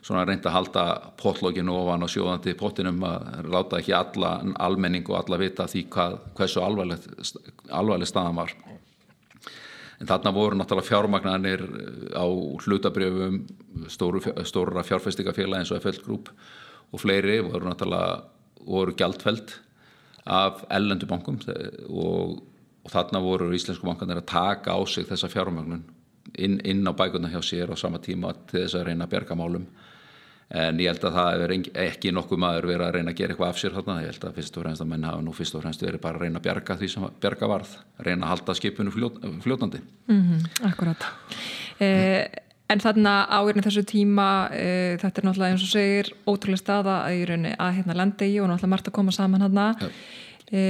svona 0.06 0.22
reynd 0.26 0.46
að 0.46 0.54
halda 0.54 0.84
potlóginu 1.18 1.74
ofan 1.80 2.06
og 2.06 2.10
sjóðandi 2.12 2.54
pottinum 2.58 3.02
að 3.08 3.48
láta 3.50 3.80
ekki 3.80 3.94
alla 3.96 4.36
almenning 4.62 5.06
og 5.10 5.18
alla 5.18 5.38
vita 5.40 5.66
því 5.70 5.82
hvað, 5.90 6.18
hversu 6.38 6.62
alvarleg 6.62 8.06
staðan 8.06 8.38
var. 8.38 8.54
En 9.96 10.08
þarna 10.10 10.32
voru 10.36 10.58
náttúrulega 10.58 10.90
fjármagnanir 10.90 11.62
á 12.12 12.26
hlutabrjöfum 12.28 13.40
stóru, 13.90 14.20
stóra 14.44 14.84
fjárfestingafélag 14.84 15.62
eins 15.62 15.72
og 15.72 15.80
FL 15.80 16.02
Group 16.04 16.30
og 16.92 17.02
fleiri 17.02 17.40
voru 17.42 17.70
náttúrulega 17.70 18.20
voru 18.66 18.94
gjaldfæld 18.98 19.56
af 20.26 20.62
ellendubankum 20.74 21.40
og, 21.88 22.38
og 22.84 22.92
þarna 22.92 23.22
voru 23.24 23.50
íslensku 23.56 23.88
bankanir 23.88 24.20
að 24.20 24.30
taka 24.30 24.76
á 24.76 24.80
sig 24.86 25.08
þessa 25.08 25.30
fjármögnun 25.32 25.82
inn, 26.34 26.60
inn 26.62 26.86
á 26.86 26.92
bækuna 26.94 27.30
hjá 27.32 27.40
sér 27.42 27.72
á 27.72 27.76
sama 27.78 27.98
tíma 28.02 28.34
til 28.50 28.62
þess 28.62 28.78
að 28.78 28.90
reyna 28.90 29.06
að 29.06 29.14
berga 29.16 29.38
málum 29.38 29.66
en 30.48 30.78
ég 30.78 30.92
held 30.92 31.04
að 31.08 31.16
það 31.16 31.42
er 31.42 31.54
ekki 31.88 32.12
nokkuð 32.14 32.38
maður 32.38 32.68
verið 32.70 32.86
að 32.86 32.94
reyna 32.94 33.10
að 33.10 33.18
gera 33.18 33.34
eitthvað 33.34 33.48
af 33.50 33.60
sér 33.60 33.74
þarna 33.74 33.98
ég 34.04 34.12
held 34.12 34.26
að 34.28 34.36
fyrst 34.38 34.56
og 34.56 34.62
fremst 34.62 34.84
að 34.84 34.90
menn 34.92 35.06
hafa 35.08 35.22
nú 35.26 35.34
fyrst 35.34 35.56
og 35.58 35.64
fremst 35.64 35.82
verið 35.82 36.02
bara 36.04 36.20
að 36.20 36.22
reyna 36.22 36.38
að 36.38 36.46
berga 36.46 36.76
því 36.78 36.90
sem 36.92 37.06
berga 37.20 37.48
varð 37.50 37.72
reyna 37.98 38.28
að 38.28 38.32
halda 38.34 38.54
skipinu 38.54 38.94
fljót, 38.94 39.18
fljótandi 39.42 39.80
mm 40.06 40.22
-hmm, 40.22 40.68
Akkurat 40.70 41.06
eh, 41.80 42.26
En 42.66 42.82
þarna 42.82 43.28
áirinu 43.30 43.62
þessu 43.62 43.84
tíma, 43.86 44.48
e, 44.50 44.96
þetta 44.98 45.20
er 45.20 45.26
náttúrulega 45.28 45.54
eins 45.54 45.62
og 45.62 45.70
segir 45.70 46.08
ótrúlega 46.26 46.58
staða 46.58 46.96
að, 47.06 47.20
raunni, 47.30 47.52
að 47.62 47.76
hérna 47.76 47.94
lenda 47.94 48.26
í 48.26 48.40
og 48.40 48.48
náttúrulega 48.50 48.72
margt 48.72 48.88
að 48.88 48.96
koma 48.96 49.12
saman 49.14 49.44
hérna 49.46 49.66
ja. 49.78 49.90
e, 50.50 50.62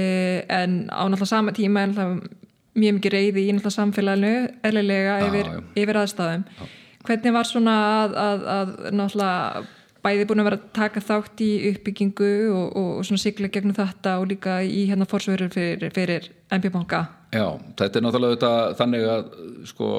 en 0.59 0.75
á 0.93 1.01
náttúrulega 1.09 1.31
sama 1.31 1.55
tíma 1.57 1.81
er 1.81 1.87
náttúrulega 1.87 2.29
mjög 2.77 2.99
mikið 2.99 3.15
reyði 3.15 3.47
í 3.47 3.55
náttúrulega 3.55 3.77
samfélaginu 3.79 4.33
erlega 4.69 5.15
yfir, 5.25 5.49
ja. 5.49 5.63
yfir 5.81 5.99
aðstæðum. 6.03 6.45
Ja. 6.59 6.69
Hvernig 7.07 7.35
var 7.35 7.47
svona 7.47 7.75
að, 8.03 8.15
að, 8.19 8.45
að 8.53 8.71
náttúrulega 8.99 9.65
bæði 10.03 10.27
búin 10.29 10.41
að 10.41 10.47
vera 10.49 10.59
að 10.59 10.67
taka 10.75 11.03
þátt 11.03 11.43
í 11.43 11.49
uppbyggingu 11.71 12.31
og, 12.51 12.65
og, 12.67 12.89
og 12.99 13.07
svona 13.07 13.21
sigla 13.21 13.49
gegnum 13.51 13.75
þetta 13.77 14.17
og 14.21 14.29
líka 14.31 14.59
í 14.63 14.85
hérna 14.89 15.07
fórsverður 15.09 15.51
fyrir, 15.55 15.93
fyrir 15.95 16.29
MB-banka? 16.53 17.01
Já, 17.35 17.47
þetta 17.79 17.99
er 17.99 18.05
náttúrulega 18.05 18.37
þetta, 18.37 18.53
þannig 18.79 19.07
að 19.11 19.25
sko 19.71 19.91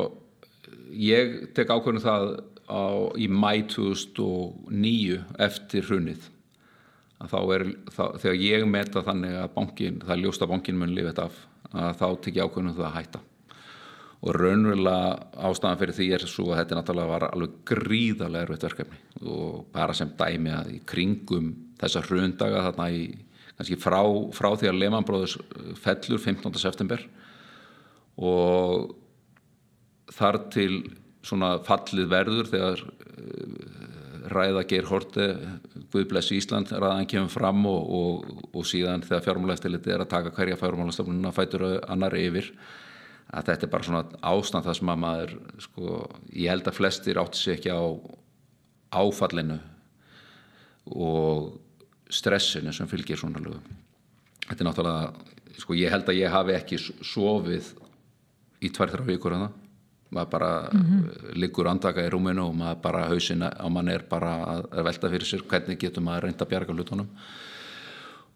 ég 0.99 1.37
tek 1.57 1.73
ákveðinu 1.73 2.05
það 2.05 2.27
á, 2.69 2.85
í 3.17 3.29
mæ 3.29 3.53
2009 3.73 5.23
eftir 5.49 5.89
hrunnið 5.89 6.29
að 7.19 7.33
þá 7.33 7.39
er, 7.57 7.65
þá, 7.91 8.05
þegar 8.23 8.39
ég 8.45 8.69
meta 8.71 9.05
þannig 9.07 9.41
að 9.41 9.51
bankin, 9.57 9.99
það 10.05 10.15
er 10.15 10.23
ljóst 10.23 10.45
að 10.45 10.53
bankin 10.53 10.79
mun 10.79 10.95
lifið 10.95 11.25
af, 11.25 11.41
að 11.73 11.91
þá 11.99 12.07
tek 12.25 12.39
ég 12.39 12.47
ákveðinu 12.47 12.77
það 12.77 12.89
að 12.89 12.97
hætta 12.99 13.25
og 14.19 14.35
raunverulega 14.35 15.47
ástæðan 15.47 15.79
fyrir 15.79 15.95
því 15.95 16.09
er 16.17 16.25
svo 16.27 16.49
að 16.51 16.61
þetta 16.63 16.79
náttúrulega 16.79 17.13
var 17.13 17.27
alveg 17.29 17.57
gríðarlega 17.71 18.49
erfitt 18.49 18.67
verkefni 18.67 19.29
og 19.31 19.61
bara 19.75 19.95
sem 19.95 20.11
dæmi 20.19 20.55
að 20.55 20.73
í 20.75 20.79
kringum 20.91 21.53
þessa 21.79 22.03
hrundaga 22.09 22.65
þarna 22.67 22.89
í 22.91 23.03
kannski 23.59 23.79
frá, 23.79 24.01
frá 24.35 24.49
því 24.59 24.71
að 24.71 24.81
Lehmann 24.81 25.07
Brothers 25.07 25.37
fellur 25.83 26.23
15. 26.23 26.59
september 26.59 27.05
og 28.19 28.97
þar 30.15 30.41
til 30.51 30.73
svona 31.27 31.57
fallið 31.67 32.11
verður 32.11 32.51
þegar 32.51 32.83
eh, 32.83 33.79
ræða 34.35 34.65
Geir 34.69 34.91
Horte 34.91 35.29
Guðbless 35.93 36.33
Ísland 36.35 36.73
ræðan 36.75 37.07
kemur 37.11 37.33
fram 37.33 37.63
og, 37.71 37.95
og, 37.99 38.45
og 38.51 38.67
síðan 38.67 39.07
þegar 39.07 39.25
fjármálaeftiliti 39.29 39.95
er 39.95 40.05
að 40.05 40.13
taka 40.13 40.35
hverja 40.35 40.59
fjármálastofnuna 40.59 41.35
fætur 41.37 41.69
annar 41.87 42.19
yfir 42.19 42.51
að 43.29 43.51
þetta 43.51 43.67
er 43.67 43.73
bara 43.73 43.87
svona 43.87 44.05
ástand 44.31 44.65
það 44.65 44.79
sem 44.79 44.93
að 44.93 45.01
maður 45.05 45.35
sko, 45.65 45.97
ég 46.33 46.53
held 46.53 46.69
að 46.71 46.79
flestir 46.79 47.21
átti 47.21 47.41
sér 47.41 47.59
ekki 47.59 47.75
á 47.75 47.85
áfallinu 48.99 49.59
og 50.97 51.59
stressinu 52.09 52.73
sem 52.73 52.89
fylgir 52.89 53.21
svona 53.21 53.43
lögum. 53.45 53.65
Þetta 54.47 54.63
er 54.63 54.69
náttúrulega 54.71 55.61
sko, 55.61 55.77
ég 55.77 55.93
held 55.93 56.09
að 56.09 56.21
ég 56.23 56.33
hafi 56.33 56.57
ekki 56.57 56.79
sofið 56.81 57.75
í 58.65 58.71
tvær-þrjá 58.73 59.11
vikur 59.13 59.37
að 59.37 59.45
það 59.47 59.65
maður 60.09 60.31
bara 60.33 60.71
mm 60.73 60.83
-hmm. 60.83 61.35
liggur 61.37 61.69
andaka 61.69 62.07
í 62.07 62.11
rúminu 62.11 62.47
og 62.49 62.55
maður 62.57 62.81
bara 62.83 63.09
hausin 63.09 63.43
á 63.43 63.69
mann 63.69 63.89
er 63.89 64.05
bara 64.09 64.63
að 64.73 64.85
velta 64.85 65.11
fyrir 65.11 65.27
sér 65.27 65.45
hvernig 65.45 65.79
getur 65.79 66.03
maður 66.03 66.23
reynda 66.23 66.45
að 66.45 66.49
bjarga 66.49 66.73
hlutunum 66.73 67.09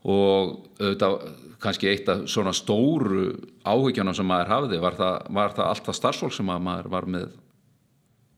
og 0.02 0.52
auðvitað 0.80 1.16
kannski 1.62 1.90
eitt 1.92 2.08
af 2.10 2.24
svona 2.30 2.52
stóru 2.56 3.28
áhugjónum 3.62 4.16
sem 4.16 4.26
maður 4.26 4.50
hafði 4.50 4.82
var 4.82 4.98
það, 4.98 5.18
var 5.30 5.54
það 5.54 5.68
allt 5.68 5.88
það 5.88 5.98
starfsfólk 6.00 6.34
sem 6.34 6.48
maður 6.50 6.90
var 6.90 7.06
með 7.14 7.28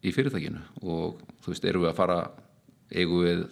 í 0.04 0.12
fyrirtækinu. 0.12 0.60
Og 0.84 1.22
þú 1.44 1.54
veist, 1.54 1.68
eru 1.68 1.84
við 1.84 1.92
að 1.94 2.00
fara 2.02 2.18
eigu 2.92 3.22
við 3.24 3.46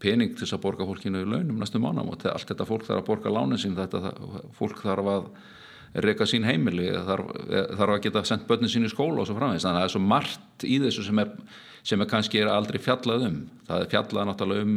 pening 0.00 0.34
til 0.34 0.44
þess 0.44 0.56
að 0.56 0.64
borga 0.64 0.88
fólkinu 0.88 1.22
í 1.22 1.28
launum 1.28 1.60
næstum 1.60 1.84
mánum 1.84 2.10
og 2.10 2.26
allt 2.26 2.48
þetta 2.48 2.66
fólk 2.68 2.86
þarf 2.88 3.02
að 3.02 3.08
borga 3.08 3.32
lánin 3.34 3.60
sín 3.60 3.76
þetta 3.76 4.14
fólk 4.56 4.80
þarf 4.82 5.10
að 5.12 5.26
reyka 6.06 6.26
sín 6.28 6.46
heimili 6.46 6.88
þarf, 6.94 7.32
þarf 7.50 7.94
að 7.96 8.04
geta 8.06 8.22
sendt 8.26 8.46
börnin 8.48 8.70
sín 8.72 8.86
í 8.86 8.92
skóla 8.92 9.22
og 9.22 9.28
svo 9.28 9.36
framvegst 9.36 9.66
þannig 9.66 9.80
að 9.80 9.82
það 9.82 9.88
er 9.88 9.94
svo 9.94 10.02
margt 10.06 10.64
í 10.64 10.78
þessu 10.84 11.04
sem 11.04 11.20
er, 11.20 11.32
sem 11.86 12.00
er 12.00 12.10
kannski 12.10 12.42
er 12.42 12.50
aldrei 12.52 12.80
fjallað 12.82 13.26
um. 13.28 13.38
Það 13.68 13.84
er 13.84 13.92
fjallað 13.94 14.30
náttúrulega 14.30 14.66
um 14.66 14.76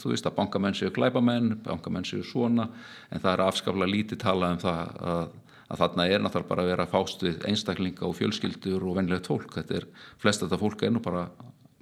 þú 0.00 0.10
veist 0.12 0.26
að 0.26 0.36
bankamenn 0.36 0.76
séu 0.76 0.90
glæbamenn 0.94 1.52
bankamenn 1.64 2.06
séu 2.08 2.24
svona 2.26 2.66
en 3.10 3.22
það 3.22 3.32
er 3.32 3.44
afskaflega 3.44 3.94
lítið 3.94 4.20
talað 4.24 4.56
um 4.56 4.62
það 4.64 4.80
að, 5.12 5.22
að 5.70 5.82
þarna 5.84 6.06
er 6.08 6.24
náttúrulega 6.24 6.50
bara 6.50 6.64
að 6.64 6.72
vera 6.72 6.88
fást 6.90 7.24
við 7.24 7.46
einstaklinga 7.48 8.08
og 8.08 8.16
fjölskyldur 8.18 8.84
og 8.84 8.98
venlegt 8.98 9.30
fólk. 9.30 9.54
Þetta 9.56 9.80
er, 9.80 9.88
flest 10.20 10.42
af 10.42 10.50
þetta 10.50 10.62
fólk 10.64 10.84
er 10.84 10.94
nú 10.94 11.02
bara, 11.04 11.28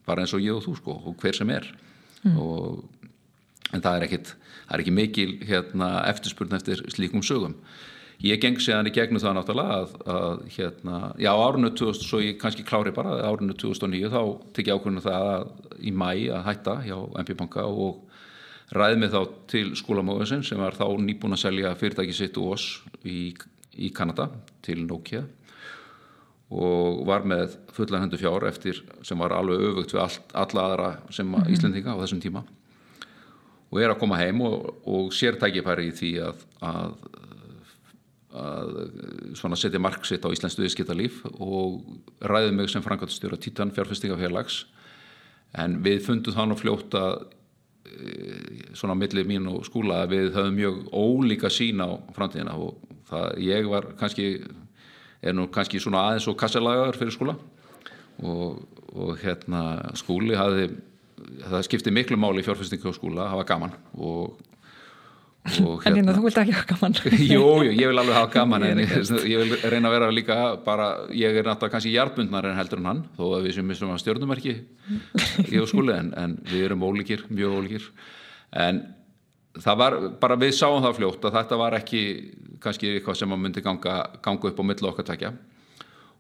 bara 0.06 0.24
eins 0.24 0.36
og 0.36 0.44
ég 0.44 0.58
og 0.58 0.64
þú 0.66 0.76
sko 0.78 0.98
og 1.08 1.18
hver 1.22 1.38
sem 1.38 1.54
er. 1.54 1.68
Mm. 2.26 2.38
og, 2.42 2.84
en 3.72 3.84
það 3.84 3.96
er 3.96 4.04
ekkit 4.08 4.32
það 4.32 4.74
er 4.74 4.82
ekki 4.82 4.94
mikil 4.96 5.30
hérna, 5.48 5.88
eftirspurn 6.10 6.56
eftir 6.58 6.82
slíkum 6.92 7.24
sögum 7.24 7.56
Ég 8.18 8.40
geng 8.42 8.58
séðan 8.58 8.88
í 8.90 8.92
gegnum 8.94 9.22
það 9.22 9.36
náttúrulega 9.36 9.74
að, 9.78 9.92
að 10.10 10.40
hérna, 10.56 10.96
já 11.22 11.28
árunnu 11.30 11.68
2000, 11.78 12.02
svo 12.02 12.18
ég 12.18 12.38
kannski 12.40 12.64
klári 12.66 12.90
bara, 12.90 13.12
árunnu 13.28 13.54
2009 13.54 14.10
þá 14.10 14.22
tek 14.56 14.66
ég 14.66 14.74
ákveðinu 14.74 15.02
það 15.04 15.26
að, 15.28 15.44
í 15.78 15.92
mæ 15.94 16.08
að 16.34 16.42
hætta 16.48 16.74
hjá 16.82 16.96
MP 17.22 17.36
Banka 17.38 17.66
og 17.70 18.00
ræði 18.74 18.98
mig 18.98 19.12
þá 19.14 19.20
til 19.54 19.64
skólamóðusinn 19.78 20.42
sem 20.44 20.58
var 20.58 20.74
þá 20.74 20.88
nýbúin 20.98 21.36
að 21.36 21.44
selja 21.44 21.76
fyrirtæki 21.78 22.16
sitt 22.16 22.40
og 22.42 22.56
oss 22.56 22.66
í, 23.06 23.30
í 23.78 23.92
Kanada 23.94 24.32
til 24.66 24.80
Nokia 24.82 25.22
og 26.48 27.04
var 27.06 27.22
með 27.28 27.54
fullan 27.76 28.02
hendur 28.02 28.20
fjár 28.20 28.48
eftir 28.48 28.82
sem 29.06 29.20
var 29.20 29.36
alveg 29.36 29.62
öfugt 29.68 29.94
við 29.94 30.02
all, 30.02 30.20
alla 30.42 30.66
aðra 30.66 30.90
sem 31.10 31.26
mm 31.28 31.38
-hmm. 31.38 31.52
Íslendinga 31.54 31.94
á 31.94 32.00
þessum 32.02 32.20
tíma 32.24 32.42
og 33.70 33.80
er 33.80 33.90
að 33.92 34.00
koma 34.00 34.16
heim 34.16 34.40
og, 34.40 34.74
og 34.84 35.12
sér 35.12 35.36
tækifæri 35.38 35.88
í 35.88 35.92
því 35.92 36.12
að, 36.24 36.44
að 36.60 36.94
að 38.38 39.58
setja 39.58 39.82
marksitt 39.82 40.24
á 40.24 40.32
Íslands 40.34 40.58
viðskiptalíf 40.58 41.22
og 41.38 41.82
ræði 42.20 42.54
mig 42.54 42.70
sem 42.72 42.84
frangatstjóra 42.84 43.40
Títan 43.40 43.74
fjárfestingafélags 43.74 44.64
en 45.58 45.80
við 45.84 46.04
fundum 46.06 46.36
þann 46.36 46.54
og 46.54 46.60
fljóta 46.60 47.02
e, 47.88 48.72
svona 48.76 48.96
á 48.96 49.00
millið 49.00 49.28
mín 49.30 49.48
og 49.50 49.64
skúla 49.66 50.02
að 50.04 50.14
við 50.14 50.30
höfum 50.36 50.58
mjög 50.58 50.80
ólíka 50.92 51.50
sín 51.52 51.80
á 51.80 51.96
framtíðina 52.16 52.56
og 52.60 52.76
það, 53.08 53.38
ég 53.48 53.70
var 53.70 53.92
kannski 54.00 54.28
er 55.22 55.34
nú 55.34 55.48
kannski 55.52 55.80
svona 55.82 56.04
aðeins 56.08 56.28
og 56.30 56.36
kassalagar 56.38 56.98
fyrir 56.98 57.14
skúla. 57.14 57.36
Og, 58.18 58.60
og 58.94 59.18
hérna 59.22 59.92
skúli 59.98 60.36
hafði 60.38 60.70
það 61.44 61.64
skipti 61.66 61.94
miklu 61.94 62.18
máli 62.18 62.42
í 62.42 62.46
fjárfestingu 62.46 62.90
á 62.90 62.94
skúla, 62.94 63.26
það 63.30 63.40
var 63.40 63.48
gaman. 63.52 63.74
Og 63.98 64.38
Hérna, 65.48 65.78
en 65.88 65.96
hérna, 65.98 66.14
þú 66.16 66.24
vilt 66.26 66.40
ekki 66.42 66.54
hafa 66.56 66.68
gaman. 66.74 66.96
Jú, 67.32 67.46
jú, 67.64 67.72
ég 67.72 67.90
vil 67.90 68.02
alveg 68.02 68.16
hafa 68.18 68.30
gaman 68.38 68.66
en 68.68 68.82
ég, 68.84 68.92
ég 69.28 69.42
vil 69.42 69.56
reyna 69.72 69.90
að 69.90 69.96
vera 69.96 70.10
líka 70.14 70.38
bara, 70.66 70.88
ég 71.14 71.40
er 71.40 71.48
náttúrulega 71.48 71.74
kannski 71.74 71.94
hjartbundnar 71.94 72.50
en 72.50 72.58
heldur 72.58 72.82
en 72.82 72.90
hann 72.92 73.02
þó 73.18 73.24
að 73.38 73.48
við 73.48 73.58
sem 73.58 73.68
missum 73.68 73.92
að 73.94 74.02
stjórnumerki 74.04 74.54
í 75.48 75.64
skóli 75.70 75.96
en, 75.96 76.12
en 76.18 76.38
við 76.50 76.68
erum 76.68 76.86
ólíkir, 76.88 77.26
mjög 77.32 77.58
ólíkir. 77.60 77.90
En 78.58 78.82
það 79.58 79.80
var, 79.82 79.98
bara 80.22 80.38
við 80.40 80.54
sáum 80.58 80.82
það 80.84 80.98
fljótt 81.00 81.28
að 81.28 81.38
þetta 81.38 81.60
var 81.60 81.78
ekki 81.78 82.02
kannski 82.62 82.94
eitthvað 82.94 83.20
sem 83.20 83.32
að 83.34 83.42
myndi 83.44 83.64
ganga, 83.64 84.00
ganga 84.24 84.50
upp 84.50 84.60
á 84.60 84.64
millu 84.66 84.90
okkar 84.90 85.06
takja 85.08 85.32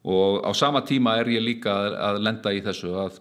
og 0.08 0.44
á 0.46 0.50
sama 0.54 0.84
tíma 0.86 1.16
er 1.18 1.30
ég 1.34 1.42
líka 1.42 1.72
að, 1.74 1.96
að 2.08 2.20
lenda 2.22 2.52
í 2.54 2.60
þessu 2.64 2.92
að, 3.02 3.18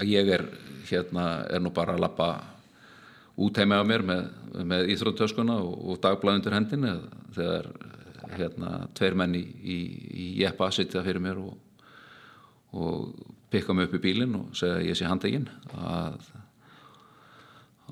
að 0.00 0.08
ég 0.08 0.30
er 0.38 0.46
hérna, 0.88 1.26
er 1.52 1.62
nú 1.62 1.72
bara 1.74 1.96
að 1.96 2.04
lappa 2.06 2.28
út 3.42 3.58
heima 3.58 3.80
á 3.80 3.84
mér 3.86 4.04
með, 4.06 4.22
með 4.68 4.92
íþróttöskuna 4.94 5.58
og, 5.62 5.74
og 5.92 6.00
dagblæðundur 6.04 6.56
hendin 6.56 6.88
þegar 7.34 7.70
hérna, 8.36 8.72
tveir 8.96 9.16
menn 9.18 9.36
í, 9.36 9.76
jeppa 10.40 10.70
sittja 10.72 11.02
fyrir 11.04 11.22
mér 11.22 11.40
og, 11.42 11.56
og 12.72 13.10
pikka 13.52 13.74
mig 13.76 13.88
upp 13.88 13.98
í 13.98 14.02
bílinn 14.06 14.38
og 14.38 14.54
segja 14.56 14.80
ég 14.86 14.98
sé 14.98 15.08
handegin 15.08 15.48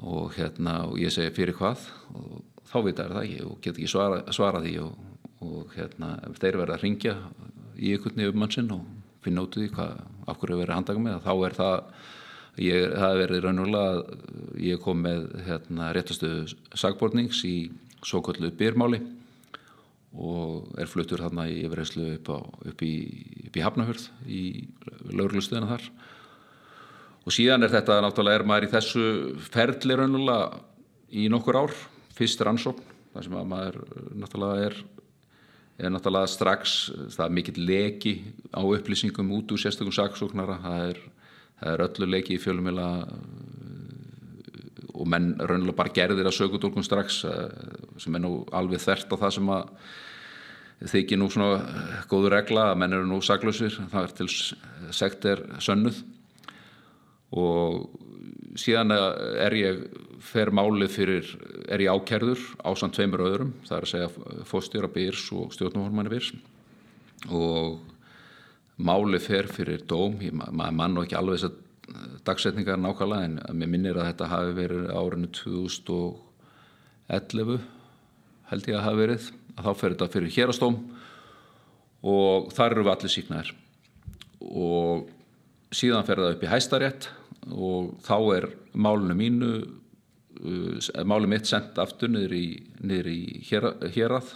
og 0.01 0.33
hérna 0.37 0.79
og 0.89 0.97
ég 1.01 1.13
segja 1.13 1.35
fyrir 1.37 1.59
hvað 1.59 1.85
og 2.17 2.41
þá 2.71 2.79
vita 2.87 3.05
er 3.05 3.17
það 3.17 3.27
ekki 3.27 3.43
og 3.49 3.59
get 3.61 3.75
ekki 3.75 3.91
svara, 3.91 4.23
svara 4.33 4.63
því 4.65 4.77
og, 4.85 5.05
og 5.45 5.75
hérna 5.77 6.15
þeir 6.39 6.61
verða 6.63 6.79
að 6.79 6.87
ringja 6.87 7.17
í 7.77 7.93
ykkur 7.97 8.17
nefnum 8.17 8.45
mannsinn 8.45 8.73
og 8.77 8.87
finna 9.25 9.45
út 9.45 9.59
í 9.61 9.69
hvað 9.73 9.99
af 10.31 10.41
hverju 10.41 10.61
verður 10.63 10.77
handagum 10.79 11.07
með 11.09 11.21
þá 11.27 11.33
er 11.35 11.59
það 11.59 11.77
Ég, 12.61 12.91
það 12.93 13.21
verið 13.23 13.45
raunverulega 13.47 13.93
að 13.95 14.61
ég 14.61 14.81
kom 14.85 14.99
með 15.01 15.23
hérna, 15.47 15.93
réttastuðu 15.97 16.43
sagbornings 16.77 17.41
í 17.49 17.55
svo 18.05 18.21
kallu 18.25 18.51
byrmáli 18.57 19.01
og 20.11 20.69
er 20.81 20.91
fluttur 20.91 21.23
þarna 21.23 21.47
í 21.49 21.61
yfirreyslu 21.65 22.09
upp, 22.17 22.31
upp 22.69 22.83
í, 22.85 22.95
í 23.49 23.63
Hafnahörð 23.63 24.09
í 24.27 24.43
laurlustuðina 25.09 25.71
þar. 25.71 25.87
Og 27.25 27.35
síðan 27.37 27.65
er 27.65 27.73
þetta 27.73 28.01
náttúrulega 28.05 28.41
er 28.41 28.47
maður 28.49 28.67
í 28.67 28.73
þessu 28.75 29.05
ferli 29.53 29.97
raunverulega 29.97 30.61
í 31.17 31.29
nokkur 31.33 31.61
ár. 31.63 31.77
Fyrst 32.17 32.43
er 32.43 32.51
ansókn 32.51 32.85
þar 33.15 33.27
sem 33.27 33.39
að 33.39 33.53
maður 33.55 33.79
náttúrulega 34.19 34.67
er 34.69 34.83
er 35.81 35.95
náttúrulega 35.95 36.29
strax 36.29 36.75
það 37.15 37.25
er 37.25 37.35
mikill 37.39 37.65
leki 37.65 38.15
á 38.53 38.61
upplýsingum 38.61 39.33
út 39.39 39.55
úr 39.55 39.63
sérstökum 39.63 39.95
saksóknara. 39.97 40.59
Það 40.61 40.87
er 40.91 41.01
það 41.61 41.73
er 41.73 41.85
öllu 41.87 42.11
leiki 42.11 42.37
í 42.37 42.43
fjölumila 42.43 42.91
og 45.01 45.09
menn 45.09 45.33
raunlega 45.39 45.77
bara 45.77 45.95
gerðir 45.97 46.29
að 46.29 46.37
sögutólkun 46.37 46.85
strax 46.85 47.23
sem 48.01 48.17
er 48.17 48.25
nú 48.25 48.41
alveg 48.53 48.83
þert 48.83 49.13
á 49.13 49.17
það 49.17 49.37
sem 49.39 49.53
að 49.55 49.75
þykir 50.91 51.21
nú 51.21 51.29
svona 51.33 52.05
góður 52.09 52.37
regla 52.39 52.71
að 52.71 52.79
menn 52.81 52.97
eru 52.97 53.09
nú 53.09 53.21
saklausir 53.25 53.75
það 53.93 54.07
er 54.07 54.15
til 54.17 54.29
sekt 54.97 55.27
er 55.29 55.43
sönnuð. 55.61 56.01
Og 57.37 57.85
síðan 58.59 58.95
er 58.95 59.55
ég 59.55 59.83
fer 60.25 60.51
málið 60.55 60.95
fyrir, 60.97 61.29
er 61.71 61.85
ég 61.85 61.93
ákerður 61.93 62.41
á 62.65 62.71
samt 62.77 62.97
tveimur 62.97 63.23
öðrum, 63.25 63.53
það 63.69 63.77
er 63.77 63.87
að 63.87 63.93
segja 63.93 64.43
fóstjóra 64.49 64.91
byrs 64.93 65.29
og 65.37 65.55
stjórnumformanni 65.55 66.13
byrs. 66.13 66.33
Og 67.29 67.79
máli 68.81 69.19
fer 69.23 69.47
fyrir 69.51 69.81
dóm, 69.89 70.21
ég, 70.25 70.33
maður 70.35 70.77
mann 70.77 70.99
og 70.99 71.05
ekki 71.07 71.19
alveg 71.19 71.37
þess 71.39 71.51
að 71.51 71.57
dagsetningar 72.27 72.79
nákvæmlega 72.79 73.25
en 73.27 73.41
mér 73.59 73.69
minnir 73.71 73.97
að 73.99 74.09
þetta 74.11 74.31
hafi 74.31 74.53
verið 74.59 74.85
árinu 74.95 75.29
2011 75.35 77.61
held 78.51 78.65
ég 78.71 78.77
að 78.79 78.87
hafi 78.87 79.01
verið. 79.01 79.25
Að 79.57 79.65
þá 79.67 79.73
fer 79.81 79.93
þetta 79.95 80.13
fyrir 80.15 80.37
hérastóm 80.37 80.77
og 82.07 82.37
þar 82.57 82.71
eru 82.73 82.87
við 82.87 82.95
allir 82.95 83.13
síknaðir 83.13 83.51
og 84.41 84.97
síðan 85.77 86.07
fer 86.09 86.19
það 86.23 86.33
upp 86.35 86.45
í 86.47 86.51
hæstarétt 86.51 87.03
og 87.51 87.83
þá 88.07 88.17
er 88.37 88.45
málinu 88.73 89.15
mínu 89.19 89.51
uh, 89.61 90.77
málinu 91.05 91.33
mitt 91.35 91.47
sendt 91.51 91.75
aftur 91.83 92.09
niður 92.13 92.33
í, 92.37 92.39
í 92.81 92.83
hérað 93.51 94.27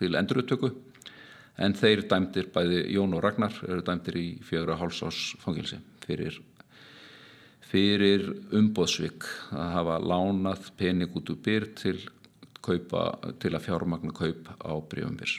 til 0.00 0.12
enduruttöku 0.16 0.68
en 1.60 1.76
þeir 1.76 2.06
dæmdir, 2.08 2.48
bæði 2.54 2.84
Jón 2.94 3.16
og 3.16 3.24
Ragnar 3.24 3.58
eru 3.68 3.84
dæmdir 3.84 4.16
í 4.20 4.28
fjögur 4.46 4.74
og 4.74 4.80
hálsás 4.84 5.20
fangilsi 5.42 5.80
fyrir, 6.06 6.40
fyrir 7.70 8.26
umbóðsvik 8.56 9.28
að 9.52 9.76
hafa 9.76 10.00
lánað 10.02 10.72
pening 10.80 11.14
út 11.16 11.30
úr 11.30 11.38
byr 11.44 11.68
til, 11.78 11.98
kaupa, 12.64 13.12
til 13.42 13.54
að 13.54 13.68
fjármagna 13.68 14.16
kaup 14.16 14.50
á 14.58 14.72
brífumbyrs 14.80 15.38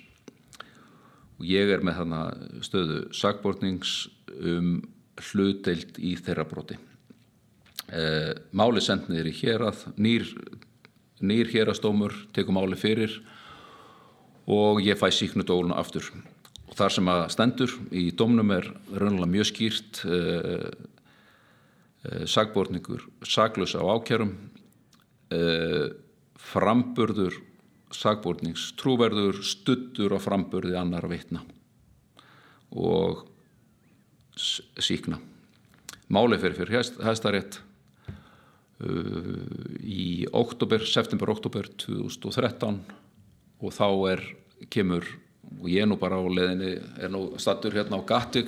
og 1.42 1.48
ég 1.50 1.72
er 1.74 1.82
með 1.82 2.04
þarna 2.04 2.22
stöðu 2.62 2.98
sagbortnings 3.18 4.06
um 4.38 4.76
hlutdeilt 5.22 5.98
í 5.98 6.14
þeirra 6.22 6.46
broti. 6.48 6.78
Eh, 7.92 8.32
máli 8.54 8.82
sendnir 8.84 9.28
í 9.28 9.34
hérað 9.36 9.88
nýr, 9.98 10.28
nýr 11.20 11.50
hérastómur 11.52 12.14
tekum 12.36 12.60
máli 12.60 12.78
fyrir 12.80 13.18
og 14.52 14.82
ég 14.84 15.00
fæ 15.00 15.10
síknudóluna 15.16 15.80
aftur. 15.80 16.12
Og 16.68 16.76
þar 16.80 16.96
sem 16.96 17.12
að 17.12 17.26
stendur 17.34 17.76
í 17.96 18.10
domnum 18.16 18.52
er 18.56 18.68
raunlega 18.92 19.32
mjög 19.32 19.50
skýrt 19.52 20.04
eh, 20.08 20.68
eh, 22.08 22.26
sagbortningur 22.28 23.08
saglösa 23.28 23.84
á 23.84 23.88
ákjærum 23.96 24.36
eh, 25.32 25.88
framburður 26.40 27.40
sagbortnings 27.92 28.72
trúverður 28.80 29.42
stuttur 29.44 30.16
og 30.16 30.24
framburði 30.24 30.78
annar 30.80 31.08
veitna 31.12 31.44
og 32.72 33.26
síkna 34.80 35.20
máli 36.12 36.40
fyrir 36.40 36.56
fyrir 36.56 36.88
hæstarétt 37.04 37.60
uh, 38.84 39.36
í 39.84 40.26
oktober, 40.32 40.86
september-oktober 40.88 41.68
2013 41.84 42.80
og 43.62 43.76
þá 43.76 43.88
er 44.14 44.24
kemur 44.70 45.08
og 45.60 45.68
ég 45.70 45.84
er 45.84 45.90
nú 45.90 45.98
bara 46.00 46.18
á 46.18 46.24
leðinni 46.24 46.72
er 47.04 47.12
nú 47.12 47.22
stattur 47.42 47.76
hérna 47.76 48.00
á 48.00 48.08
gatti 48.08 48.44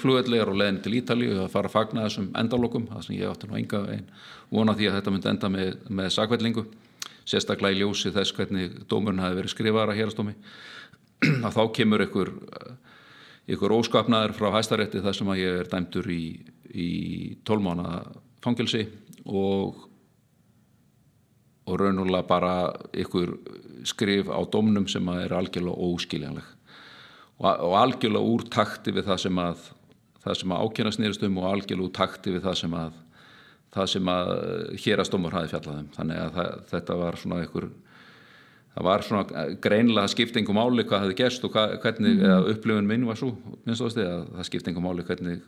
flugvelli 0.00 0.40
er 0.40 0.50
á 0.50 0.54
leðinni 0.54 0.82
til 0.82 0.96
Ítalíu 0.98 1.36
að 1.38 1.52
fara 1.52 1.70
að 1.70 1.76
fagna 1.76 2.06
þessum 2.06 2.30
endalokum 2.38 2.88
það 2.90 3.04
sem 3.06 3.16
ég 3.18 3.30
átti 3.30 3.50
nú 3.50 3.58
enga 3.60 3.82
einn 3.94 4.08
vona 4.50 4.74
því 4.76 4.88
að 4.88 4.96
þetta 4.98 5.14
myndi 5.14 5.30
enda 5.32 5.52
með, 5.52 5.76
með 5.88 6.10
sakvellingu 6.16 6.64
sérstaklega 7.24 7.76
í 7.76 7.82
ljósi 7.82 8.12
þess 8.14 8.34
hvernig 8.36 8.80
dómurinn 8.90 9.22
hafi 9.22 9.38
verið 9.38 9.54
skrifaðar 9.54 9.94
að 9.94 10.00
hérastómi 10.00 10.34
að 11.46 11.54
þá 11.54 11.62
kemur 11.78 12.04
ykkur 12.08 12.32
ykkur 13.52 13.76
óskapnaður 13.78 14.36
frá 14.38 14.50
hæstarétti 14.56 15.02
þar 15.02 15.18
sem 15.18 15.30
að 15.32 15.40
ég 15.42 15.62
er 15.62 15.70
dæmdur 15.70 16.10
í, 16.10 16.24
í 16.74 16.90
tólmána 17.46 18.02
fangilsi 18.42 18.84
og 19.26 19.88
og 21.66 21.78
raunulega 21.80 22.26
bara 22.26 22.54
ykkur 23.04 23.36
skrif 23.86 24.30
á 24.30 24.40
domnum 24.50 24.88
sem 24.90 25.08
er 25.14 25.34
algjörlega 25.34 25.86
óskiljanleg 25.88 26.48
og, 27.38 27.46
og 27.46 27.76
algjörlega 27.78 28.34
úr 28.34 28.48
takti 28.50 28.94
við 28.94 29.08
það 29.10 29.22
sem 29.26 29.40
að 29.42 29.70
það 30.22 30.36
sem 30.38 30.52
að 30.54 30.66
ákjörna 30.66 30.94
snýrist 30.96 31.24
um 31.26 31.38
og 31.42 31.48
algjörlega 31.50 31.88
úr 31.88 31.94
takti 31.96 32.34
við 32.34 32.44
það 32.46 32.58
sem 32.62 32.76
að 32.78 32.98
það 33.72 33.88
sem 33.94 34.10
að 34.12 34.32
hérastómur 34.84 35.34
hafi 35.36 35.52
fjallaðum 35.54 35.88
þannig 35.96 36.20
að 36.20 36.36
það, 36.36 36.52
þetta 36.72 36.98
var 37.00 37.18
svona 37.20 37.40
ykkur 37.46 37.68
það 38.72 38.86
var 38.88 39.04
svona 39.06 39.46
greinlega 39.64 40.12
skiptingum 40.12 40.60
áli 40.60 40.86
hvað 40.88 41.04
hefði 41.06 41.18
gerst 41.22 41.46
og 41.46 41.56
hvernig 41.56 42.16
mm. 42.16 42.24
eða 42.28 42.54
upplifun 42.54 42.88
minn 42.88 43.06
var 43.08 43.20
svo 43.20 43.32
minnst 43.64 43.84
ástu 43.84 44.04
að 44.04 44.26
það 44.36 44.48
skiptingum 44.48 44.88
áli 44.88 45.06
hvernig 45.08 45.42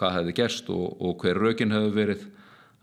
hvað 0.00 0.16
hefði 0.18 0.36
gerst 0.40 0.72
og, 0.72 0.86
og 1.00 1.20
hver 1.20 1.40
rökin 1.40 1.74
hefði 1.74 1.94
verið 1.96 2.26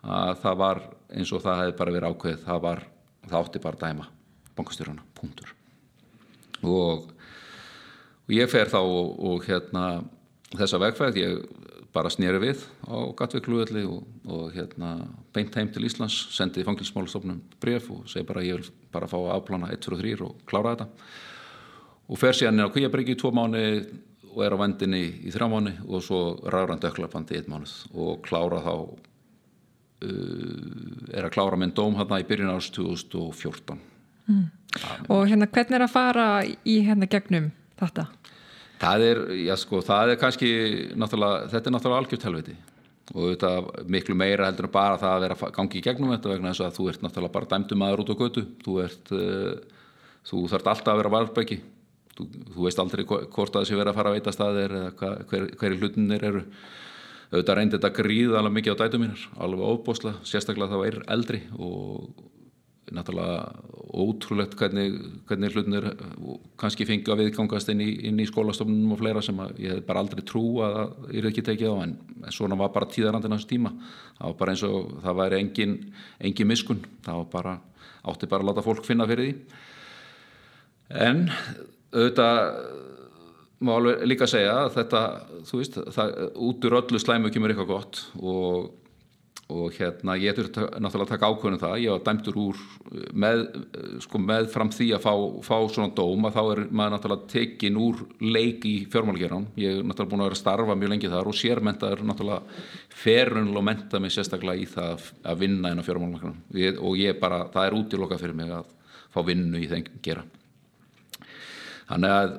að 0.06 0.34
það 0.44 0.60
var 0.62 0.84
eins 1.14 1.32
og 1.34 1.44
það 1.44 1.64
hefði 1.64 1.78
bara 1.80 1.96
verið 1.96 2.14
ákveð 2.14 2.40
það 2.46 2.64
var, 2.68 2.84
það 3.28 3.40
átti 3.42 3.64
bara 3.64 3.82
dæma 3.86 4.08
bankastjóruna, 4.58 5.06
punktur. 5.18 5.54
Og, 6.66 7.08
og 8.26 8.34
ég 8.34 8.50
fer 8.50 8.72
þá 8.72 8.80
og, 8.82 9.12
og 9.30 9.46
hérna 9.46 9.86
þessa 10.58 10.80
vegfæð, 10.82 11.20
ég 11.22 11.68
bara 11.94 12.12
snýri 12.14 12.40
við 12.42 12.64
á 12.86 12.98
Gatvík-Lúðalli 13.18 13.84
og, 13.90 14.04
og 14.30 14.50
hérna 14.54 14.92
beint 15.34 15.56
heim 15.58 15.70
til 15.74 15.86
Íslands 15.88 16.18
sendi 16.36 16.66
fangilsmálastofnum 16.68 17.40
bref 17.62 17.90
og 17.94 18.04
segi 18.12 18.28
bara 18.28 18.44
ég 18.46 18.60
vil 18.60 18.72
bara 18.94 19.10
fá 19.10 19.18
að 19.20 19.34
afplana 19.38 19.72
1, 19.74 19.82
2 19.88 19.96
og 19.96 20.04
3 20.04 20.18
og 20.28 20.44
klára 20.50 20.76
þetta. 20.76 20.90
Og 22.08 22.22
fer 22.22 22.38
síðan 22.38 22.60
inn 22.60 22.70
á 22.70 22.74
Kvíabryggi 22.74 23.18
í 23.18 23.20
tvo 23.20 23.34
mánu 23.36 23.64
og 24.34 24.44
er 24.46 24.54
á 24.54 24.62
vendinni 24.62 25.04
í 25.26 25.34
þrjá 25.34 25.48
mánu 25.52 25.74
og 25.88 26.04
svo 26.06 26.22
ræðrand 26.46 26.86
öklapandi 26.88 27.36
í 27.36 27.42
einn 27.42 27.52
mánuð 27.52 27.74
og 27.98 28.22
klára 28.28 28.62
þá 28.64 28.74
er 30.04 31.26
að 31.26 31.34
klára 31.34 31.58
minn 31.60 31.74
dóm 31.76 31.98
hérna 31.98 32.20
í 32.22 32.26
byrjun 32.28 32.54
árs 32.54 32.70
2014 32.76 33.80
mm. 34.28 34.46
Og 35.10 35.24
hérna 35.30 35.48
hvernig 35.50 35.78
er 35.80 35.86
að 35.88 35.94
fara 35.94 36.26
í 36.46 36.80
hérna 36.86 37.10
gegnum 37.10 37.52
þetta? 37.80 38.08
Það 38.78 39.06
er, 39.08 39.22
já 39.48 39.56
sko, 39.58 39.80
það 39.82 40.12
er 40.14 40.20
kannski 40.22 40.50
náttúrulega, 40.94 41.48
þetta 41.50 41.70
er 41.70 41.74
náttúrulega 41.74 42.02
algjört 42.04 42.26
helviti. 42.28 42.54
Og 43.16 43.32
þetta 43.32 43.88
miklu 43.90 44.18
meira 44.20 44.46
heldur 44.52 44.68
en 44.68 44.74
bara 44.76 45.00
það 45.02 45.16
að 45.16 45.24
vera 45.26 45.50
gangi 45.56 45.80
í 45.80 45.82
gegnum 45.88 46.14
þetta 46.14 46.30
vegna 46.30 46.52
þess 46.52 46.66
að 46.68 46.76
þú 46.76 46.86
ert 46.92 47.08
náttúrulega 47.08 47.36
bara 47.40 47.50
dæmdum 47.56 47.86
aður 47.88 48.04
út 48.04 48.12
á 48.14 48.22
götu. 48.22 48.44
Þú 48.62 48.78
ert, 48.84 49.12
uh, 49.18 49.82
þú 50.30 50.44
þarf 50.52 50.72
alltaf 50.76 50.94
að 50.94 51.02
vera 51.02 51.14
varfbæki 51.16 51.60
þú, 52.18 52.28
þú 52.56 52.66
veist 52.66 52.82
aldrei 52.82 53.06
hvort 53.08 53.56
að 53.56 53.64
þessi 53.64 53.80
vera 53.80 53.94
að 53.94 54.00
fara 54.00 54.12
að 54.12 54.18
veita 54.18 54.34
staðir 54.36 54.76
eða 54.80 54.92
hver, 55.32 55.48
hverju 55.62 55.80
hlutinir 55.82 56.28
eru 56.30 56.44
auðvitað 57.32 57.60
reyndi 57.60 57.78
þetta 57.78 57.94
gríð 57.98 58.38
alveg 58.40 58.58
mikið 58.58 58.76
á 58.76 58.80
dætu 58.84 59.02
mínar 59.02 59.28
alveg 59.44 59.68
óbúsla, 59.68 60.16
sérstaklega 60.28 60.74
þá 60.74 60.88
er 60.88 61.00
eldri 61.16 61.42
og 61.58 62.10
náttúrulega 62.88 63.40
ótrúlegt 63.98 64.56
hvernig, 64.60 64.96
hvernig 65.28 65.56
hlutinir 65.56 65.88
kannski 66.60 66.86
fengi 66.88 67.12
að 67.12 67.24
viðgangast 67.26 67.72
inn 67.74 67.82
í, 67.84 67.90
inn 68.08 68.20
í 68.24 68.28
skólastofnunum 68.30 68.94
og 68.96 69.02
fleira 69.02 69.24
sem 69.26 69.40
ég 69.60 69.76
hef 69.76 69.86
bara 69.88 70.04
aldrei 70.04 70.24
trú 70.28 70.62
að 70.64 70.78
ég 71.12 71.20
er 71.22 71.30
ekki 71.32 71.44
tekið 71.50 71.74
á 71.74 71.76
en 71.84 71.96
svona 72.36 72.58
var 72.60 72.72
bara 72.76 72.90
tíðarandinn 72.92 73.36
á 73.36 73.38
þessu 73.38 73.52
tíma. 73.52 73.74
Það 74.18 74.30
var 74.30 74.38
bara 74.40 74.56
eins 74.56 74.66
og 74.68 74.94
það 75.04 75.20
væri 75.22 75.40
engin, 75.42 75.78
engin 76.30 76.52
miskun, 76.52 76.84
það 77.06 77.22
var 77.22 77.32
bara 77.34 77.56
átti 78.08 78.32
bara 78.32 78.46
að 78.46 78.52
láta 78.52 78.66
fólk 78.66 78.88
finna 78.88 79.08
fyrir 79.10 79.28
því. 79.28 79.64
En 81.08 81.26
auðvitað 81.92 82.44
má 83.64 83.74
alveg 83.78 84.04
líka 84.06 84.28
segja 84.30 84.58
að 84.64 84.74
þetta, 84.76 85.06
þú 85.48 85.62
veist, 85.62 85.80
það, 85.96 86.18
út 86.48 86.68
úr 86.68 86.82
öllu 86.82 87.00
slæmu 87.02 87.32
kemur 87.34 87.54
eitthvað 87.54 87.72
gott 87.72 88.02
og, 88.22 88.68
og 89.50 89.80
hérna 89.80 90.18
ég 90.22 90.38
þurfti 90.38 90.66
náttúrulega 90.78 91.08
að 91.08 91.14
taka 91.16 91.32
ákvörðum 91.32 91.58
um 91.58 91.64
það, 91.64 91.76
ég 91.82 91.96
var 91.96 92.04
dæmtur 92.06 92.38
úr 92.44 92.62
með, 93.24 93.44
sko 94.06 94.22
með 94.22 94.50
fram 94.54 94.72
því 94.76 94.92
að 94.98 95.04
fá, 95.08 95.14
fá 95.50 95.56
svona 95.74 95.96
dóm 95.98 96.30
að 96.30 96.38
þá 96.38 96.42
er 96.44 96.64
maður 96.70 96.96
náttúrulega 96.96 97.34
tekin 97.34 97.82
úr 97.82 98.06
leik 98.22 98.70
í 98.70 98.76
fjármálagerðan, 98.94 99.50
ég 99.58 99.80
er 99.80 99.84
náttúrulega 99.90 100.14
búin 100.14 100.26
að 100.26 100.30
vera 100.30 100.40
að 100.40 100.44
starfa 100.44 100.78
mjög 100.78 100.94
lengi 100.94 101.14
þar 101.16 101.34
og 101.34 101.42
sérmentaður 101.42 102.08
náttúrulega 102.12 102.64
ferunlega 102.94 103.64
að 103.64 103.70
menta 103.72 104.04
mig 104.04 104.14
sérstaklega 104.14 104.62
í 104.62 104.70
það 104.70 105.12
að 105.26 105.46
vinna 105.46 105.74
inn 105.74 105.82
á 105.82 105.88
fjármálagerðan 105.88 106.82
og 106.86 107.00
ég 107.02 107.22
bara, 107.22 107.48
það 107.56 107.72
er 107.72 107.82
útiloka 107.82 108.22
fyrir 108.22 108.38
mig 108.38 108.54
að 108.54 108.76
fá 109.10 109.24
vinnu 109.26 109.58
í 109.64 109.72
þeim 109.72 109.96
gera 110.06 110.28
Þannig 111.88 112.14
að 112.14 112.32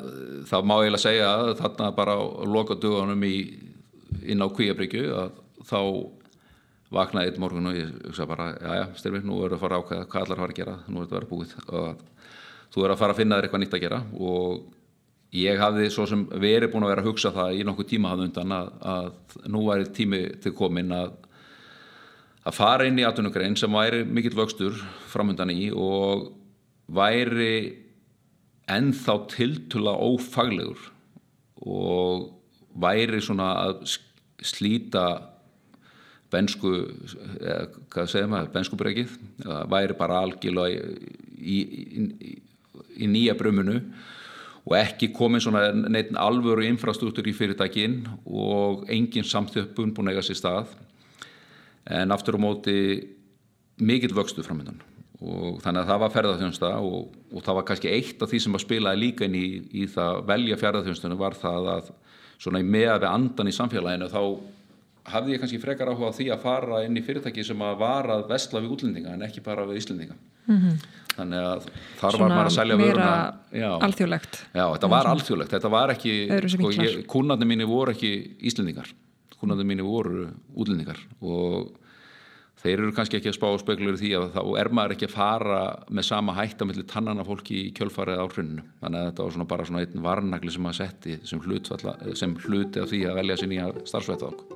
þá 0.51 0.57
má 0.69 0.75
ég 0.85 0.93
lega 0.93 1.03
segja 1.03 1.29
að 1.33 1.51
þarna 1.63 1.91
bara 1.97 2.17
á 2.21 2.23
lokadugunum 2.45 3.25
inn 3.29 4.45
á 4.45 4.47
Kvíabryggju 4.53 5.13
að 5.17 5.39
þá 5.69 5.81
vaknaði 6.93 7.33
einn 7.33 7.43
morgun 7.43 7.71
og 7.71 7.77
ég 7.77 7.93
hugsa 8.09 8.27
bara, 8.29 8.51
já 8.57 8.75
já, 8.81 8.85
styrmi, 8.97 9.21
nú 9.25 9.41
erum 9.45 9.53
við 9.53 9.59
að 9.59 9.63
fara 9.65 9.79
ákveða 9.83 10.09
hvað 10.09 10.25
allar 10.25 10.41
fara 10.43 10.55
að 10.55 10.59
gera, 10.61 10.77
nú 10.89 11.03
erum 11.03 11.09
við 11.09 11.09
að 11.09 11.19
vera 11.19 11.31
búið 11.33 11.55
og 11.69 12.03
þú 12.75 12.85
er 12.85 12.93
að 12.93 13.01
fara 13.03 13.15
að 13.15 13.21
finna 13.23 13.39
þér 13.39 13.49
eitthvað 13.49 13.63
nýtt 13.65 13.77
að 13.77 13.83
gera. 13.85 14.01
Og 14.17 14.63
ég 15.37 15.61
hafði 15.61 15.89
svo 15.93 16.07
sem 16.09 16.25
verið 16.33 16.73
búin 16.73 16.87
að 16.87 16.93
vera 16.95 17.05
að 17.05 17.11
hugsa 17.11 17.33
það 17.37 17.59
í 17.59 17.65
nokkuð 17.69 17.91
tíma 17.91 18.13
hafði 18.13 18.29
undan 18.29 18.55
að, 18.57 18.71
að 18.93 19.49
nú 19.53 19.65
væri 19.69 19.91
tími 19.97 20.23
til 20.45 20.55
komin 20.57 20.95
að 20.97 21.17
að 22.49 22.57
fara 22.57 22.87
inn 22.89 22.97
í 23.01 23.05
atvinnugrein 23.05 23.57
sem 23.61 23.75
væri 23.75 24.05
mikill 24.09 24.37
vöxtur 24.39 24.77
framöndan 25.13 25.53
í 25.53 25.69
og 25.75 26.31
væri 26.97 27.53
ennþá 28.69 29.17
tiltula 29.33 29.95
ófaglegur 29.97 30.91
og 31.65 32.29
væri 32.79 33.21
svona 33.25 33.49
að 33.65 33.97
slíta 34.45 35.05
bensku 36.33 36.71
eða, 37.41 37.63
hvað 37.89 38.11
segir 38.13 38.29
maður, 38.31 38.53
benskubrekið 38.55 39.17
væri 39.73 39.97
bara 39.99 40.23
algjörlega 40.27 40.85
í, 41.39 41.57
í, 41.57 41.59
í, 42.29 42.33
í 43.05 43.09
nýja 43.11 43.37
brumunu 43.39 43.79
og 44.69 44.75
ekki 44.77 45.09
komið 45.17 45.47
svona 45.47 45.63
neitt 45.73 46.13
alvöru 46.21 46.67
infrastruktúr 46.69 47.31
í 47.31 47.37
fyrirtækin 47.37 48.03
og 48.27 48.85
engin 48.93 49.25
samþjöppun 49.25 49.95
búin 49.97 50.11
að 50.11 50.19
eiga 50.19 50.27
sér 50.27 50.41
stað. 50.43 50.75
En 51.89 52.13
aftur 52.13 52.37
á 52.37 52.41
móti 52.43 52.77
mikill 53.81 54.13
vöxtu 54.13 54.45
framöndan 54.45 54.83
og 55.19 55.57
þannig 55.65 55.83
að 55.83 55.89
það 55.89 56.03
var 56.03 56.13
ferðarþjónusta 56.15 56.69
og, 56.79 57.09
og 57.35 57.43
það 57.43 57.57
var 57.59 57.65
kannski 57.71 57.91
eitt 57.91 58.21
af 58.23 58.31
því 58.31 58.43
sem 58.45 58.55
að 58.55 58.65
spilaði 58.65 59.01
líka 59.03 59.27
inn 59.27 59.35
í, 59.35 59.49
í 59.75 59.89
það 59.91 60.21
velja 60.29 60.59
ferðarþjónustunum 60.61 61.19
var 61.19 61.35
það 61.39 61.73
að 61.73 61.91
svona 62.39 62.63
í 62.63 62.69
meða 62.69 63.01
við 63.03 63.09
andan 63.11 63.51
í 63.51 63.57
samfélaginu 63.57 64.11
þá 64.13 64.23
hafði 65.09 65.35
ég 65.35 65.43
kannski 65.43 65.61
frekar 65.63 65.91
áhuga 65.91 66.13
á 66.13 66.17
því 66.17 66.29
að 66.35 66.45
fara 66.45 66.83
inn 66.87 66.99
í 66.99 67.03
fyrirtæki 67.05 67.45
sem 67.47 67.65
að 67.65 67.81
var 67.81 68.09
að 68.13 68.29
vestla 68.31 68.63
við 68.63 68.75
útlendinga 68.77 69.17
en 69.17 69.25
ekki 69.27 69.43
bara 69.45 69.67
við 69.69 69.81
Íslendinga. 69.83 70.17
Mm 70.49 70.61
-hmm. 70.61 70.77
þannig 71.17 71.47
að 71.49 71.67
þar 72.01 72.13
svona 72.13 72.23
var 72.23 72.37
maður 72.37 72.51
að 72.51 72.57
selja 72.57 72.77
vöruna. 72.77 73.35
já, 73.53 73.71
alþjóðlegt. 73.87 74.39
Já, 74.55 74.65
þetta 74.75 74.91
var 74.95 75.11
alþjóðlegt, 75.13 75.51
þetta 75.57 75.71
var 75.75 75.93
ekki 75.97 76.15
sko, 76.55 76.71
kúnandi 77.15 77.49
mínu 77.49 77.67
voru 77.69 77.93
ekki 77.93 78.13
Íslendingar. 78.41 78.89
Kúnandi 79.39 79.65
mínu 79.65 79.85
voru 79.85 80.29
útlendingar 80.55 80.99
og 81.21 81.73
þeir 82.63 82.83
eru 82.83 82.93
kannski 82.95 83.19
ekki 83.19 83.31
að 83.33 83.37
spá 83.37 83.49
spekulur 83.63 83.99
því 84.01 84.13
að 84.19 84.29
þá 84.35 84.41
er 84.61 84.71
maður 84.75 84.95
ekki 84.97 85.09
að 85.09 85.15
fara 85.15 85.61
með 85.95 86.09
sama 86.11 86.35
hætt 86.39 86.63
að 86.63 86.71
milli 86.73 86.87
tannana 86.91 87.27
fólki 87.27 87.59
í 87.69 87.73
kjölfarið 87.79 88.23
á 88.23 88.27
hrunnu 88.27 88.65
þannig 88.83 89.01
að 89.01 89.11
þetta 89.11 89.27
var 89.27 89.37
svona 89.37 89.51
bara 89.53 89.69
svona 89.69 89.85
einn 89.85 90.07
varnagli 90.07 90.55
sem 90.55 90.65
maður 90.67 90.81
setti 90.83 91.19
sem, 91.23 91.43
sem 92.23 92.39
hluti 92.47 92.83
af 92.83 92.91
því 92.91 93.05
að 93.09 93.21
velja 93.23 93.39
sér 93.41 93.53
nýja 93.55 93.71
starfsveitag 93.85 94.47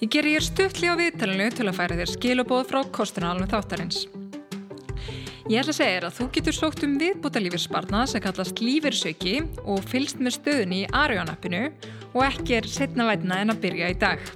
Ég 0.00 0.08
ger 0.08 0.24
ég 0.24 0.40
stuttli 0.40 0.88
á 0.88 0.96
viðtalinu 0.96 1.50
til 1.52 1.66
að 1.68 1.76
færa 1.76 1.98
þér 1.98 2.12
skilubóð 2.14 2.70
frá 2.70 2.80
kostunalum 2.88 3.50
þáttarins 3.50 4.06
Ég 5.48 5.62
ætla 5.62 5.72
að 5.72 5.78
segja 5.78 5.92
þér 5.94 6.04
að 6.06 6.16
þú 6.18 6.24
getur 6.34 6.56
sókt 6.56 6.82
um 6.84 6.96
viðbútalífyrsparna 7.00 8.02
sem 8.10 8.20
kallast 8.20 8.60
lífyrsauki 8.60 9.38
og 9.64 9.80
fylst 9.88 10.20
með 10.20 10.36
stöðunni 10.36 10.82
í 10.84 10.90
Arjónappinu 10.92 11.62
og 12.12 12.24
ekki 12.26 12.58
er 12.58 12.68
setna 12.68 13.06
vætna 13.08 13.40
en 13.40 13.54
að 13.54 13.62
byrja 13.62 13.88
í 13.88 13.96
dag. 14.02 14.26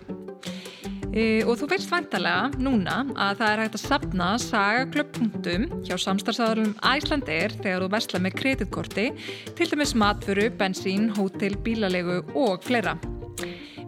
E, 1.15 1.45
og 1.45 1.61
þú 1.61 1.69
veist 1.71 1.93
vantarlega 1.93 2.57
núna 2.57 3.03
að 3.13 3.43
það 3.43 3.51
er 3.51 3.63
hægt 3.63 3.77
að 3.79 3.85
sapna 3.85 4.31
sagaklöp.um 4.43 5.67
hjá 5.85 5.95
samstarfsaðarum 6.07 6.73
Æslandeir 6.81 7.55
þegar 7.61 7.85
þú 7.85 7.91
versla 7.93 8.23
með 8.25 8.39
kreditkorti 8.41 9.07
til 9.55 9.69
dæmis 9.71 9.95
matfuru, 9.95 10.49
bensín, 10.59 11.11
hótel, 11.15 11.59
bílalegu 11.67 12.23
og 12.33 12.65
fleira. 12.65 12.97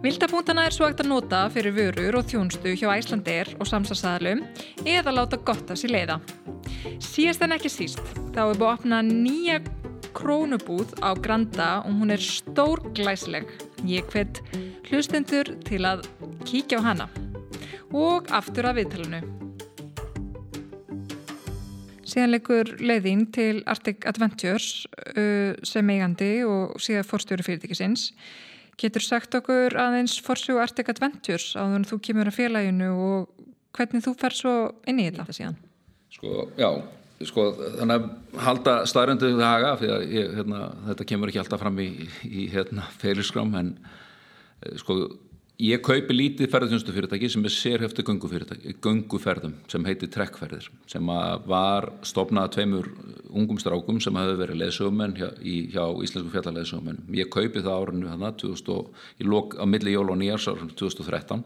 Vildapunktana 0.03 0.67
er 0.67 0.75
svo 0.75 0.85
hægt 0.85 1.01
að 1.01 1.09
nota 1.09 1.47
fyrir 1.49 1.73
vörur 1.73 2.19
og 2.19 2.27
þjónstu 2.29 2.77
hjá 2.77 2.91
Æslandir 2.93 3.55
og 3.57 3.65
samstagsæðalum 3.65 4.45
eða 4.85 5.15
láta 5.17 5.41
gott 5.41 5.73
að 5.73 5.81
sér 5.81 5.95
leiða. 5.97 6.21
Síðast 7.03 7.43
en 7.45 7.55
ekki 7.55 7.71
síst, 7.71 8.01
þá 8.35 8.41
er 8.47 8.59
búið 8.59 8.67
að 8.67 8.73
opna 8.73 9.01
nýja 9.05 9.61
krónubúð 10.17 10.95
á 11.03 11.13
Granda 11.13 11.69
og 11.85 11.99
hún 11.99 12.13
er 12.13 12.21
stór 12.23 12.81
glæsleg. 12.97 13.49
Ég 13.85 14.07
hvet 14.13 14.41
hlustendur 14.89 15.51
til 15.67 15.83
að 15.85 16.07
kíkja 16.47 16.81
á 16.81 16.87
hana 16.91 17.09
og 17.93 18.31
aftur 18.33 18.67
að 18.67 18.81
viðtalinu. 18.81 19.21
Síðan 22.07 22.33
leikur 22.33 22.69
leiðin 22.79 23.25
til 23.35 23.61
Arctic 23.69 24.07
Adventures 24.09 24.87
sem 25.67 25.93
eigandi 25.93 26.31
og 26.47 26.77
síðan 26.81 27.07
forstjóri 27.07 27.45
fyrirtækisins. 27.45 28.09
Getur 28.77 29.03
sagt 29.03 29.35
okkur 29.37 29.75
aðeins 29.81 30.17
forsjóðu 30.23 30.63
Arctic 30.63 30.89
Adventures 30.93 31.51
á 31.57 31.65
þannig 31.65 31.87
að 31.87 31.93
þú 31.93 32.01
kemur 32.07 32.31
að 32.31 32.37
félaginu 32.39 32.91
og 32.95 33.47
hvernig 33.77 34.05
þú 34.05 34.17
fer 34.17 34.37
svo 34.37 34.57
inn 34.89 35.01
í 35.03 35.09
þetta 35.09 35.35
síðan? 35.35 35.57
Sko, 36.13 36.47
já, 36.57 36.69
sko, 37.27 37.47
þannig 37.79 37.95
að 37.97 38.41
halda 38.47 38.75
staðröndu 38.89 39.31
það 39.35 39.45
haga, 39.45 40.01
ég, 40.07 40.33
hérna, 40.39 40.61
þetta 40.89 41.07
kemur 41.11 41.31
ekki 41.31 41.41
alltaf 41.43 41.61
fram 41.61 41.79
í, 41.83 41.87
í 42.25 42.47
hérna, 42.53 42.87
feiliskrám, 43.01 43.55
en 43.59 43.73
sko, 44.79 45.01
Ég 45.57 45.79
kaupi 45.81 46.13
lítið 46.13 46.51
ferðarþjónustu 46.53 46.93
fyrirtæki 46.93 47.27
sem 47.33 47.45
er 47.49 47.53
sérhefti 47.55 48.03
gunguferðum 48.05 49.55
sem 49.65 49.87
heitir 49.89 50.11
trekkferðir 50.13 50.67
sem 50.85 51.07
var 51.49 51.87
stopnað 52.05 52.51
tveimur 52.53 52.91
ungum 53.33 53.57
strákum 53.57 53.97
sem 53.97 54.19
hefur 54.21 54.37
verið 54.37 54.59
leðsögumenn 54.61 55.15
hjá, 55.17 55.31
hjá 55.41 55.81
Íslensku 56.05 56.29
fjallarleðsögumenn. 56.35 57.01
Ég 57.17 57.31
kaupi 57.33 57.63
það 57.65 57.87
árinu 57.87 58.11
þannig 58.11 58.27
á 59.57 59.65
milli 59.65 59.95
jól 59.95 60.11
og 60.13 60.21
nýjars 60.21 60.45
árið 60.51 60.75
2013 60.77 61.41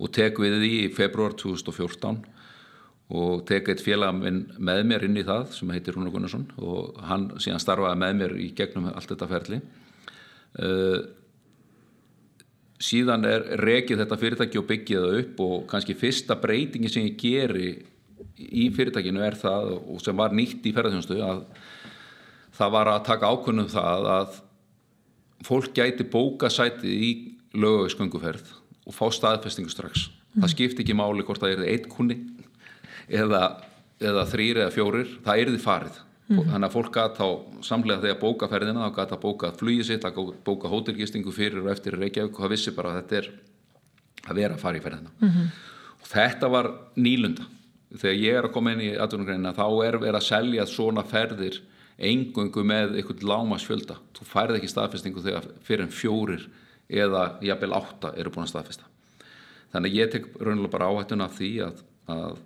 og 0.00 0.14
tek 0.16 0.40
við 0.40 0.56
því 0.64 0.72
í 0.86 0.90
februar 0.96 1.36
2014 1.36 2.24
og 3.12 3.42
tek 3.48 3.68
eitt 3.68 3.82
félag 3.84 4.16
með 4.16 4.84
mér 4.88 5.04
inn 5.04 5.18
í 5.20 5.24
það 5.26 5.50
sem 5.52 5.72
heitir 5.74 5.96
Rúnar 5.96 6.12
Gunnarsson 6.14 6.46
og 6.56 6.96
hann 7.04 7.28
síðan 7.42 7.60
starfaði 7.60 8.00
með 8.00 8.14
mér 8.20 8.36
í 8.40 8.48
gegnum 8.56 8.88
allt 8.88 9.10
þetta 9.10 9.28
ferli. 9.28 9.60
Uh, 10.54 11.02
síðan 12.80 13.26
er 13.28 13.44
rekið 13.60 14.00
þetta 14.02 14.18
fyrirtæki 14.20 14.60
og 14.60 14.68
byggið 14.70 15.04
það 15.04 15.18
upp 15.20 15.42
og 15.44 15.54
kannski 15.70 15.96
fyrsta 15.98 16.38
breytingi 16.40 16.90
sem 16.90 17.06
ég 17.08 17.18
geri 17.20 17.68
í 18.38 18.68
fyrirtækinu 18.74 19.22
er 19.24 19.36
það 19.38 19.74
og 19.76 20.00
sem 20.02 20.16
var 20.16 20.34
nýtt 20.34 20.64
í 20.64 20.72
ferðarþjónustu 20.74 21.20
að 21.24 21.44
það 22.54 22.74
var 22.74 22.90
að 22.90 23.06
taka 23.10 23.30
ákunnum 23.30 23.70
það 23.70 24.10
að 24.14 24.42
fólk 25.44 25.74
gæti 25.76 26.06
bóka 26.08 26.50
sætið 26.52 26.92
í 26.92 27.10
lögauðskönguferð 27.54 28.52
og 28.84 28.94
fá 28.96 29.06
staðfestingu 29.12 29.72
strax. 29.72 30.08
Mm. 30.08 30.42
Það 30.42 30.52
skipti 30.54 30.84
ekki 30.84 30.96
máli 30.98 31.26
hvort 31.26 31.42
það 31.42 31.56
er 31.58 31.66
eitt 31.74 31.90
kunni 31.92 32.18
eða, 33.08 33.42
eða 34.00 34.26
þrýr 34.30 34.64
eða 34.64 34.74
fjórir, 34.74 35.14
það 35.24 35.40
er 35.42 35.52
því 35.52 35.62
farið. 35.64 36.00
Mm 36.24 36.38
-hmm. 36.38 36.52
þannig 36.52 36.68
að 36.68 36.72
fólk 36.72 36.94
gæti 36.94 37.20
þá 37.20 37.28
samlega 37.60 38.00
þegar 38.00 38.20
bóka 38.20 38.46
ferðina 38.48 38.86
þá 38.86 38.94
gæti 38.96 39.12
að 39.12 39.20
bóka 39.20 39.50
flugið 39.52 39.84
sitt 39.84 40.04
bóka 40.44 40.68
hótelgistingu 40.72 41.32
fyrir 41.32 41.60
og 41.60 41.68
eftir 41.68 41.98
Reykjavík 41.98 42.32
og 42.32 42.40
það 42.40 42.50
vissi 42.54 42.72
bara 42.72 42.88
að 42.88 42.96
þetta 43.02 43.16
er 43.16 43.28
að 44.28 44.36
vera 44.36 44.54
að 44.54 44.60
fara 44.60 44.78
í 44.78 44.80
ferðina. 44.80 45.10
Mm 45.20 45.28
-hmm. 45.28 45.50
og 46.00 46.06
þetta 46.08 46.48
var 46.48 46.70
nýlunda. 46.96 47.44
Þegar 47.94 48.16
ég 48.16 48.34
er 48.34 48.44
að 48.44 48.52
koma 48.52 48.72
inn 48.72 48.80
í 48.80 48.96
aðvunugreina 48.96 49.52
þá 49.52 49.66
er 49.84 49.98
verið 49.98 50.16
að 50.16 50.28
selja 50.28 50.66
svona 50.66 51.04
ferðir 51.04 51.60
engungu 51.98 52.64
með 52.64 52.96
einhvern 52.96 53.28
lámasfjölda 53.28 53.96
þú 54.16 54.24
færð 54.26 54.56
ekki 54.56 54.68
staðfestingu 54.72 55.22
þegar 55.22 55.46
fyrir 55.62 55.84
en 55.84 55.92
fjórir 55.94 56.48
eða 56.88 57.38
jafnvel 57.44 57.76
átta 57.76 58.14
eru 58.16 58.30
búin 58.30 58.48
að 58.48 58.54
staðfesta. 58.54 58.84
Þannig 59.72 59.90
að 59.90 59.98
ég 59.98 60.10
tek 60.10 60.26
raunlega 60.40 60.72
bara 60.72 60.88
áhættuna 60.88 61.28
af 61.28 61.36
því 61.38 61.52
að, 61.68 61.84
að 62.08 62.36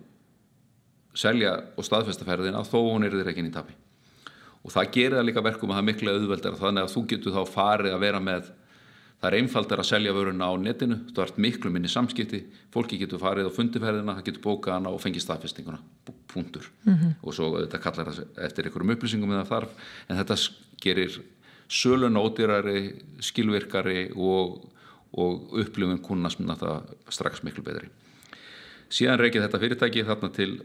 selja 1.19 1.53
og 1.75 1.85
staðfesta 1.87 2.27
ferðina 2.27 2.63
þó 2.67 2.79
hún 2.79 3.05
er 3.07 3.17
þér 3.17 3.31
ekki 3.31 3.43
inn 3.43 3.51
í 3.51 3.55
tapi. 3.55 3.75
Og 4.63 4.73
það 4.73 4.91
gerir 4.95 5.17
það 5.19 5.27
líka 5.29 5.43
verkum 5.43 5.71
að 5.71 5.79
það 5.79 5.83
er 5.83 5.89
miklu 5.89 6.15
auðveldar 6.15 6.57
þannig 6.59 6.85
að 6.85 6.95
þú 6.95 7.05
getur 7.13 7.35
þá 7.35 7.53
farið 7.53 7.95
að 7.95 8.03
vera 8.03 8.23
með 8.23 8.49
það 9.19 9.27
er 9.29 9.37
einfaldar 9.39 9.81
að 9.81 9.89
selja 9.89 10.15
vöruna 10.15 10.47
á 10.47 10.53
netinu 10.59 10.97
þú 11.11 11.23
ert 11.23 11.39
miklu 11.43 11.71
minni 11.73 11.91
samskipti 11.91 12.39
fólki 12.71 12.99
getur 13.01 13.19
farið 13.19 13.49
á 13.51 13.55
fundiferðina, 13.55 14.15
það 14.15 14.27
getur 14.29 14.43
bókað 14.45 14.77
hana 14.77 14.93
og 14.95 15.01
fengið 15.03 15.25
staðfestinguna, 15.25 15.79
punktur. 16.31 16.69
Mm 16.85 16.93
-hmm. 16.93 17.11
og 17.21 17.33
svo 17.35 17.51
þetta 17.57 17.81
kallar 17.83 18.11
það 18.11 18.25
eftir 18.47 18.65
einhverjum 18.65 18.93
upplýsingum 18.95 19.33
eða 19.35 19.49
þarf, 19.51 19.69
en 20.07 20.17
þetta 20.17 20.35
gerir 20.81 21.21
sölun 21.69 22.17
ódýrari 22.17 22.95
skilvirkari 23.19 24.11
og, 24.15 24.71
og 25.13 25.53
upplifun 25.53 25.99
kunnast 25.99 26.39
strax 27.09 27.43
miklu 27.43 27.63
betri. 27.63 27.89
Síðan 28.89 29.19
reykið 29.19 29.41
þetta 29.41 29.59
fyrirtæki 29.59 30.05
þarna 30.05 30.29
til 30.33 30.61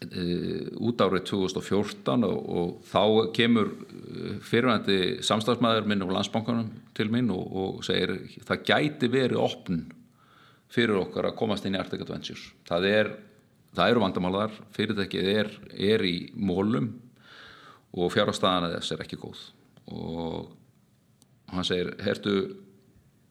út 0.00 1.02
árið 1.04 1.26
2014 1.28 2.22
og, 2.24 2.36
og 2.48 2.68
þá 2.88 3.32
kemur 3.36 3.68
uh, 3.68 4.36
fyrirvændi 4.40 5.18
samstagsmæður 5.26 5.88
minn 5.90 6.04
á 6.08 6.08
landsbankunum 6.16 6.70
til 6.96 7.10
minn 7.12 7.28
og, 7.34 7.42
og 7.52 7.82
segir 7.84 8.14
það 8.48 8.62
gæti 8.70 9.10
verið 9.12 9.42
opn 9.44 9.82
fyrir 10.72 11.02
okkar 11.02 11.28
að 11.28 11.36
komast 11.36 11.66
inn 11.68 11.76
í 11.76 11.80
Arctic 11.80 12.00
Adventures. 12.00 12.46
Það, 12.64 12.86
er, 12.88 13.10
það 13.76 13.92
eru 13.92 14.04
vandamálaðar 14.06 14.54
fyrirtækið 14.76 15.28
er, 15.34 15.50
er 15.76 16.04
í 16.06 16.14
mólum 16.32 16.94
og 17.92 18.12
fjárhagstæðan 18.14 18.70
þess 18.78 18.94
er 18.94 19.02
ekki 19.04 19.18
góð. 19.20 19.42
Og 19.90 20.48
hann 21.50 21.66
segir, 21.66 21.92
hertu 22.06 22.38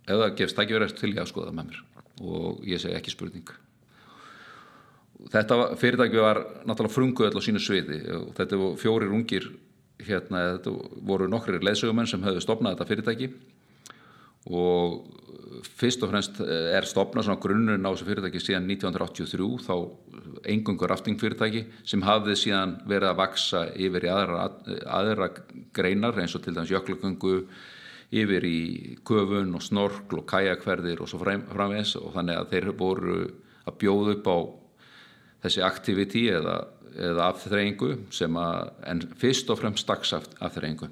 ef 0.06 0.20
það 0.20 0.38
gefst 0.44 0.62
ekki 0.62 0.78
verið 0.78 0.94
til 1.00 1.16
ég 1.16 1.24
að 1.24 1.32
skoða 1.32 1.56
með 1.56 1.72
mér? 1.72 1.82
Og 2.20 2.62
ég 2.68 2.84
segi 2.84 3.00
ekki 3.00 3.16
spurning 3.16 3.50
þetta 5.28 5.60
fyrirtæki 5.80 6.22
var 6.24 6.42
náttúrulega 6.64 6.96
frunguðall 6.96 7.42
á 7.42 7.48
sínu 7.48 7.62
sviði. 7.64 8.02
Og 8.16 8.34
þetta 8.38 8.60
voru 8.60 8.80
fjórir 8.80 9.16
ungir 9.16 9.50
hérna, 10.00 10.46
þetta 10.56 10.76
voru 11.10 11.28
nokkri 11.32 11.60
leðsögumenn 11.60 12.10
sem 12.10 12.24
höfðu 12.24 12.44
stopnað 12.46 12.78
þetta 12.78 12.90
fyrirtæki. 12.94 13.32
Og 14.56 15.02
fyrst 15.80 16.04
og 16.06 16.12
fremst 16.14 16.40
er 16.44 16.88
stopnað 16.88 17.28
svona 17.28 17.42
grunnurinn 17.44 17.88
á 17.88 17.92
þessu 17.92 18.08
fyrirtæki 18.08 18.42
síðan 18.44 18.70
1983 18.70 19.50
þá 19.66 19.74
engungur 20.54 20.92
raftingfyrirtæki 20.94 21.66
sem 21.88 22.06
hafði 22.06 22.38
síðan 22.40 22.78
verið 22.88 23.12
að 23.12 23.20
vaksa 23.20 23.66
yfir 23.76 24.08
í 24.08 24.14
aðra, 24.14 24.48
aðra 25.00 25.30
greinar 25.76 26.20
eins 26.22 26.38
og 26.38 26.46
til 26.46 26.56
dæmis 26.56 26.72
jöklugöngu 26.74 27.36
yfir 28.10 28.48
í 28.48 28.60
köfun 29.06 29.54
og 29.58 29.66
snorkl 29.66 30.22
og 30.22 30.28
kajakverðir 30.30 31.04
og 31.04 31.12
svo 31.12 31.22
framvegs 31.22 31.96
og 32.00 32.14
þannig 32.16 32.40
að 32.40 32.54
þeir 32.54 32.72
voru 32.80 33.20
að 33.70 33.78
bjóða 33.84 34.16
upp 34.16 34.30
á 34.30 34.38
þessi 35.44 35.64
aktiviti 35.66 36.26
eða, 36.34 36.60
eða 36.96 37.30
afþreyingu 37.34 37.94
sem 38.14 38.40
að, 38.40 38.74
en 38.92 39.04
fyrst 39.20 39.52
og 39.54 39.62
fremst 39.62 39.88
dagsafþreyingu. 39.90 40.90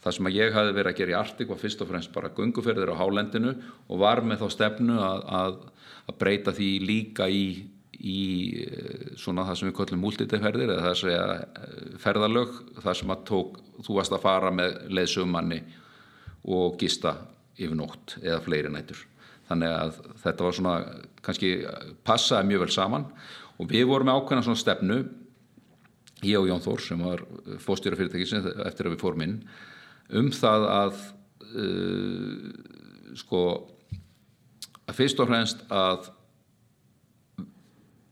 Það 0.00 0.16
sem 0.16 0.28
að 0.30 0.38
ég 0.38 0.54
hafi 0.56 0.76
verið 0.76 0.90
að 0.90 1.00
gera 1.00 1.12
í 1.12 1.18
Artik 1.18 1.50
var 1.52 1.60
fyrst 1.60 1.82
og 1.84 1.90
fremst 1.90 2.12
bara 2.14 2.30
gunguferðir 2.36 2.94
á 2.96 3.00
hálendinu 3.00 3.52
og 3.86 4.00
var 4.00 4.22
með 4.24 4.44
þá 4.44 4.54
stefnu 4.54 4.96
að, 4.96 5.26
að, 5.40 5.58
að 6.08 6.16
breyta 6.22 6.54
því 6.56 6.70
líka 6.88 7.26
í, 7.28 7.44
í 8.00 8.22
eh, 8.64 9.10
svona 9.20 9.44
það 9.48 9.60
sem 9.60 9.68
við 9.68 9.76
kallum 9.76 10.02
múltiteferðir 10.06 10.72
eða 10.72 10.86
það 10.86 10.94
að 10.94 11.02
segja 11.02 11.26
eh, 11.36 11.92
ferðalög, 12.00 12.56
það 12.80 12.98
sem 13.02 13.12
að 13.12 13.26
tók, 13.28 13.60
þú 13.84 13.98
varst 13.98 14.16
að 14.16 14.24
fara 14.24 14.54
með 14.56 14.80
leðsumanni 14.88 15.60
og 16.48 16.80
gista 16.80 17.18
yfir 17.60 17.76
nótt 17.76 18.16
eða 18.22 18.40
fleiri 18.46 18.72
nætur. 18.72 19.04
Þannig 19.50 19.74
að 19.74 19.96
þetta 20.22 20.46
var 20.46 20.56
svona, 20.56 20.74
kannski 21.26 21.52
passaði 22.06 22.48
mjög 22.48 22.64
vel 22.64 22.72
saman 22.72 23.06
og 23.60 23.68
við 23.68 23.88
vorum 23.90 24.08
með 24.08 24.20
ákveðna 24.20 24.46
svona 24.46 24.60
stefnu 24.60 25.00
ég 26.26 26.38
og 26.40 26.48
Jón 26.48 26.62
Þór 26.64 26.84
sem 26.84 27.02
var 27.04 27.24
fóstjóra 27.62 27.98
fyrirtækisins 27.98 28.48
eftir 28.66 28.88
að 28.88 28.94
við 28.94 29.02
fórum 29.02 29.24
inn 29.26 29.36
um 30.20 30.30
það 30.34 30.66
að 30.68 31.02
uh, 31.50 32.48
sko 33.20 33.42
að 34.90 34.96
fyrst 34.98 35.22
og 35.22 35.30
fremst 35.30 35.62
að 35.70 36.10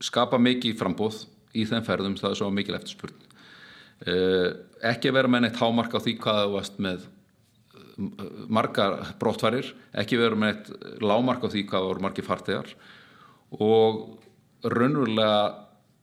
skapa 0.03 0.39
mikið 0.39 0.77
frambóð 0.79 1.25
í 1.57 1.65
þeim 1.67 1.85
ferðum 1.85 2.17
það 2.19 2.31
er 2.31 2.39
svo 2.39 2.49
mikil 2.53 2.77
eftirspurn. 2.77 3.25
Uh, 4.07 4.49
ekki 4.87 5.11
vera 5.11 5.27
með 5.27 5.47
neitt 5.47 5.59
hámark 5.59 5.91
á 5.91 5.99
því 5.99 6.15
hvað 6.23 6.39
það 6.39 6.53
varst 6.55 6.77
með 6.79 7.07
margar 8.47 8.95
brottfærir 9.19 9.73
ekki 9.99 10.19
vera 10.19 10.37
með 10.39 10.53
neitt 10.53 11.01
lámark 11.03 11.43
á 11.43 11.51
því 11.51 11.65
hvað 11.67 11.87
voru 11.89 12.05
margir 12.05 12.23
fartegar 12.23 12.69
og 13.51 14.05
raunverulega 14.63 15.39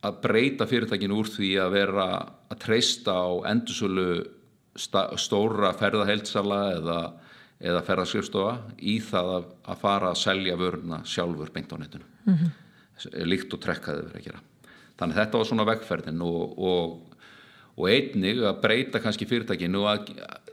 að 0.06 0.18
breyta 0.22 0.66
fyrirtækinu 0.68 1.18
úr 1.20 1.30
því 1.30 1.50
að 1.60 1.76
vera 1.76 2.06
að 2.52 2.58
treysta 2.62 3.14
á 3.16 3.28
endursölu 3.50 4.08
stóra 4.76 5.72
ferðaheilsala 5.76 6.60
eða, 6.76 6.98
eða 7.64 7.82
ferðarskrifstofa 7.86 8.58
í 8.78 8.98
það 9.04 9.32
að, 9.38 9.46
að 9.72 9.82
fara 9.82 10.10
að 10.12 10.20
selja 10.20 10.58
vöruna 10.60 11.00
sjálfur 11.08 11.52
beint 11.54 11.72
á 11.72 11.76
netinu 11.80 12.04
mm 12.04 12.34
-hmm. 12.34 12.50
líkt 13.24 13.54
og 13.56 13.62
trekkaði 13.64 14.04
verið 14.04 14.20
að 14.20 14.26
gera 14.28 14.42
þannig 14.98 15.16
þetta 15.16 15.38
var 15.38 15.46
svona 15.46 15.68
vegferðin 15.70 16.22
og, 16.22 16.58
og, 16.58 17.16
og 17.76 17.88
einnig 17.88 18.44
að 18.44 18.60
breyta 18.60 19.00
kannski 19.00 19.28
fyrirtækinu 19.28 19.86
að 19.88 20.12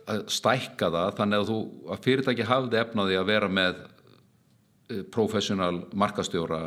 að 0.10 0.24
stækka 0.32 0.90
það 0.92 1.18
þannig 1.20 1.42
að, 1.42 1.50
þú, 1.50 1.58
að 1.94 2.02
fyrirtæki 2.08 2.48
hafði 2.48 2.80
efnaði 2.82 3.20
að 3.20 3.30
vera 3.30 3.50
með 3.52 3.78
uh, 3.84 5.04
professional 5.14 5.76
markastjóra 5.96 6.62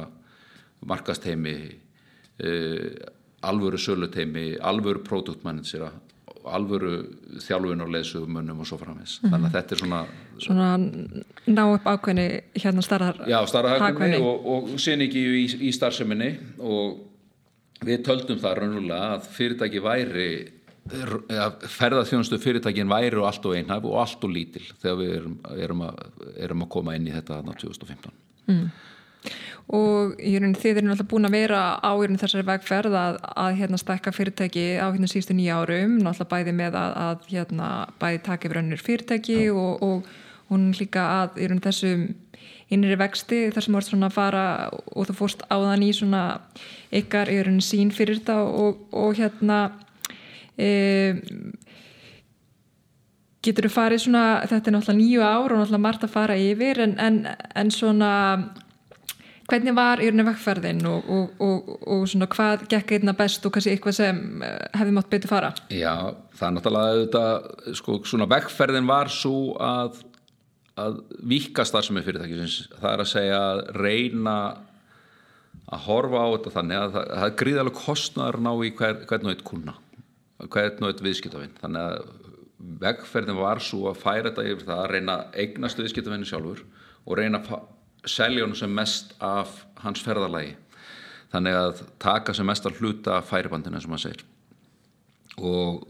markasteimi 0.85 1.57
uh, 2.45 2.91
alvöru 3.47 3.79
söluteimi, 3.79 4.57
alvöru 4.61 5.05
produktmanansera 5.05 5.93
alvöru 6.47 6.93
þjálfun 7.43 7.83
og 7.83 8.67
svo 8.67 8.79
framins 8.79 9.21
mm 9.21 9.29
-hmm. 9.29 9.33
þannig 9.33 9.47
að 9.47 9.53
þetta 9.57 9.75
er 9.75 9.79
svona 9.79 10.01
svona 10.39 10.69
ná 11.47 11.63
upp 11.75 11.87
ákveðni 11.87 12.27
hérna 12.55 12.83
starðar 12.83 13.17
já, 13.27 13.47
starðar 13.47 13.81
hagkveðni 13.81 14.21
og, 14.21 14.47
og 14.47 14.69
sín 14.79 15.03
ekki 15.03 15.23
í, 15.43 15.45
í 15.69 15.73
starfseminni 15.73 16.37
og 16.59 17.01
við 17.85 18.05
töldum 18.05 18.39
það 18.39 18.59
raunverulega 18.59 19.15
að 19.15 19.31
fyrirtæki 19.37 19.83
væri 19.83 20.29
ferðarþjónustu 21.67 22.39
fyrirtækin 22.39 22.89
væri 22.89 23.17
og 23.17 23.27
allt 23.27 23.47
og 23.47 23.57
einhæf 23.57 23.85
og 23.85 24.01
allt 24.01 24.25
og 24.25 24.31
lítil 24.31 24.63
þegar 24.83 24.97
við 24.97 25.15
erum, 25.17 25.39
erum, 25.59 25.81
að, 25.83 25.95
erum 26.37 26.63
að 26.63 26.69
koma 26.69 26.95
inn 26.95 27.09
í 27.09 27.13
þetta 27.13 27.43
2015 27.43 28.13
mm 28.47 28.69
og 29.67 30.21
raunin, 30.23 30.55
þið 30.55 30.79
erum 30.81 30.93
alltaf 30.95 31.09
búin 31.11 31.27
að 31.27 31.35
vera 31.41 31.63
á 31.83 31.91
þessari 32.21 32.47
vegferð 32.47 32.95
að, 32.95 33.17
að 33.35 33.57
hérna, 33.61 33.81
stakka 33.83 34.13
fyrirtæki 34.15 34.67
á 34.79 34.87
hérna 34.87 35.11
sístu 35.11 35.35
nýja 35.35 35.59
árum 35.59 35.97
náttúrulega 35.99 36.31
bæði 36.31 36.55
með 36.61 36.79
að, 36.79 36.93
að 37.07 37.27
hérna, 37.33 37.71
bæði 37.99 38.21
taka 38.29 38.47
yfir 38.47 38.61
önnur 38.63 38.85
fyrirtæki 38.87 39.41
ja. 39.49 39.57
og, 39.57 39.83
og 39.83 40.15
hún 40.53 40.71
líka 40.79 41.09
að 41.25 41.41
raunin, 41.43 41.65
þessum 41.65 42.07
innri 42.71 42.99
vexti 42.99 43.41
þar 43.55 43.67
sem 43.67 43.79
ert 43.79 43.89
svona 43.89 44.11
að 44.11 44.17
fara 44.17 44.45
og 44.71 45.09
þú 45.09 45.17
fórst 45.21 45.43
á 45.47 45.55
þann 45.55 45.87
í 45.87 45.91
svona 45.95 46.23
ykkar 46.95 47.31
í 47.31 47.41
raunin 47.41 47.65
sín 47.65 47.93
fyrir 47.95 48.21
þetta 48.21 48.39
og, 48.47 48.81
og 48.95 49.19
hérna 49.19 49.59
e, 50.59 50.71
getur 53.47 53.69
þú 53.69 53.73
farið 53.75 54.05
svona 54.07 54.25
þetta 54.51 54.71
er 54.71 54.77
náttúrulega 54.77 55.01
nýju 55.01 55.27
ár 55.27 55.55
og 55.55 55.61
náttúrulega 55.61 55.85
margt 55.87 56.07
að 56.07 56.15
fara 56.15 56.39
yfir 56.39 56.83
en, 56.87 56.97
en, 57.03 57.21
en 57.55 57.75
svona 57.75 58.13
hvernig 59.51 59.75
var 59.77 60.03
í 60.03 60.09
rauninni 60.09 60.27
vekkferðin 60.27 60.83
og, 60.91 61.09
og, 61.13 61.41
og, 61.43 61.71
og 61.95 62.05
svona 62.11 62.29
hvað 62.31 62.67
gekk 62.71 62.97
einna 62.97 63.15
best 63.17 63.47
og 63.47 63.55
kannski 63.55 63.75
eitthvað 63.75 63.99
sem 64.01 64.21
eh, 64.45 64.59
hefði 64.77 64.97
mátt 64.97 65.11
betur 65.13 65.33
fara? 65.33 65.53
Já, 65.71 65.95
það 66.37 66.49
er 66.49 66.55
náttúrulega 66.57 67.01
þetta, 67.05 67.25
sko, 67.81 67.99
svona 68.11 68.29
vekkferðin 68.31 68.91
var 68.91 69.13
svo 69.13 69.39
að, 69.63 70.03
að 70.83 71.01
vika 71.35 71.67
starfsemi 71.69 72.05
fyrirtækisins, 72.07 72.59
það 72.77 72.93
er 72.93 73.05
að 73.05 73.13
segja 73.13 73.41
að 73.53 73.63
reyna 73.79 74.37
að 75.67 75.87
horfa 75.87 76.23
á 76.23 76.29
þetta 76.35 76.55
þannig 76.59 76.83
að 76.83 76.93
það, 76.97 77.09
það 77.15 77.29
er 77.29 77.41
gríðalega 77.43 77.81
kostnæður 77.81 78.41
ná 78.47 78.53
í 78.53 78.75
hver, 78.79 79.01
hvern 79.11 79.27
og 79.27 79.35
eitt 79.35 79.47
kuna, 79.47 79.79
hvern 80.47 80.85
og 80.85 80.93
eitt 80.93 81.07
viðskiptafinn, 81.07 81.57
þannig 81.63 81.87
að 81.87 82.15
vekkferðin 82.83 83.39
var 83.39 83.61
svo 83.63 83.91
að 83.91 84.03
færa 84.03 84.31
þetta 84.31 84.45
yfir 84.51 84.69
það 84.69 84.83
að 84.83 84.93
reyna 84.95 85.17
eignast 85.37 85.81
viðskiptafinni 85.81 86.29
sjálfur 86.29 86.63
og 87.07 87.19
reyna 87.19 87.41
að 87.43 87.67
selja 88.07 88.47
hann 88.47 88.57
sem 88.57 88.73
mest 88.73 89.15
af 89.23 89.53
hans 89.83 90.03
ferðalagi. 90.05 90.55
Þannig 91.33 91.59
að 91.59 91.85
taka 92.03 92.35
sem 92.37 92.47
mest 92.47 92.67
að 92.69 92.81
hluta 92.81 93.21
færibandinu 93.27 93.81
sem 93.83 93.93
hann 93.93 94.03
segir. 94.03 94.25
Og 95.37 95.85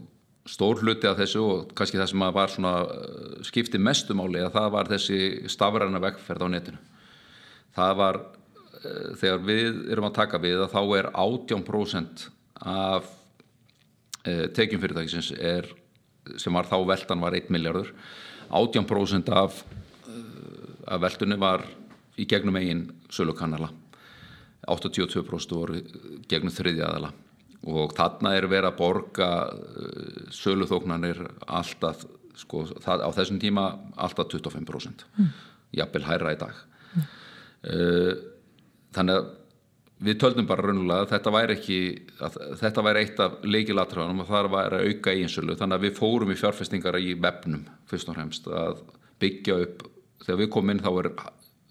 stór 0.47 0.81
hluti 0.81 1.07
af 1.09 1.19
þessu 1.19 1.43
og 1.43 1.73
kannski 1.77 1.99
það 1.99 2.11
sem 2.11 2.25
var 2.37 2.51
svona 2.51 2.73
uh, 2.87 3.37
skipti 3.47 3.79
mestumáli 3.81 4.41
að 4.43 4.55
það 4.55 4.73
var 4.75 4.91
þessi 4.91 5.19
stafræna 5.51 6.01
vegferð 6.03 6.47
á 6.47 6.49
netinu. 6.51 6.81
Það 7.77 7.95
var 8.01 8.21
uh, 8.21 9.09
þegar 9.19 9.43
við 9.47 9.81
erum 9.93 10.09
að 10.09 10.17
taka 10.21 10.41
við 10.43 10.63
að 10.65 10.73
þá 10.75 10.81
er 10.99 11.11
18% 11.13 12.27
af 12.63 13.09
uh, 13.09 14.45
tekjum 14.57 14.83
fyrirtækisins 14.83 15.33
er, 15.37 15.67
sem 16.39 16.55
var 16.55 16.67
þá 16.67 16.79
veldan 16.87 17.23
var 17.23 17.37
1 17.37 17.51
miljardur 17.53 17.93
18% 18.47 19.29
af, 19.35 19.59
af 20.87 21.01
veldunni 21.03 21.37
var 21.39 21.65
í 22.17 22.27
gegnum 22.29 22.57
eigin 22.59 22.87
sölukanala 23.13 23.69
82% 24.67 25.55
voru 25.55 25.81
gegnum 26.27 26.53
þriðjaðala 26.53 27.11
og 27.67 27.93
þarna 27.97 28.33
er 28.37 28.47
verið 28.49 28.69
að 28.71 28.79
borga 28.79 29.29
uh, 29.49 30.21
söluþóknanir 30.35 31.23
alltaf 31.47 32.05
sko, 32.37 32.67
það, 32.83 33.03
á 33.03 33.09
þessum 33.17 33.41
tíma 33.41 33.67
alltaf 33.95 34.29
25% 34.33 35.05
mm. 35.17 35.33
jafnvel 35.79 36.05
hæra 36.05 36.35
í 36.35 36.39
dag 36.39 36.59
mm. 36.93 37.07
þannig 38.95 39.21
að 39.21 39.29
við 39.97 40.19
töldum 40.21 40.47
bara 40.49 40.67
raunulega 40.67 41.05
að 41.05 41.11
þetta 41.15 41.33
væri 41.33 41.55
ekki 41.57 41.79
að 42.21 42.37
þetta 42.59 42.83
væri 42.85 43.01
eitt 43.01 43.21
af 43.23 43.37
leikilatröðunum 43.47 44.21
og 44.21 44.29
það 44.29 44.49
væri 44.53 44.77
að 44.77 44.91
auka 44.91 45.13
eiginsölu 45.15 45.57
þannig 45.57 45.79
að 45.79 45.85
við 45.87 45.95
fórum 45.97 46.33
í 46.33 46.37
fjárfestingar 46.37 46.99
í 47.01 47.15
vefnum 47.17 47.63
fyrst 47.89 48.11
og 48.11 48.19
fremst 48.19 48.49
að 48.51 48.83
byggja 49.21 49.57
upp 49.65 49.87
þegar 50.25 50.41
við 50.43 50.51
komum 50.53 50.75
inn 50.75 50.83
þá 50.85 50.91
er 50.91 51.09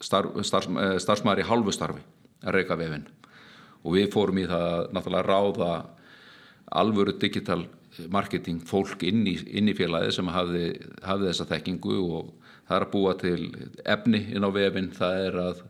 starf, 0.01 0.37
starf, 0.45 0.69
eh, 0.69 0.97
starfsmæður 1.03 1.43
í 1.43 1.49
halvu 1.51 1.75
starfi 1.75 2.03
að 2.45 2.59
reyka 2.59 2.79
vefinn 2.79 3.07
og 3.83 3.95
við 3.95 4.11
fórum 4.13 4.41
í 4.43 4.47
það 4.51 4.91
náttúrulega 4.93 5.27
ráða 5.27 5.73
alvöru 6.77 7.15
digital 7.21 7.65
marketing 8.13 8.61
fólk 8.67 9.05
inn 9.07 9.25
í, 9.27 9.37
inn 9.57 9.71
í 9.71 9.77
félagi 9.77 10.13
sem 10.13 10.29
hafði, 10.29 10.67
hafði 11.07 11.31
þessa 11.31 11.49
þekkingu 11.53 11.97
og 12.19 12.33
það 12.67 12.77
er 12.77 12.87
að 12.87 12.93
búa 12.93 13.15
til 13.21 13.41
efni 13.87 14.23
inn 14.35 14.45
á 14.45 14.51
vefinn, 14.53 14.91
það 14.97 15.21
er 15.29 15.39
að 15.41 15.63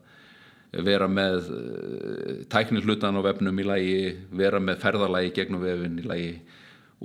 vera 0.87 1.07
með 1.09 1.51
eh, 1.57 2.41
tækni 2.53 2.83
hlutan 2.83 3.21
á 3.21 3.23
vefnum 3.29 3.63
í 3.63 3.67
lagi 3.67 4.01
vera 4.35 4.59
með 4.61 4.81
ferðalagi 4.83 5.35
gegnum 5.37 5.63
vefinn 5.63 6.01
í 6.03 6.09
lagi 6.09 6.33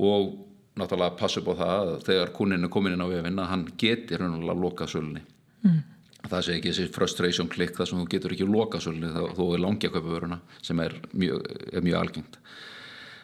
og 0.01 0.34
náttúrulega 0.80 1.19
passa 1.19 1.43
upp 1.43 1.53
á 1.53 1.55
það 1.61 1.93
að 1.93 2.03
þegar 2.07 2.34
kunin 2.36 2.65
er 2.65 2.74
komin 2.74 2.95
inn 2.97 3.05
á 3.05 3.13
vefinn 3.13 3.43
að 3.43 3.51
hann 3.51 3.65
getur 3.78 4.26
að 4.26 4.53
loka 4.57 4.89
sölunni. 4.89 5.22
Mm 5.61 5.90
það 6.30 6.43
sé 6.45 6.57
ekki 6.57 6.72
þessi 6.72 6.91
frustration 6.95 7.49
klikk 7.51 7.78
þar 7.78 7.89
sem 7.89 8.01
þú 8.01 8.09
getur 8.11 8.36
ekki 8.36 8.47
loka 8.49 8.82
svolítið 8.82 9.32
þó 9.38 9.45
er 9.47 9.63
langja 9.63 9.91
kaupavöruna 9.93 10.39
sem 10.61 10.82
er 10.84 10.97
mjög, 11.13 11.47
er 11.72 11.86
mjög 11.86 11.99
algengt. 12.01 12.38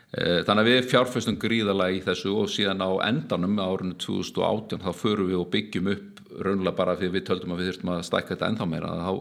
E, 0.07 0.23
þannig 0.47 0.63
að 0.63 0.69
við 0.71 0.89
fjárfæstum 0.93 1.39
gríðalega 1.41 1.97
í 1.97 2.01
þessu 2.05 2.33
og 2.39 2.49
síðan 2.51 2.81
á 2.83 2.91
endanum 3.09 3.59
árinu 3.59 3.97
2018 4.01 4.81
þá 4.85 4.89
förum 4.95 5.29
við 5.31 5.41
og 5.41 5.51
byggjum 5.53 5.91
upp 5.93 6.23
raunlega 6.37 6.77
bara 6.77 6.97
því 6.99 7.11
við 7.15 7.27
töldum 7.29 7.53
að 7.53 7.61
við 7.61 7.71
þurftum 7.71 7.93
að 7.93 8.03
stækka 8.07 8.33
þetta 8.33 8.51
ennþá 8.51 8.69
meira 8.71 8.95
þá 9.03 9.13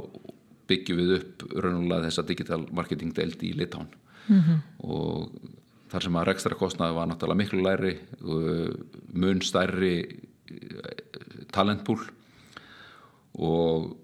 byggjum 0.71 1.01
við 1.03 1.15
upp 1.19 1.47
raunlega 1.55 2.09
þessa 2.09 2.27
digital 2.27 2.63
marketing 2.75 3.15
deild 3.17 3.43
í 3.47 3.53
Litán 3.57 3.91
mm 4.27 4.41
-hmm. 4.41 4.61
og 4.87 5.31
þar 5.93 6.03
sem 6.03 6.17
að 6.19 6.27
rekstra 6.31 6.59
kostnaði 6.59 6.97
var 6.97 7.09
náttúrulega 7.11 7.43
miklu 7.43 7.63
læri 7.63 7.93
mun 9.15 9.43
stærri 9.43 9.97
e, 10.03 10.95
talentpúl 11.53 12.01
og 13.37 13.97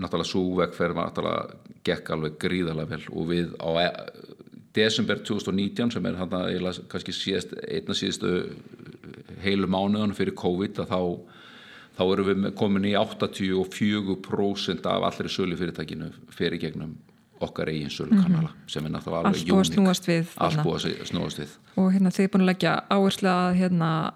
náttúrulega 0.00 0.28
svo 0.28 0.44
vegferð 0.58 0.96
var 0.96 1.10
náttúrulega 1.10 1.76
gekk 1.84 2.10
alveg 2.14 2.38
gríðarlega 2.40 2.94
vel. 2.94 3.04
Og 3.12 3.28
við 3.30 3.54
á 3.60 3.70
e 3.82 3.88
desember 4.74 5.20
2019 5.20 5.92
sem 5.92 6.06
er 6.08 6.16
hann 6.16 6.32
að 6.32 6.80
kannski 6.88 7.12
síðast, 7.12 7.52
einna 7.68 7.96
síðustu 7.96 8.30
heilu 9.42 9.68
mánuðan 9.68 10.16
fyrir 10.16 10.36
COVID 10.38 10.82
að 10.84 10.92
þá, 10.92 11.00
þá 11.98 12.04
erum 12.06 12.28
við 12.30 12.52
komin 12.56 12.88
í 12.88 12.94
84% 12.96 14.88
af 14.88 15.08
allri 15.10 15.32
sölu 15.32 15.58
fyrirtækinu 15.60 16.12
fyrir 16.32 16.62
gegnum 16.62 16.96
okkar 17.42 17.72
eigin 17.72 17.90
sölu 17.90 18.14
kanala 18.14 18.48
mm 18.48 18.54
-hmm. 18.54 18.70
sem 18.70 18.86
er 18.86 18.90
náttúrulega 18.90 19.18
alveg 19.18 19.40
allt 19.40 19.48
búið 19.50 19.60
að 19.60 19.72
snúast 19.72 20.08
við 20.08 20.26
allt 20.36 20.62
búið 20.62 20.86
að 20.86 21.06
snúast 21.10 21.38
við. 21.38 21.50
Og 21.76 21.92
hérna 21.92 22.10
þið 22.10 22.24
er 22.24 22.32
búin 22.32 22.42
að 22.42 22.50
leggja 22.52 22.72
áherslu 22.88 23.28
að 23.28 23.54
hérna 23.60 24.12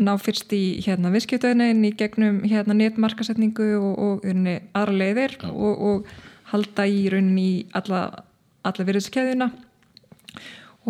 ná 0.00 0.14
fyrst 0.20 0.52
í 0.56 0.80
hérna 0.84 1.12
viðskiptöðunin 1.14 1.84
í 1.88 1.92
gegnum 1.98 2.42
hérna 2.48 2.76
netmarkasetningu 2.78 3.72
og, 3.78 3.98
og 3.98 4.28
aðra 4.28 4.96
leiðir 4.96 5.36
og, 5.50 5.84
og 5.90 6.14
halda 6.52 6.86
í 6.88 7.04
rauninni 7.12 7.46
í 7.48 7.58
alla, 7.76 8.06
alla 8.66 8.86
virðiskeðina 8.88 9.50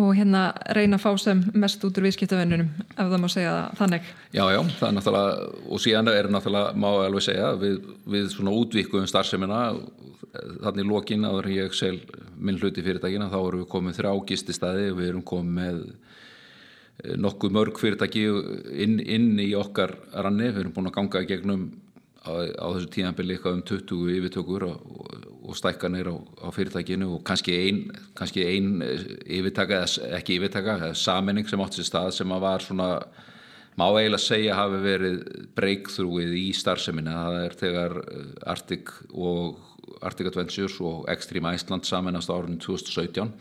og 0.01 0.13
hérna 0.15 0.45
reyna 0.71 0.97
að 0.97 1.03
fá 1.03 1.11
sem 1.19 1.41
mest 1.59 1.83
út 1.83 1.97
úr 1.99 2.07
viðskiptöðunum 2.07 2.69
ef 2.95 2.99
það 3.01 3.17
má 3.19 3.27
segja 3.31 3.55
þannig. 3.77 4.05
Já, 4.31 4.45
já, 4.55 4.61
það 4.79 4.87
er 4.87 4.95
náttúrulega 4.97 5.49
og 5.67 5.83
síðan 5.83 6.11
er 6.13 6.29
náttúrulega, 6.31 6.77
má 6.79 6.87
ég 6.93 7.09
alveg 7.09 7.25
segja 7.27 7.49
við, 7.59 7.81
við 8.15 8.29
svona 8.31 8.55
útvíkuðum 8.55 9.09
starfseminna 9.11 9.65
þannig 10.63 10.87
lókin 10.87 11.27
áður 11.27 11.51
ég 11.51 11.75
sel 11.75 11.97
minn 12.39 12.59
hluti 12.61 12.83
fyrirtækina 12.85 13.29
þá 13.31 13.39
erum 13.41 13.63
við 13.65 13.71
komið 13.73 13.99
þrjá 13.99 14.13
gististæði 14.31 14.87
og 14.93 14.99
við 15.01 15.09
erum 15.11 15.25
komið 15.27 15.57
með 15.57 15.81
nokkuð 17.01 17.53
mörg 17.55 17.79
fyrirtæki 17.81 18.25
inn, 18.83 18.99
inn 18.99 19.39
í 19.41 19.51
okkar 19.57 19.95
ranni, 20.13 20.51
við 20.51 20.65
erum 20.65 20.75
búin 20.75 20.91
að 20.91 20.97
ganga 20.99 21.23
gegnum 21.29 21.65
á, 22.21 22.31
á 22.45 22.67
þessu 22.75 22.91
tíðanbili 22.93 23.35
eitthvað 23.35 23.57
um 23.57 23.63
20 23.71 24.13
yfirtökur 24.19 24.67
og, 24.67 25.17
og 25.41 25.57
stækkanir 25.57 26.11
á, 26.13 26.15
á 26.17 26.47
fyrirtækinu 26.53 27.09
og 27.15 27.25
kannski 27.25 27.57
einn 27.57 27.81
ein 28.45 28.71
yfirtaka 29.25 29.81
eða 29.81 30.19
ekki 30.19 30.37
yfirtaka, 30.37 30.77
eða 30.77 31.01
saminning 31.01 31.49
sem 31.49 31.63
átt 31.63 31.79
sér 31.79 31.89
stað 31.89 32.11
sem 32.19 32.35
að 32.35 32.45
var 32.45 32.65
svona 32.65 32.91
má 33.79 33.87
eiginlega 33.87 34.21
segja 34.21 34.57
hafi 34.59 34.81
verið 34.83 35.21
breakthroughið 35.57 36.35
í 36.37 36.47
starfseminna, 36.53 37.15
það 37.23 37.37
er 37.45 37.57
þegar 37.61 37.97
eh, 38.03 38.27
Arctic 38.51 38.93
og 39.13 39.61
Arctic 40.01 40.29
Adventures 40.29 40.77
og 40.83 41.07
Extreme 41.11 41.55
Iceland 41.55 41.87
saminast 41.87 42.29
árunni 42.29 42.59
2017 42.61 43.31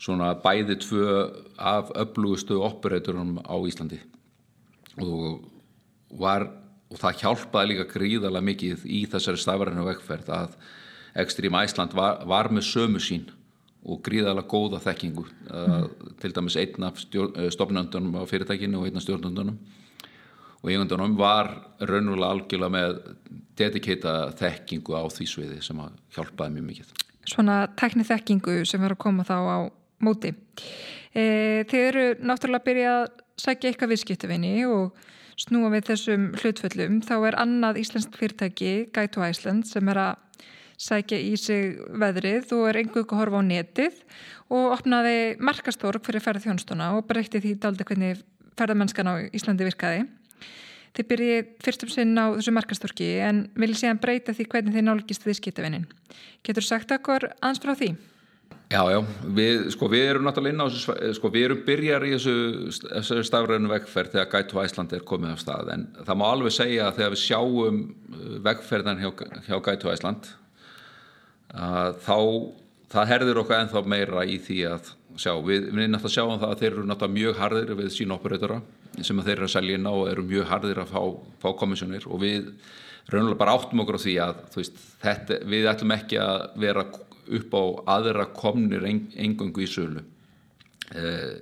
svona 0.00 0.32
bæði 0.40 0.78
tvö 0.80 1.16
af 1.58 1.90
öflugustu 2.00 2.60
operatorum 2.64 3.38
á 3.44 3.56
Íslandi 3.68 4.00
og 5.00 5.42
var, 6.20 6.46
og 6.90 6.98
það 7.00 7.20
hjálpaði 7.22 7.72
líka 7.72 7.88
gríðarlega 7.92 8.48
mikið 8.48 8.86
í 8.88 9.02
þessari 9.10 9.40
stafræðinu 9.40 9.84
vegferð 9.86 10.32
að 10.34 10.56
Extreme 11.20 11.64
Iceland 11.66 11.94
var, 11.96 12.24
var 12.26 12.50
með 12.54 12.66
sömu 12.70 13.02
sín 13.02 13.28
og 13.80 14.00
gríðarlega 14.04 14.48
góða 14.50 14.80
þekkingu 14.84 15.24
mm. 15.24 15.84
til 16.20 16.32
dæmis 16.36 16.56
einn 16.60 16.88
af 16.88 17.00
stofnöndunum 17.00 18.18
á 18.20 18.24
fyrirtækinu 18.28 18.80
og 18.80 18.88
einn 18.88 19.00
af 19.00 19.06
stjórnöndunum 19.06 19.60
og 20.60 20.68
eigundunum 20.68 21.16
var 21.16 21.52
raunulega 21.80 22.34
algjörlega 22.34 22.72
með 22.74 22.98
dedikata 23.56 24.14
þekkingu 24.36 24.96
á 24.96 25.04
því 25.08 25.28
sviði 25.28 25.60
sem 25.64 25.80
hjálpaði 26.14 26.56
mjög 26.56 26.66
mikið. 26.68 26.90
Svona 27.30 27.62
tekni 27.78 28.04
þekkingu 28.04 28.62
sem 28.68 28.82
var 28.82 28.96
að 28.96 29.02
koma 29.04 29.24
þá 29.28 29.36
á 29.40 29.58
móti. 30.04 30.34
E, 31.14 31.64
þið 31.70 31.86
eru 31.86 32.04
náttúrulega 32.22 32.62
að 32.62 32.68
byrja 32.68 32.96
að 32.96 33.06
sækja 33.40 33.70
eitthvað 33.70 33.92
viðskiptafinni 33.94 34.54
og 34.68 35.06
snúa 35.40 35.70
við 35.72 35.92
þessum 35.92 36.26
hlutföllum. 36.40 37.00
Þá 37.06 37.14
er 37.18 37.38
annað 37.40 37.80
íslenskt 37.82 38.18
fyrirtæki, 38.20 38.74
Guide 38.92 39.14
to 39.14 39.24
Iceland, 39.24 39.68
sem 39.70 39.88
er 39.92 40.02
að 40.02 40.46
sækja 40.80 41.18
í 41.20 41.34
sig 41.36 41.76
veðrið 42.00 42.54
og 42.56 42.68
er 42.70 42.80
einhverju 42.80 43.18
horfa 43.18 43.40
á 43.40 43.44
netið 43.44 43.98
og 44.48 44.76
opnaði 44.78 45.36
markastorg 45.42 46.04
fyrir 46.06 46.24
ferðarþjónstuna 46.24 46.94
og 46.96 47.04
breytti 47.08 47.42
því 47.42 47.58
daldi 47.60 47.86
hvernig 47.88 48.22
ferðarmennskan 48.56 49.10
á 49.12 49.14
Íslandi 49.36 49.68
virkaði. 49.68 50.06
Þið 50.96 51.08
byrjið 51.12 51.50
fyrstum 51.62 51.92
sinn 51.92 52.16
á 52.18 52.34
þessu 52.34 52.54
markastorki 52.56 53.10
en 53.22 53.44
viljið 53.60 53.82
séðan 53.84 54.00
breyta 54.02 54.34
því 54.34 54.48
hvernig 54.50 54.74
þið 54.74 54.86
nálgist 54.88 55.26
viðskiptavinnin. 55.28 55.86
Getur 56.46 56.66
sagt 56.66 56.96
okkur 56.96 57.28
aðeins 57.38 57.62
frá 57.62 57.76
því? 57.76 57.92
Já, 58.70 58.84
já, 58.86 59.00
við, 59.34 59.64
sko, 59.74 59.88
við 59.90 60.04
erum 60.12 60.28
náttúrulega 60.28 60.54
inn 60.54 60.62
á 60.62 60.70
þessu, 60.70 61.14
sko, 61.16 61.30
við 61.34 61.46
erum 61.48 61.62
byrjar 61.66 62.04
í 62.06 62.12
þessu, 62.12 62.34
þessu 62.86 63.24
stafræðinu 63.26 63.72
vegferð 63.72 64.12
þegar 64.14 64.28
Gætu 64.30 64.60
Æslandi 64.62 64.98
er 65.00 65.06
komið 65.10 65.32
af 65.34 65.42
stað 65.42 65.72
en 65.74 65.86
það 66.06 66.20
má 66.20 66.24
alveg 66.28 66.54
segja 66.54 66.84
að 66.86 67.00
þegar 67.00 67.16
við 67.16 67.22
sjáum 67.24 67.80
uh, 67.82 68.36
vegferðan 68.46 69.02
hjá, 69.02 69.10
hjá 69.48 69.56
Gætu 69.66 69.90
Æsland 69.90 70.30
að 71.50 71.98
þá 72.06 72.16
það 72.94 73.10
herðir 73.10 73.42
okkar 73.42 73.64
ennþá 73.64 73.84
meira 73.90 74.22
í 74.22 74.38
því 74.46 74.60
að 74.70 74.94
sjá, 75.18 75.34
við, 75.42 75.66
við 75.72 75.82
erum 75.82 75.96
náttúrulega 75.96 76.12
að 76.12 76.14
sjá 76.14 76.24
um 76.28 76.40
það 76.44 76.54
að 76.54 76.62
þeir 76.62 76.70
eru 76.70 76.86
náttúrulega 76.86 77.18
mjög 77.18 77.42
harðir 77.42 77.76
við 77.82 77.92
sín 77.96 78.14
operatora 78.14 78.60
sem 79.00 79.22
þeir 79.26 79.36
eru 79.36 79.50
að 79.50 79.54
selja 79.56 79.78
inn 79.80 79.90
á 79.90 79.94
og 79.94 80.06
eru 80.10 80.26
mjög 80.30 80.50
harðir 80.50 80.82
að 80.82 80.94
fá, 80.94 81.02
fá 81.42 81.50
komissjónir 81.58 82.06
og 82.06 82.22
við 82.22 82.50
raunulega 83.10 83.42
bara 83.42 83.58
áttum 83.58 83.82
okkur 83.82 83.98
á 83.98 84.04
því 84.06 84.16
að 84.22 84.42
veist, 84.54 84.82
þetta, 85.02 85.38
við 85.50 85.70
ætlum 85.70 85.94
ekki 85.98 86.22
að 86.22 86.44
vera 86.62 86.86
upp 87.38 87.54
á 87.54 87.62
aðra 87.98 88.26
komnir 88.34 88.86
engöngu 88.88 89.64
í 89.64 89.68
sölu. 89.70 90.02
Eh, 90.90 91.38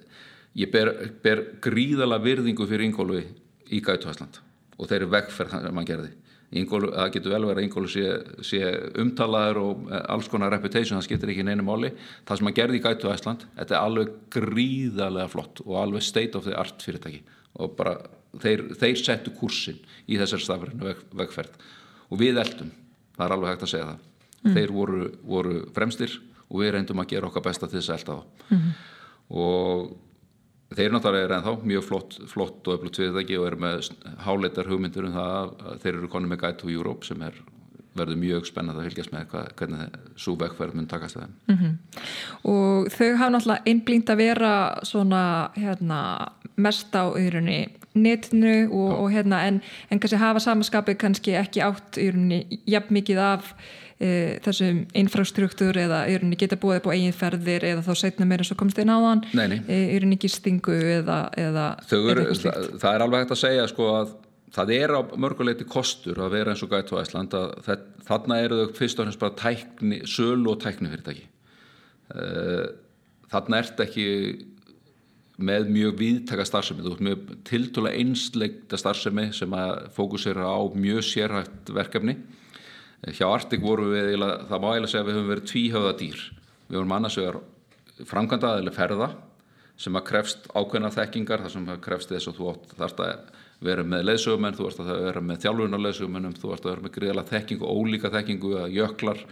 ég 0.58 0.70
ber, 0.72 0.92
ber 1.22 1.44
gríðala 1.64 2.20
virðingu 2.22 2.66
fyrir 2.68 2.88
Ingólu 2.88 3.22
í 3.68 3.80
Gætuhæsland 3.84 4.40
og 4.78 4.88
þeir 4.88 5.02
eru 5.02 5.12
vegferð 5.14 5.54
þannig 5.54 5.70
að 5.70 5.76
mann 5.78 5.88
gerði. 5.88 6.10
Ingólu, 6.58 6.90
það 6.94 7.10
getur 7.12 7.34
vel 7.34 7.42
verið 7.44 7.60
að 7.60 7.66
Ingólu 7.66 7.90
sé, 7.92 8.04
sé 8.46 8.60
umtalaður 9.02 9.62
og 9.62 9.88
eh, 9.90 10.04
alls 10.14 10.28
konar 10.32 10.52
reputation, 10.54 10.96
það 10.96 11.08
skiptir 11.08 11.32
ekki 11.34 11.46
neina 11.48 11.64
máli. 11.64 11.92
Það 12.28 12.40
sem 12.40 12.50
að 12.52 12.58
gerði 12.60 12.80
í 12.80 12.84
Gætu 12.84 13.12
Æsland 13.12 13.48
þetta 13.56 13.76
er 13.76 13.82
alveg 13.82 14.14
gríðarlega 14.36 15.32
flott 15.32 15.64
og 15.66 15.80
alveg 15.82 16.06
state 16.06 16.38
of 16.38 16.48
the 16.48 16.56
art 16.56 16.84
fyrirtæki 16.84 17.24
og 17.58 17.72
bara 17.78 17.96
þeir, 18.42 18.68
þeir 18.78 19.00
settu 19.00 19.32
kursin 19.36 19.80
í 20.06 20.18
þessar 20.20 20.44
stafrinu 20.44 20.90
veg, 20.90 21.00
vegferð 21.16 21.56
og 22.08 22.20
við 22.20 22.40
eldum, 22.40 22.70
það 23.16 23.24
er 23.26 23.34
alveg 23.36 23.54
hægt 23.54 23.66
að 23.66 23.72
segja 23.72 23.88
það 23.88 24.07
mm. 24.44 24.52
þeir 24.54 24.74
voru, 24.74 25.06
voru 25.22 25.62
fremstir 25.76 26.18
og 26.48 26.62
við 26.62 26.74
reyndum 26.74 27.02
að 27.02 27.10
gera 27.14 27.30
okkar 27.30 27.46
besta 27.48 27.68
til 27.68 27.80
þess 27.80 27.90
að 27.90 27.98
elda 27.98 28.18
það 28.18 28.58
mm. 28.58 28.68
og 29.44 29.96
Þeir 30.68 30.92
náttúrulega 30.92 31.24
er 31.24 31.32
ennþá 31.38 31.52
mjög 31.64 31.84
flott, 31.86 32.16
flott 32.28 32.66
og 32.68 32.74
öflugt 32.74 32.98
fyrirtæki 33.00 33.38
og 33.40 33.46
eru 33.48 33.60
með 33.62 33.86
háleitar 34.20 34.68
hugmyndur 34.68 35.06
um 35.08 35.14
það 35.14 35.54
að 35.64 35.78
þeir 35.84 35.94
eru 35.94 36.10
konið 36.12 36.32
með 36.32 36.40
Guide 36.42 36.58
to 36.60 36.68
Europe 36.68 37.08
sem 37.08 37.22
er, 37.24 37.38
verður 37.96 38.20
mjög 38.20 38.50
spennand 38.50 38.76
að 38.76 38.90
fylgjast 38.90 39.14
með 39.14 39.24
hvað, 39.30 39.48
hvernig 39.56 39.96
svo 40.20 40.34
vekkverð 40.42 40.76
mun 40.76 40.90
takast 40.90 41.16
það. 41.16 41.32
Mm 41.48 41.56
-hmm. 41.56 41.72
Og 42.52 42.92
þau 42.92 43.16
hafa 43.16 43.30
náttúrulega 43.32 43.72
einblínt 43.72 44.10
að 44.10 44.20
vera 44.20 44.52
svona 44.84 45.50
hérna, 45.56 46.28
mest 46.56 46.92
á 46.92 47.04
yðrunni 47.16 47.68
netinu 47.94 48.68
og, 48.70 48.92
og 49.00 49.10
hérna 49.10 49.46
en, 49.48 49.62
en 49.90 50.00
kannski 50.00 50.20
hafa 50.20 50.38
samanskapið 50.38 50.96
kannski 50.96 51.32
ekki 51.32 51.64
átt 51.64 51.96
yðrunni 51.96 52.60
jafn 52.66 52.92
mikið 52.94 53.18
af 53.18 53.54
e, 53.98 54.38
þessum 54.44 54.84
infrastruktúr 54.98 55.78
eða 55.84 56.04
er 56.10 56.22
henni 56.22 56.38
geta 56.38 56.58
búið 56.60 56.80
upp 56.80 56.88
á 56.90 56.94
eigin 56.94 57.16
ferðir 57.16 57.66
eða 57.72 57.84
þá 57.86 57.92
setna 58.02 58.28
meira 58.28 58.46
svo 58.46 58.56
komst 58.58 58.78
einn 58.80 58.92
áðan 58.94 59.24
e, 59.34 59.58
er 59.66 60.04
henni 60.04 60.18
ekki 60.18 60.30
stingu 60.32 60.76
eða, 61.00 61.20
eða 61.38 61.68
er 61.82 62.22
það, 62.38 62.72
það 62.78 62.90
er 62.92 63.06
alveg 63.06 63.24
hægt 63.24 63.36
að 63.36 63.42
segja 63.42 63.68
sko 63.70 63.88
að 63.96 64.12
það 64.54 64.74
er 64.78 64.94
á 64.96 65.00
mörguleiti 65.20 65.66
kostur 65.68 66.20
að 66.24 66.36
vera 66.38 66.54
eins 66.54 66.64
og 66.64 66.72
gætu 66.72 66.96
á 66.96 67.02
Æsland 67.02 67.34
að 67.36 67.72
þarna 68.08 68.42
eru 68.44 68.60
þau 68.62 68.76
fyrst 68.78 69.00
og 69.00 69.08
fremst 69.08 69.22
bara 69.22 69.38
tækni, 69.42 70.02
sölu 70.08 70.54
og 70.54 70.62
tækni 70.62 70.92
fyrirtæki 70.92 71.26
e, 72.14 72.28
þarna 73.32 73.64
ert 73.64 73.82
ekki 73.84 74.06
með 75.38 75.68
mjög 75.70 75.98
viðtaka 76.00 76.44
starfsemi, 76.48 76.82
þú 76.82 76.92
veist, 76.92 77.02
mjög 77.06 77.34
tiltúlega 77.46 78.00
einsleikta 78.00 78.78
starfsemi 78.80 79.28
sem 79.36 79.52
að 79.54 79.84
fókusera 79.94 80.48
á 80.50 80.58
mjög 80.74 81.04
sérhægt 81.06 81.70
verkefni 81.76 82.16
hjá 83.06 83.26
Artik 83.28 83.62
voru 83.62 83.92
við, 83.92 84.16
það 84.48 84.62
má 84.62 84.68
eiginlega 84.72 84.90
segja 84.90 85.04
að 85.04 85.08
við 85.08 85.18
höfum 85.18 85.32
verið 85.32 85.48
tvíhauða 85.52 85.96
dýr. 86.00 86.22
Við 86.68 86.78
vorum 86.78 86.94
annars 86.96 87.18
vegar 87.18 87.40
framkvæmdað 88.08 88.62
eða 88.62 88.76
ferða 88.76 89.08
sem 89.78 89.98
að 89.98 90.06
krefst 90.08 90.48
ákveðna 90.54 90.90
þekkingar 90.94 91.44
þar 91.44 91.52
sem 91.54 91.68
að 91.70 91.82
krefst 91.84 92.10
þess 92.10 92.30
að 92.30 92.40
þú 92.40 92.54
þarfst 92.80 93.02
að 93.04 93.36
vera 93.62 93.84
með 93.86 94.04
leðsögumenn, 94.08 94.56
þú 94.58 94.64
þarfst 94.66 94.82
að 94.82 95.04
vera 95.06 95.22
með 95.22 95.44
þjálfurinn 95.44 95.78
á 95.78 95.84
leðsögumennum, 95.86 96.34
þú 96.38 96.50
þarfst 96.50 96.66
að 96.66 96.72
vera 96.72 96.84
með 96.84 96.94
gríðala 96.96 97.24
þekkingu, 97.28 97.70
ólíka 97.70 98.10
þekkingu, 98.14 98.52
jöklar 98.74 99.22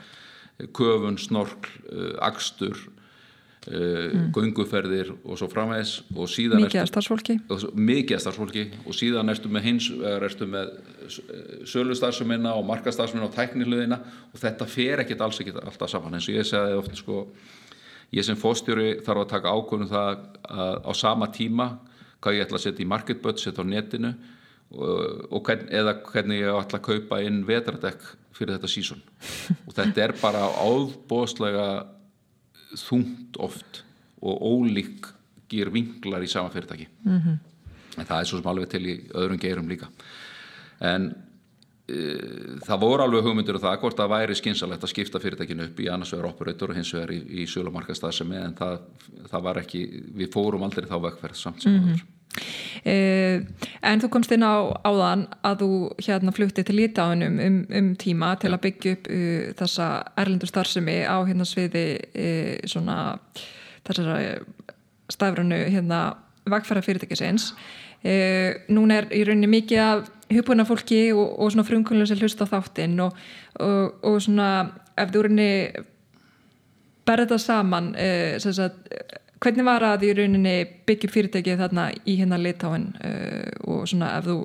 köfun, 0.75 1.19
snorkl, 1.21 1.75
akstur 2.23 2.79
mm. 3.67 4.31
gönguferðir 4.37 5.13
og 5.17 5.39
svo 5.41 5.49
framvegs 5.51 5.99
og 6.15 6.31
síðan 6.31 6.63
mikið 6.65 6.83
að 6.83 6.91
starfsfólki. 6.93 7.37
Mikið 7.75 8.17
að 8.17 8.23
starfsfólki. 8.25 8.65
Og 8.87 8.97
síðan 8.97 9.33
erstu 9.33 9.51
með 9.53 9.67
hins 9.67 9.91
erstu 10.13 10.49
með 10.51 10.73
sölustarfsumina 11.67 12.55
og 12.57 12.67
markastarfsumina 12.71 13.29
og 13.29 13.35
tækniluðina 13.35 14.01
og 14.31 14.41
þetta 14.43 14.69
fer 14.71 15.03
ekkit 15.05 15.25
alls 15.27 15.41
ekkit 15.43 15.59
alltaf 15.63 15.91
saman. 15.93 16.19
Eins 16.19 16.29
og 16.31 16.39
ég 16.39 16.47
segði 16.47 16.79
ofta 16.79 16.99
sko 17.01 17.25
ég 18.15 18.27
sem 18.27 18.39
fóstjóri 18.39 19.01
þarf 19.05 19.25
að 19.25 19.33
taka 19.35 19.55
ákvörðum 19.57 19.91
það 19.91 20.23
að 20.47 20.79
á 20.87 20.93
sama 20.95 21.31
tíma 21.35 21.71
hvað 22.23 22.39
ég 22.39 22.47
ætla 22.47 22.61
að 22.61 22.65
setja 22.67 22.85
í 22.85 22.91
market 22.91 23.23
budget 23.25 23.59
á 23.59 23.65
netinu 23.67 24.13
og, 24.75 25.27
og 25.31 25.43
hvern, 25.47 25.67
eða 25.71 25.99
hvernig 26.07 26.41
ég 26.45 26.61
ætla 26.61 26.81
að 26.81 26.87
kaupa 26.87 27.21
inn 27.25 27.43
vetradekk 27.49 28.07
fyrir 28.37 28.57
þetta 28.57 28.71
sísón 28.71 29.03
og 29.67 29.75
þetta 29.75 30.07
er 30.07 30.17
bara 30.21 30.47
áðbóðslega 30.63 31.67
þungt 32.81 33.39
oft 33.43 33.83
og 34.23 34.41
ólíkir 34.41 35.71
vinglar 35.75 36.25
í 36.25 36.31
sama 36.31 36.51
fyrirtæki 36.55 36.89
mm 37.05 37.21
-hmm. 37.21 37.39
en 37.99 38.07
það 38.07 38.21
er 38.21 38.25
svo 38.25 38.41
sem 38.41 38.51
alveg 38.51 38.69
til 38.69 38.87
í 38.87 38.97
öðrum 39.15 39.41
geirum 39.41 39.69
líka 39.69 39.89
en 40.81 41.15
e, 41.89 41.99
það 42.67 42.81
voru 42.81 43.03
alveg 43.03 43.25
hugmyndir 43.25 43.55
og 43.55 43.63
um 43.63 43.69
það 43.69 43.81
hvort 43.81 43.97
það 43.97 44.15
væri 44.15 44.35
skynsalegt 44.35 44.85
að 44.85 44.93
skipta 44.93 45.21
fyrirtækinu 45.21 45.65
upp 45.65 45.81
í 45.81 45.89
annars 45.89 46.13
vegar 46.13 46.31
operator 46.31 46.71
og 46.71 46.77
hins 46.77 46.95
vegar 46.95 47.11
í, 47.11 47.21
í 47.43 47.47
sölumarkastafsemi 47.47 48.37
en 48.37 48.55
það, 48.55 48.79
það 49.31 49.43
var 49.43 49.59
ekki, 49.59 49.87
við 50.15 50.33
fórum 50.33 50.63
aldrei 50.63 50.87
þá 50.87 51.01
vegferð 51.03 51.37
samt 51.37 51.63
sem 51.63 51.73
mm 51.73 51.85
-hmm. 51.85 52.01
Uh, 52.37 52.66
en 52.87 54.03
þú 54.03 54.11
komst 54.13 54.31
inn 54.35 54.45
á 54.47 54.71
áðan 54.87 55.25
að 55.47 55.63
þú 55.63 55.71
hérna 56.07 56.35
flutti 56.35 56.63
til 56.67 56.77
Lítáinum 56.79 57.41
um, 57.43 57.57
um 57.75 57.89
tíma 57.99 58.35
til 58.39 58.53
að 58.55 58.63
byggja 58.67 58.93
upp 58.95 59.09
uh, 59.11 59.49
þessa 59.59 59.89
erlendur 60.23 60.51
starfsemi 60.51 61.01
á 61.03 61.17
hérna 61.27 61.47
sviði 61.49 61.87
uh, 61.99 62.53
svona 62.71 62.99
þessara 63.87 64.39
stafrunu 65.11 65.59
hérna 65.71 66.01
vagfæra 66.47 66.83
fyrirtækisins 66.83 67.53
núna 68.71 69.01
er 69.01 69.07
í 69.15 69.25
rauninni 69.27 69.49
mikið 69.51 69.81
af 69.83 70.09
hugbúna 70.31 70.67
fólki 70.69 71.09
og, 71.15 71.41
og 71.43 71.51
svona 71.51 71.65
frumkvöldlega 71.67 72.13
sem 72.13 72.21
hlusta 72.21 72.47
þáttinn 72.47 73.01
og, 73.03 73.17
og, 73.63 73.97
og 74.07 74.19
svona 74.23 74.51
ef 74.95 75.11
þú 75.15 75.23
rauninni 75.27 75.87
berða 77.07 77.39
saman 77.43 77.95
sem 78.43 78.55
sagt 78.55 78.93
hvernig 79.43 79.67
var 79.67 79.85
að 79.85 80.07
í 80.09 80.15
rauninni 80.17 80.57
byggjum 80.89 81.13
fyrirtækið 81.13 81.63
þarna 81.65 81.91
í 82.09 82.17
hérna 82.21 82.39
litáin 82.41 82.91
uh, 83.05 83.53
og 83.69 83.87
svona 83.91 84.15
ef 84.19 84.29
þú 84.29 84.37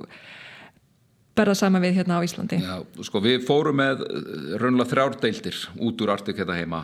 berða 1.32 1.54
sama 1.56 1.80
við 1.80 1.96
hérna 2.00 2.18
á 2.20 2.24
Íslandi? 2.26 2.58
Já, 2.60 2.74
sko 3.08 3.22
við 3.24 3.46
fórum 3.48 3.78
með 3.80 4.04
uh, 4.04 4.56
raunlega 4.60 4.90
þrjár 4.92 5.18
deildir 5.22 5.60
út 5.80 6.04
úr 6.04 6.14
Artik 6.14 6.42
hérna 6.42 6.58
heima 6.58 6.82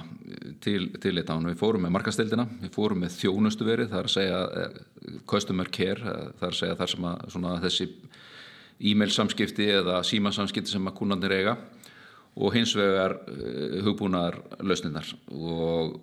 til, 0.65 0.89
til 1.03 1.15
litáin 1.19 1.49
við 1.51 1.59
fórum 1.61 1.85
með 1.85 1.97
markasteildina, 1.99 2.49
við 2.63 2.73
fórum 2.75 3.05
með 3.05 3.19
þjónustu 3.19 3.69
verið, 3.69 3.93
það 3.93 4.03
er 4.03 4.11
að 4.11 4.17
segja 4.17 4.43
uh, 4.47 4.85
customer 5.29 5.73
care, 5.73 6.17
er 6.33 6.51
að 6.51 6.61
segja 6.63 6.79
þar 6.81 6.95
sem 6.95 7.11
að 7.13 7.27
svona, 7.35 7.57
þessi 7.67 7.91
e-mail 8.89 9.11
samskipti 9.13 9.73
eða 9.75 10.01
síma 10.07 10.33
samskipti 10.33 10.71
sem 10.71 10.89
að 10.89 10.97
kúnandir 11.01 11.35
eiga 11.35 11.59
og 12.39 12.53
hins 12.55 12.71
vegar 12.79 13.17
hugbúnaðar 13.83 14.37
lausninnar 14.63 15.09
og 15.35 15.97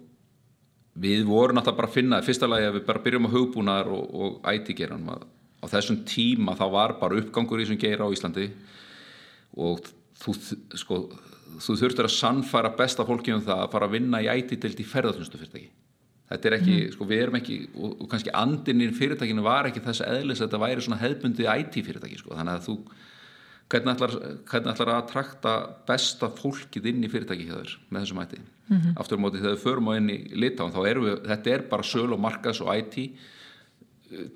við 0.95 1.25
vorum 1.27 1.57
náttúrulega 1.57 1.79
bara 1.81 1.89
að 1.91 1.97
finna 1.97 2.21
fyrsta 2.23 2.47
lagi 2.47 2.69
að 2.69 2.77
við 2.77 2.85
bara 2.87 3.03
byrjum 3.03 3.27
að 3.27 3.35
hugbúnaðar 3.35 3.89
og, 3.95 4.05
og 4.15 4.53
IT-geranum 4.53 5.11
að 5.15 5.25
á 5.25 5.65
á 5.65 5.73
þessum 5.73 6.03
tíma 6.07 6.55
þá 6.57 6.65
var 6.73 6.95
bara 6.99 7.17
uppgangur 7.19 7.61
í 7.61 7.65
þessum 7.65 7.81
geira 7.81 8.05
á 8.05 8.13
Íslandi 8.13 8.49
og 9.57 9.87
þú, 10.21 10.35
sko, 10.77 10.99
þú 11.63 11.77
þurftur 11.81 12.09
að 12.09 12.15
sannfæra 12.15 12.73
besta 12.77 13.05
fólki 13.07 13.33
um 13.33 13.43
það 13.43 13.63
að 13.63 13.73
fara 13.73 13.89
að 13.89 13.97
vinna 13.97 14.21
í 14.23 14.29
ætitild 14.31 14.79
í 14.79 14.87
ferðarþjónustu 14.91 15.41
fyrirtæki 15.41 15.71
þetta 16.29 16.49
er 16.49 16.57
ekki, 16.57 16.75
mm. 16.75 16.93
sko 16.95 17.07
við 17.09 17.23
erum 17.23 17.39
ekki 17.39 17.57
og, 17.73 17.97
og 18.03 18.11
kannski 18.11 18.33
andinir 18.35 18.95
fyrirtækinu 18.97 19.45
var 19.45 19.69
ekki 19.69 19.83
þess 19.85 20.05
eðlis 20.05 20.41
að 20.41 20.47
þetta 20.47 20.63
væri 20.65 20.85
svona 20.85 21.01
hefbundi 21.01 21.49
IT 21.49 21.79
fyrirtæki 21.79 22.21
sko, 22.21 22.33
þannig 22.37 22.59
að 22.59 22.67
þú 22.69 22.77
hvernig 23.73 23.95
ætlar, 23.95 24.15
hvernig 24.49 24.73
ætlar 24.73 24.93
að 24.95 25.07
trakta 25.13 25.55
besta 25.87 26.29
fólkið 26.33 26.91
inn 26.91 27.05
í 27.05 27.11
fyrirtæki 27.13 27.47
hjá 27.49 27.57
þér 27.57 27.75
með 27.89 28.05
þessum 28.05 28.23
IT 28.25 28.37
mm 28.67 28.77
-hmm. 28.77 28.93
aftur 28.99 29.17
á 29.17 29.23
móti 29.23 29.41
þegar 29.41 29.55
við 29.55 29.65
förum 29.65 29.89
á 29.89 29.93
inn 29.97 30.09
í 30.09 30.19
litáðan 30.33 30.75
þá 30.75 30.81
erum 30.89 31.05
við, 31.05 31.17
þetta 31.29 31.53
er 31.53 31.61
bara 31.69 31.83
söl 31.83 32.11
og 32.13 32.19
markas 32.19 32.61
og 32.61 32.71
IT 32.75 32.97
eh, 32.97 33.11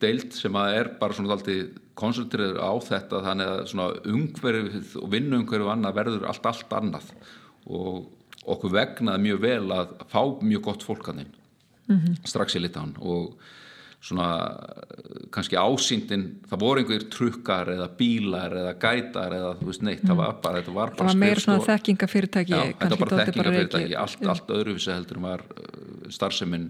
deilt 0.02 0.34
sem 0.34 0.54
að 0.54 0.76
er 0.76 0.88
bara 1.00 1.14
svona 1.14 1.34
alltaf 1.34 1.70
koncentriður 1.96 2.62
á 2.62 2.72
þetta 2.80 3.24
þannig 3.26 3.48
að 3.48 3.66
svona 3.68 3.88
umhverfið 4.06 4.96
og 5.02 5.12
vinnuumhverfið 5.12 5.74
annað 5.74 5.96
verður 5.96 6.28
allt 6.28 6.46
allt 6.46 6.74
annað 6.74 7.12
og 7.66 8.08
okkur 8.46 8.72
vegnaði 8.72 9.26
mjög 9.26 9.40
vel 9.42 9.72
að 9.72 9.88
fá 10.10 10.22
mjög 10.42 10.62
gott 10.62 10.84
fólkaninn 10.84 11.34
mm 11.88 11.98
-hmm. 11.98 12.16
strax 12.26 12.56
í 12.56 12.64
litáðan 12.64 12.96
og 13.00 13.36
svona 14.00 14.28
kannski 15.34 15.58
ásýndin 15.60 16.26
það 16.48 16.62
voru 16.62 16.82
einhverjir 16.82 17.08
trukkar 17.12 17.72
eða 17.74 17.88
bílar 18.00 18.56
eða 18.62 18.76
gætar 18.80 19.36
eða 19.36 19.50
þú 19.60 19.68
veist 19.70 19.84
neitt 19.84 20.04
mm. 20.04 20.12
það 20.12 20.22
var 20.22 20.38
bara, 20.44 20.62
þetta 20.62 20.76
var 20.78 20.94
bara 20.94 21.00
það 21.02 21.12
var 21.12 21.20
meira 21.24 21.44
svona 21.44 21.66
þekkingafyrirtæki 21.68 22.54
já, 22.54 22.62
þetta 22.70 22.90
var 22.94 23.04
bara 23.04 23.26
þekkingafyrirtæki 23.26 23.98
allt, 24.00 24.24
allt 24.34 24.54
öðruvísi 24.56 24.94
heldur 24.94 25.20
var 25.26 25.44
uh, 25.44 26.08
starfseminn 26.16 26.70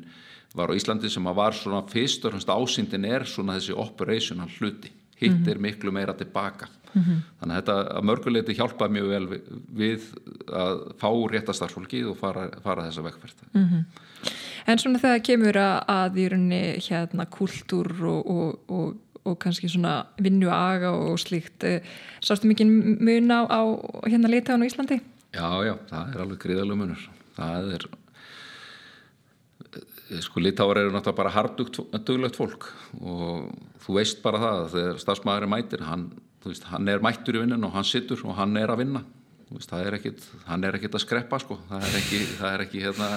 var 0.57 0.73
á 0.73 0.77
Íslandi 0.79 1.11
sem 1.13 1.29
að 1.29 1.37
var 1.37 1.57
svona 1.57 1.83
fyrst 1.91 2.25
og 2.25 2.33
fremst 2.33 2.49
ásýndin 2.49 3.05
er 3.05 3.27
svona 3.29 3.59
þessi 3.59 3.77
operational 3.77 4.49
hluti 4.57 4.89
hitt 5.19 5.35
mm 5.35 5.43
-hmm. 5.43 5.51
er 5.51 5.59
miklu 5.59 5.91
meira 5.91 6.13
tilbaka 6.13 6.67
mm 6.93 7.03
-hmm. 7.03 7.21
þannig 7.39 7.55
að 7.55 7.61
þetta 7.61 8.01
mörguleiti 8.01 8.57
hjálpaði 8.57 8.91
mjög 8.91 9.07
vel 9.13 9.27
við, 9.27 9.41
við 9.69 10.01
að 10.47 10.75
fá 10.97 11.09
réttastarfólki 11.31 12.03
og 12.05 12.17
fara, 12.17 12.49
fara 12.63 12.89
þessa 12.89 13.03
vekkferð 13.03 13.35
-hmm. 13.53 13.83
En 14.69 14.81
svona 14.81 15.01
þegar 15.01 15.23
kemur 15.25 15.57
að, 15.57 15.77
að 15.89 16.19
í 16.21 16.25
rauninni 16.33 16.63
hérna 16.85 17.25
kultúr 17.33 17.89
og, 18.09 18.33
og, 18.33 18.59
og, 18.69 19.21
og 19.25 19.39
kannski 19.41 19.69
svona 19.71 19.95
vinnu 20.21 20.51
aga 20.53 20.91
og 20.93 21.17
slíkt 21.21 21.65
eh, 21.65 21.95
sástu 22.21 22.49
mikið 22.51 22.75
mun 23.01 23.33
á, 23.33 23.49
á 23.49 23.61
hérna 24.05 24.29
leitaðan 24.29 24.67
á 24.67 24.69
Íslandi? 24.69 24.99
Já, 25.33 25.49
já, 25.65 25.73
það 25.89 26.13
er 26.13 26.21
alveg 26.25 26.43
gríðalög 26.45 26.83
munur 26.83 27.09
það 27.37 27.73
er 27.77 27.89
Eh, 30.09 30.21
sko 30.25 30.41
litáar 30.41 30.79
eru 30.81 30.89
náttúrulega 30.89 31.17
bara 31.17 31.33
harduglegt 31.33 32.37
fólk 32.37 32.71
og 32.97 33.51
þú 33.83 33.95
veist 33.99 34.23
bara 34.23 34.41
það 34.41 34.63
þegar 34.73 35.01
stafsmæður 35.03 35.45
er 35.45 35.51
mætir 35.53 35.83
hann, 35.85 36.05
veist, 36.45 36.65
hann 36.71 36.89
er 36.89 37.03
mættur 37.05 37.37
í 37.37 37.43
vinnun 37.43 37.67
og 37.67 37.75
hann 37.75 37.85
sittur 37.85 38.23
og 38.25 38.33
hann 38.39 38.57
er 38.57 38.73
að 38.73 38.81
vinna 38.81 39.03
veist, 39.53 39.73
er 39.73 39.97
ekkit, 39.99 40.25
hann 40.47 40.65
er 40.65 40.79
ekkit 40.79 40.97
að 40.97 41.03
skreppa 41.05 41.39
sko. 41.43 41.59
það 41.69 41.85
er 41.85 41.99
ekki, 42.01 42.21
það 42.39 42.55
er 42.55 42.63
ekki, 42.65 42.81
hérna, 42.87 43.09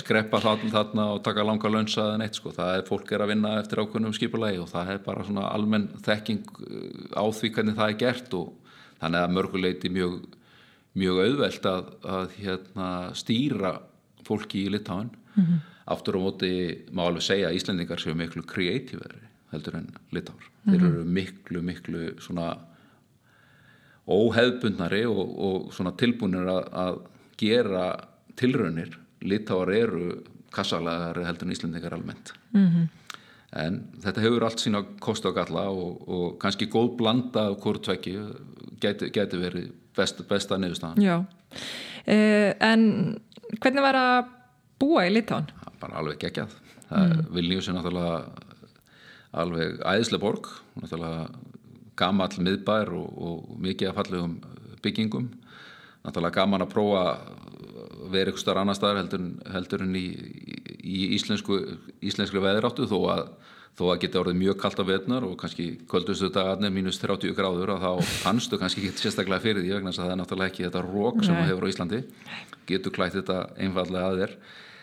skreppa 0.00 0.40
þarna 0.42 1.06
og 1.14 1.22
taka 1.24 1.44
langa 1.44 1.68
lönsa 1.68 2.06
eða 2.06 2.20
neitt 2.22 2.38
sko. 2.38 2.52
það 2.56 2.76
er 2.76 2.86
fólk 2.88 3.12
er 3.12 3.24
að 3.24 3.32
vinna 3.34 3.56
eftir 3.60 3.82
ákveðnum 3.82 4.14
skipulegi 4.16 4.62
og 4.62 4.70
það 4.72 4.92
er 4.94 5.02
bara 5.06 5.24
svona 5.24 5.48
almenn 5.52 5.88
þekking 6.06 6.44
eh, 6.68 7.18
á 7.18 7.24
því 7.28 7.52
hvernig 7.56 7.76
það 7.80 7.90
er 7.90 7.98
gert 8.04 8.38
og 8.38 8.54
þannig 9.02 9.20
að 9.20 9.34
mörguleiti 9.36 9.90
mjög, 9.92 10.16
mjög 10.94 11.20
auðvelt 11.26 11.68
að, 11.68 11.92
að 12.16 12.38
hérna, 12.38 12.88
stýra 13.18 13.76
fólki 14.24 14.66
í 14.66 14.72
litáin 14.72 15.10
mm 15.10 15.44
-hmm 15.44 15.68
aftur 15.86 16.18
á 16.18 16.20
móti 16.22 16.52
má 16.94 17.06
alveg 17.06 17.24
segja 17.26 17.50
að 17.50 17.58
Íslandingar 17.58 18.00
séu 18.00 18.14
miklu 18.18 18.44
kreatífari 18.46 19.22
heldur 19.52 19.78
en 19.78 19.88
litár 20.14 20.38
mm 20.38 20.48
-hmm. 20.48 20.70
þeir 20.70 20.86
eru 20.88 21.04
miklu 21.04 21.62
miklu 21.62 22.02
svona 22.20 22.58
óheðbundnari 24.06 25.04
og, 25.06 25.38
og 25.38 25.72
svona 25.74 25.92
tilbúinir 25.92 26.46
að, 26.46 26.64
að 26.72 26.98
gera 27.38 28.08
tilraunir 28.36 28.98
litáar 29.22 29.72
eru 29.74 30.22
kassalagari 30.52 31.24
heldur 31.26 31.48
en 31.48 31.54
Íslandingar 31.54 31.94
almennt 31.96 32.32
mm 32.52 32.68
-hmm. 32.68 32.88
en 33.64 33.80
þetta 34.04 34.20
hefur 34.20 34.44
allt 34.44 34.60
sína 34.60 34.84
kost 35.00 35.26
og 35.26 35.34
galla 35.34 35.68
og, 35.70 36.08
og 36.08 36.38
kannski 36.38 36.66
góð 36.66 36.96
blanda 36.96 37.48
af 37.48 37.56
hvort 37.60 37.82
tvekki 37.82 38.18
geti, 38.80 39.10
geti 39.10 39.36
verið 39.36 39.72
best, 39.96 40.28
besta 40.28 40.56
nefnstafan 40.56 41.02
Já, 41.02 41.18
uh, 41.18 42.52
en 42.60 43.20
hvernig 43.60 43.82
var 43.82 43.94
að 43.94 44.24
búa 44.78 45.06
í 45.06 45.12
Litáin? 45.12 45.46
bara 45.80 45.98
alveg 45.98 46.18
geggjað 46.18 46.48
mm. 46.90 47.26
Vilnius 47.34 47.68
er 47.68 47.74
náttúrulega 47.74 48.24
alveg 49.32 49.80
æðislega 49.80 50.22
borg 50.22 50.48
náttúrulega 50.80 51.28
gamall 51.96 52.38
miðbær 52.38 52.92
og, 52.96 53.08
og 53.26 53.60
mikið 53.62 53.88
af 53.88 53.94
fallegum 54.00 54.36
byggingum 54.82 55.30
náttúrulega 56.04 56.34
gaman 56.40 56.66
að 56.66 56.72
prófa 56.74 57.04
verið 58.12 58.32
eitthvað 58.32 58.44
starf 58.44 58.62
annar 58.62 58.78
staðar 58.78 59.02
heldur, 59.02 59.26
heldur 59.54 59.84
en 59.86 59.96
í, 59.98 60.06
í 60.82 61.00
íslensku 61.16 61.58
íslenskri 62.04 62.42
veðiráttu 62.44 62.88
þó 62.90 62.98
að 63.16 63.26
þó 63.78 63.86
að 63.88 64.00
geta 64.02 64.20
orðið 64.20 64.40
mjög 64.40 64.56
kallt 64.60 64.80
á 64.82 64.84
vetnar 64.84 65.24
og 65.24 65.36
kannski 65.40 65.66
kvöldustu 65.88 66.28
dagarnir 66.32 66.72
mínus 66.74 66.98
30 67.00 67.32
gráður 67.36 67.72
og 67.74 67.80
þá 67.80 68.10
fannstu 68.20 68.58
kannski 68.60 68.82
ekki 68.84 69.00
sérstaklega 69.00 69.40
fyrir 69.40 69.64
því 69.64 69.72
vegna 69.78 69.92
að 69.94 70.00
það 70.02 70.12
er 70.12 70.18
náttúrulega 70.20 70.52
ekki 70.52 70.66
þetta 70.66 70.82
rók 70.84 71.22
sem 71.24 71.38
það 71.38 71.48
hefur 71.48 71.64
á 71.64 71.72
Íslandi. 71.72 72.00
Getur 72.68 72.94
klætt 72.98 73.16
þetta 73.16 73.38
einfallega 73.56 74.10
að 74.10 74.20
þér. 74.20 74.34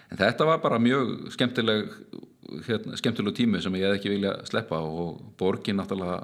En 0.09 0.21
þetta 0.23 0.47
var 0.49 0.63
bara 0.63 0.81
mjög 0.81 1.11
skemmtileg 1.35 1.93
hérna, 2.65 2.97
skemmtileg 2.97 3.37
tími 3.37 3.61
sem 3.61 3.77
ég 3.77 3.85
hef 3.85 3.99
ekki 3.99 4.13
vilja 4.15 4.33
sleppa 4.49 4.81
og 4.81 5.21
borgin 5.37 5.77
náttúrulega 5.77 6.23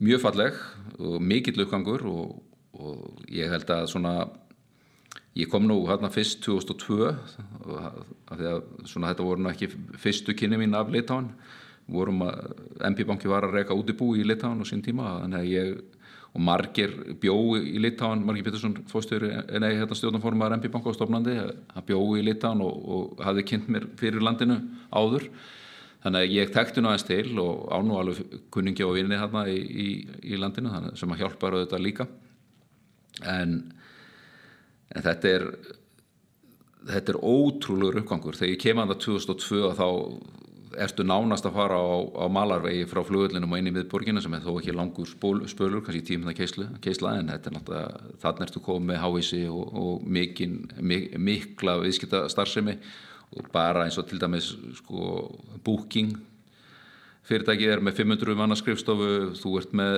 mjög 0.00 0.22
falleg 0.22 0.60
og 1.00 1.18
mikill 1.18 1.64
uppgangur 1.64 2.06
og, 2.06 2.36
og 2.78 3.26
ég 3.26 3.50
held 3.50 3.74
að 3.74 3.90
svona 3.90 4.14
ég 5.38 5.50
kom 5.50 5.66
nú 5.68 5.82
hérna 5.86 6.10
fyrst 6.10 6.42
2002 6.46 7.08
af 7.10 8.36
því 8.36 8.50
að 8.50 8.62
svona 8.88 9.12
þetta 9.12 9.26
voru 9.26 9.50
ekki 9.52 9.70
fyrstu 10.00 10.34
kynni 10.34 10.58
mín 10.58 10.74
af 10.74 10.90
Litáin 10.90 11.30
vorum 11.90 12.22
að 12.26 12.52
MP 12.90 13.04
banki 13.06 13.30
var 13.30 13.46
að 13.46 13.58
reyka 13.58 13.76
út 13.76 13.90
í 13.90 13.96
bú 13.98 14.12
í 14.18 14.26
Litáin 14.26 14.62
á 14.62 14.66
sín 14.66 14.82
tíma 14.82 15.18
ég 15.46 15.78
og 16.30 16.42
margir 16.46 16.92
bjói 17.20 17.62
í 17.74 17.80
Litáan 17.82 18.22
Margir 18.22 18.46
Pettersson 18.46 18.76
fóstöru, 18.90 19.30
nei 19.58 19.72
hérna 19.74 19.96
stjórnformaður 19.98 20.60
MP 20.60 20.68
banka 20.70 20.92
á 20.92 20.94
stofnandi, 20.94 21.34
hann 21.74 21.86
bjói 21.86 22.20
í 22.20 22.26
Litáan 22.28 22.62
og, 22.62 22.76
og 22.94 23.24
hafði 23.24 23.46
kynnt 23.50 23.70
mér 23.72 23.88
fyrir 23.98 24.22
landinu 24.22 24.60
áður, 24.94 25.26
þannig 26.04 26.22
að 26.22 26.36
ég 26.36 26.52
tekti 26.54 26.84
nú 26.84 26.92
aðeins 26.92 27.08
til 27.08 27.42
og 27.42 27.66
ánú 27.74 27.98
alveg 27.98 28.38
kunningi 28.54 28.86
og 28.86 28.94
vinni 28.94 29.18
hérna 29.18 29.42
í, 29.50 29.58
í, 29.58 29.88
í 30.30 30.38
landinu 30.38 30.70
þannig 30.70 31.02
sem 31.02 31.16
að 31.16 31.24
hjálpa 31.24 31.52
þetta 31.56 31.82
líka. 31.82 32.06
En, 33.26 33.58
en 34.94 35.06
þetta 35.06 35.36
er 35.36 35.46
þetta 36.88 37.14
er 37.14 37.18
ótrúlegur 37.20 38.02
uppgangur. 38.02 38.38
Þegar 38.38 38.54
ég 38.54 38.62
kem 38.62 38.80
að 38.80 38.94
það 38.94 39.02
2002 39.06 39.72
þá 39.78 39.88
ertu 40.80 41.04
nánast 41.04 41.46
að 41.48 41.56
fara 41.58 41.78
á, 41.82 41.90
á 42.14 42.26
malarvegi 42.30 42.86
frá 42.88 43.02
flugullinum 43.06 43.50
og 43.50 43.58
inn 43.58 43.70
í 43.72 43.74
miðborgina 43.74 44.22
sem 44.22 44.34
er 44.36 44.44
þó 44.44 44.52
ekki 44.54 44.74
langur 44.76 45.08
spól, 45.10 45.42
spölur, 45.50 45.82
kannski 45.82 46.04
tímuna 46.06 46.34
keisla, 46.36 46.68
keisla 46.84 47.16
en 47.18 47.32
þetta 47.32 47.50
er 47.50 47.56
náttúrulega, 47.56 48.02
þannig 48.22 48.46
ertu 48.46 48.62
komið 48.64 48.86
með 48.92 49.00
háísi 49.02 49.40
og, 49.50 49.64
og 49.82 50.04
mikin, 50.18 50.60
mik, 50.78 51.16
mikla 51.18 51.74
viðskipta 51.82 52.22
starfsemi 52.30 52.76
og 53.34 53.50
bara 53.54 53.86
eins 53.86 53.98
og 53.98 54.06
til 54.10 54.22
dæmis 54.22 54.52
sko, 54.78 55.08
booking 55.66 56.14
fyrirtækið 57.28 57.72
er 57.74 57.82
með 57.84 58.00
500 58.00 58.38
manna 58.38 58.56
skrifstofu 58.58 59.10
þú 59.38 59.54
ert 59.60 59.74
með 59.76 59.96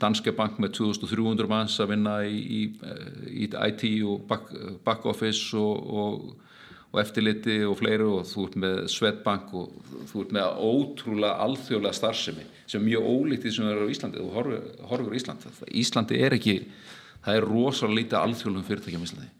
Danske 0.00 0.34
Bank 0.36 0.60
með 0.62 0.76
2300 0.78 1.50
manns 1.50 1.78
að 1.82 1.94
vinna 1.94 2.18
í, 2.26 2.38
í, 2.38 2.62
í 3.44 3.48
IT 3.48 3.84
og 4.06 4.26
back, 4.30 4.50
back 4.86 5.06
office 5.10 5.56
og, 5.58 5.94
og 5.94 6.44
og 6.94 7.00
eftirliti 7.02 7.56
og 7.66 7.74
fleiru 7.80 8.10
og 8.20 8.26
þú 8.30 8.42
ert 8.46 8.58
með 8.62 8.76
Svetbank 8.92 9.54
og 9.58 9.94
þú 10.12 10.20
ert 10.22 10.34
með 10.36 10.60
ótrúlega 10.62 11.32
alþjóðlega 11.42 11.98
starfsemi 11.98 12.44
sem 12.70 12.78
er 12.78 12.84
mjög 12.86 13.08
ólítið 13.10 13.56
sem 13.56 13.70
er 13.70 13.80
á 13.82 13.86
Íslandi. 13.90 14.20
Þú 14.22 14.28
horfur, 14.36 14.68
horfur 14.92 15.16
Ísland. 15.18 15.48
Íslandi 15.82 16.20
er 16.22 16.36
ekki, 16.38 16.54
það 17.24 17.40
er 17.40 17.48
rosalega 17.50 17.98
lítið 17.98 18.20
alþjóðlegum 18.20 18.68
fyrirtækjum 18.68 19.02
í 19.02 19.08
Íslandi 19.10 19.32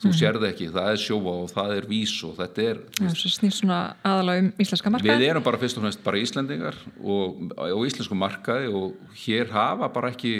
þú 0.00 0.08
mm. 0.08 0.16
sér 0.16 0.38
það 0.38 0.46
ekki, 0.48 0.68
það 0.72 0.88
er 0.90 1.00
sjóa 1.02 1.32
og 1.42 1.50
það 1.52 1.74
er 1.76 1.86
vís 1.90 2.14
og 2.24 2.32
þetta 2.38 2.64
er 2.64 2.78
aðalega 4.08 4.44
um 4.44 5.02
Við 5.04 5.26
erum 5.26 5.44
bara 5.44 5.60
fyrst 5.60 5.80
og 5.80 5.84
fremst 5.84 6.02
bara 6.06 6.22
Íslandingar 6.22 6.78
og, 7.00 7.42
og 7.66 7.84
íslensku 7.88 8.16
markaði 8.16 8.72
og 8.80 9.18
hér 9.26 9.52
hafa 9.52 9.90
bara 9.92 10.12
ekki 10.14 10.32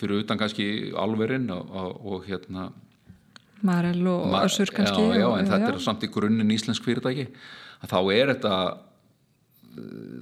fyrir 0.00 0.20
utan 0.24 0.40
kannski 0.40 0.68
alverinn 1.00 1.48
og, 1.54 1.72
og, 1.72 1.96
og 2.12 2.28
hérna. 2.28 2.68
Marel 3.64 4.04
og 4.08 4.28
Ma 4.32 4.44
Össur 4.44 4.72
kannski 4.74 5.00
Já, 5.00 5.16
já, 5.22 5.26
og, 5.30 5.38
en 5.38 5.48
já, 5.48 5.54
þetta 5.54 5.72
er 5.72 5.82
samt 5.88 6.04
í 6.04 6.12
grunninn 6.12 6.54
íslensk 6.56 6.84
fyrirtæki. 6.84 7.28
Þá 7.88 7.98
er 8.12 8.34
þetta 8.34 8.54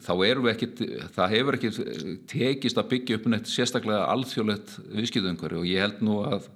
þá 0.04 0.12
erum 0.26 0.46
við 0.46 0.52
ekki 0.52 0.88
það 1.16 1.34
hefur 1.34 1.56
ekki 1.56 1.70
tekist 2.30 2.78
að 2.78 2.90
byggja 2.92 3.18
upp 3.18 3.28
neitt 3.32 3.50
sérstaklega 3.50 4.06
alþjóðlegt 4.12 4.74
viðskiptöngari 4.92 5.58
og 5.58 5.68
ég 5.68 5.82
held 5.82 6.02
nú 6.04 6.20
að 6.28 6.48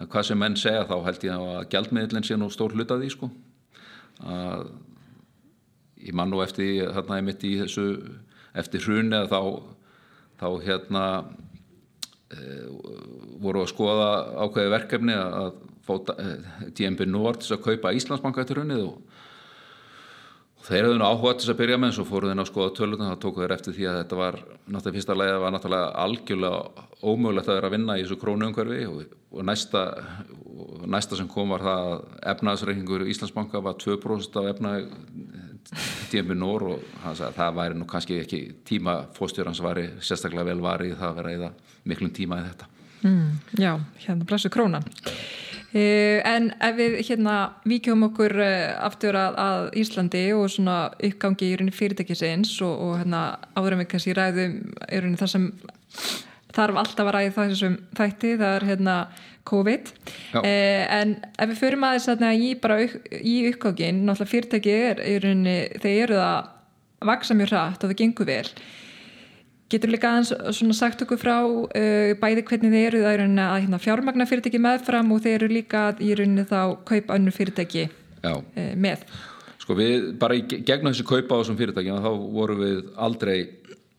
hvað 0.00 0.26
sem 0.28 0.40
menn 0.40 0.56
segja 0.58 0.86
þá 0.88 0.96
held 1.06 1.26
ég 1.26 1.44
að 1.44 1.68
gældmiðlinn 1.72 2.26
sé 2.26 2.38
nú 2.38 2.48
stór 2.52 2.74
hlut 2.76 2.92
að 2.94 3.04
því 3.04 3.12
sko. 3.14 3.30
Að 4.22 4.66
ég 6.02 6.16
man 6.18 6.32
nú 6.32 6.42
eftir 6.44 6.90
þarna 6.94 7.20
ég 7.20 7.26
mitt 7.28 7.46
í 7.46 7.54
þessu 7.60 7.86
eftir 8.58 8.84
hrunið 8.84 9.30
þá, 9.32 9.40
þá 10.40 10.48
hérna 10.66 11.04
e, 12.32 12.40
voru 13.42 13.62
að 13.62 13.70
skoða 13.72 14.10
ákveði 14.44 14.74
verkefni 14.74 15.16
að 15.16 15.52
fá 15.82 15.94
DNB 16.78 17.06
Nord 17.10 17.46
að 17.46 17.64
kaupa 17.64 17.94
Íslandsbanka 17.96 18.44
eftir 18.44 18.60
hrunið 18.60 18.84
og 18.90 19.11
Þeir 20.62 20.86
hefðu 20.86 20.98
nú 21.00 21.06
áhuga 21.08 21.32
til 21.34 21.42
þess 21.42 21.52
að 21.52 21.58
byrja 21.58 21.76
með 21.80 21.88
en 21.90 21.94
svo 21.96 22.04
fóru 22.06 22.28
þeir 22.30 22.40
að 22.42 22.48
skoða 22.48 22.72
töluna 22.78 23.08
þá 23.10 23.16
tóku 23.22 23.42
þeir 23.42 23.54
eftir 23.56 23.74
því 23.74 23.86
að 23.90 23.96
þetta 23.98 24.18
var 24.20 24.36
náttúrulega 24.42 24.96
fyrsta 24.96 25.16
leiða 25.18 25.40
var 25.42 25.54
náttúrulega 25.56 25.88
algjörlega 26.04 26.84
ómögulegt 27.02 27.50
að 27.50 27.58
vera 27.58 27.70
að 27.70 27.74
vinna 27.74 27.96
í 27.98 28.04
þessu 28.04 28.18
krónuumhverfi 28.20 28.78
og, 28.86 29.16
og 29.32 29.48
næsta, 29.48 29.82
næsta 30.94 31.18
sem 31.18 31.30
kom 31.32 31.50
var 31.50 31.66
það 31.66 31.88
að 31.88 32.04
efnaðsreikningur 32.34 33.06
í 33.06 33.10
Íslandsbanka 33.10 33.64
var 33.66 33.78
2% 33.82 34.38
af 34.38 34.50
efnaði 34.52 34.86
DMB 36.12 36.36
Nór 36.38 36.66
og 36.76 36.86
sagði, 37.02 37.32
það 37.40 37.58
væri 37.58 37.78
nú 37.80 37.88
kannski 37.90 38.20
ekki 38.22 38.42
tíma 38.68 38.98
fóstjórans 39.16 39.62
var 39.64 39.80
sérstaklega 39.98 40.50
vel 40.52 40.62
varið 40.62 40.98
það 41.00 41.08
að 41.10 41.20
vera 41.20 41.36
það 41.46 41.76
miklum 41.90 42.14
tíma 42.14 42.38
í 42.38 42.46
þetta. 42.50 42.70
Mm, 43.02 43.30
já, 43.58 43.72
hérna 44.04 44.28
blessu 44.28 44.50
krónan. 44.52 44.86
Eh, 45.72 46.20
en 46.28 46.50
ef 46.60 46.74
við 46.76 46.98
hérna 47.08 47.36
vikjum 47.64 48.04
okkur 48.10 48.34
eh, 48.44 48.72
aftur 48.84 49.16
að, 49.16 49.38
að 49.40 49.68
Íslandi 49.80 50.26
og 50.36 50.50
svona 50.52 50.76
uppgangi 50.98 51.48
í 51.48 51.54
rauninni 51.56 51.72
fyrirtækisins 51.72 52.58
og, 52.66 52.74
og 52.76 52.98
hérna 53.00 53.22
áður 53.56 53.78
við 53.80 53.88
kannski 53.94 54.16
ræðum 54.18 54.58
í 54.68 55.00
rauninni 55.00 55.20
það 55.22 55.32
sem 55.32 55.46
þarf 56.52 56.80
alltaf 56.82 57.08
að 57.08 57.16
ræði 57.16 57.32
þessum 57.38 57.78
þætti, 57.96 58.34
það 58.42 58.56
er 58.58 58.66
hérna 58.68 58.96
COVID. 59.48 59.92
Eh, 60.42 60.82
en 61.00 61.16
ef 61.32 61.54
við 61.54 61.62
förum 61.62 61.88
aðeins 61.88 62.10
hérna 62.12 62.34
í 62.36 62.52
bara 62.60 62.76
í 62.84 63.36
uppgangin, 63.48 64.04
náttúrulega 64.04 64.32
fyrirtæki 64.34 64.76
er 64.90 65.02
í 65.08 65.16
rauninni, 65.24 65.56
þeir 65.80 65.96
eru 66.04 66.20
það 66.20 66.52
vaksa 67.08 67.34
mjög 67.38 67.54
hratt 67.54 67.80
og 67.80 67.90
það 67.90 68.00
gengur 68.04 68.28
vel 68.28 68.46
Getur 69.72 69.92
líka 69.92 70.10
aðeins 70.12 70.58
svona 70.58 70.76
sagt 70.76 71.02
okkur 71.04 71.20
frá 71.20 71.36
uh, 71.40 72.12
bæði 72.20 72.44
hvernig 72.48 72.74
þeir 72.74 72.86
eru 72.90 73.02
það 73.06 73.14
er 73.16 73.24
að 73.24 73.58
hérna, 73.62 73.80
fjármagna 73.80 74.28
fyrirtæki 74.28 74.60
meðfram 74.60 75.12
og 75.14 75.22
þeir 75.24 75.36
eru 75.38 75.50
líka 75.54 75.84
í 75.96 76.12
rauninni 76.18 76.44
þá 76.50 76.58
kaupa 76.88 77.16
önnur 77.16 77.36
fyrirtæki 77.36 77.88
uh, 78.28 78.42
með. 78.76 79.06
Sko 79.62 79.76
við 79.78 80.12
bara 80.20 80.36
í 80.36 80.44
gegnum 80.50 80.92
þessi 80.92 81.06
kaupa 81.08 81.38
á 81.38 81.40
þessum 81.40 81.60
fyrirtæki 81.60 81.98
þá 82.04 82.10
vorum 82.36 82.62
við 82.62 82.82
aldrei 83.00 83.36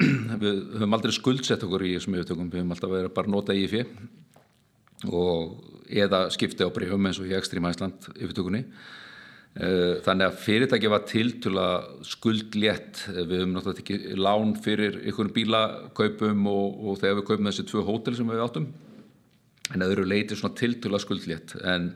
við 0.44 0.64
höfum 0.78 0.98
aldrei 0.98 1.16
skuldsett 1.16 1.64
okkur 1.66 1.86
í 1.88 1.96
þessum 1.98 2.18
yfirtökum, 2.18 2.50
við 2.52 2.62
höfum 2.62 2.76
alltaf 2.76 2.94
verið 2.94 3.16
bara 3.16 3.34
nota 3.34 3.56
í 3.56 3.66
fyrir 3.72 3.90
og 5.10 5.56
eða 5.90 6.28
skipti 6.34 6.66
á 6.66 6.70
breyfum 6.74 7.10
eins 7.10 7.20
og 7.22 7.30
í 7.30 7.36
Ekstrím 7.38 7.68
Æsland 7.70 8.08
yfirtökunni 8.16 8.64
þannig 9.54 10.26
að 10.26 10.38
fyrirtæki 10.42 10.90
var 10.90 11.04
til 11.06 11.28
til 11.44 11.54
að 11.62 11.90
skuldlétt 12.10 13.04
við 13.14 13.36
höfum 13.38 13.52
náttúrulega 13.54 13.84
ekki 13.84 14.18
lán 14.18 14.56
fyrir 14.64 14.98
einhvern 15.04 15.34
bílakaupum 15.36 16.48
og, 16.50 16.80
og 16.82 17.02
þegar 17.02 17.20
við 17.20 17.28
kaupum 17.28 17.50
þessi 17.52 17.68
tvö 17.70 17.84
hótel 17.86 18.18
sem 18.18 18.32
við 18.34 18.42
áttum. 18.46 18.70
En 19.74 19.80
það 19.84 19.94
eru 19.96 20.08
leiti 20.10 20.38
svona 20.38 20.58
til 20.58 20.74
til 20.82 20.92
að 20.92 21.04
skuldlétt. 21.06 21.54
En, 21.70 21.92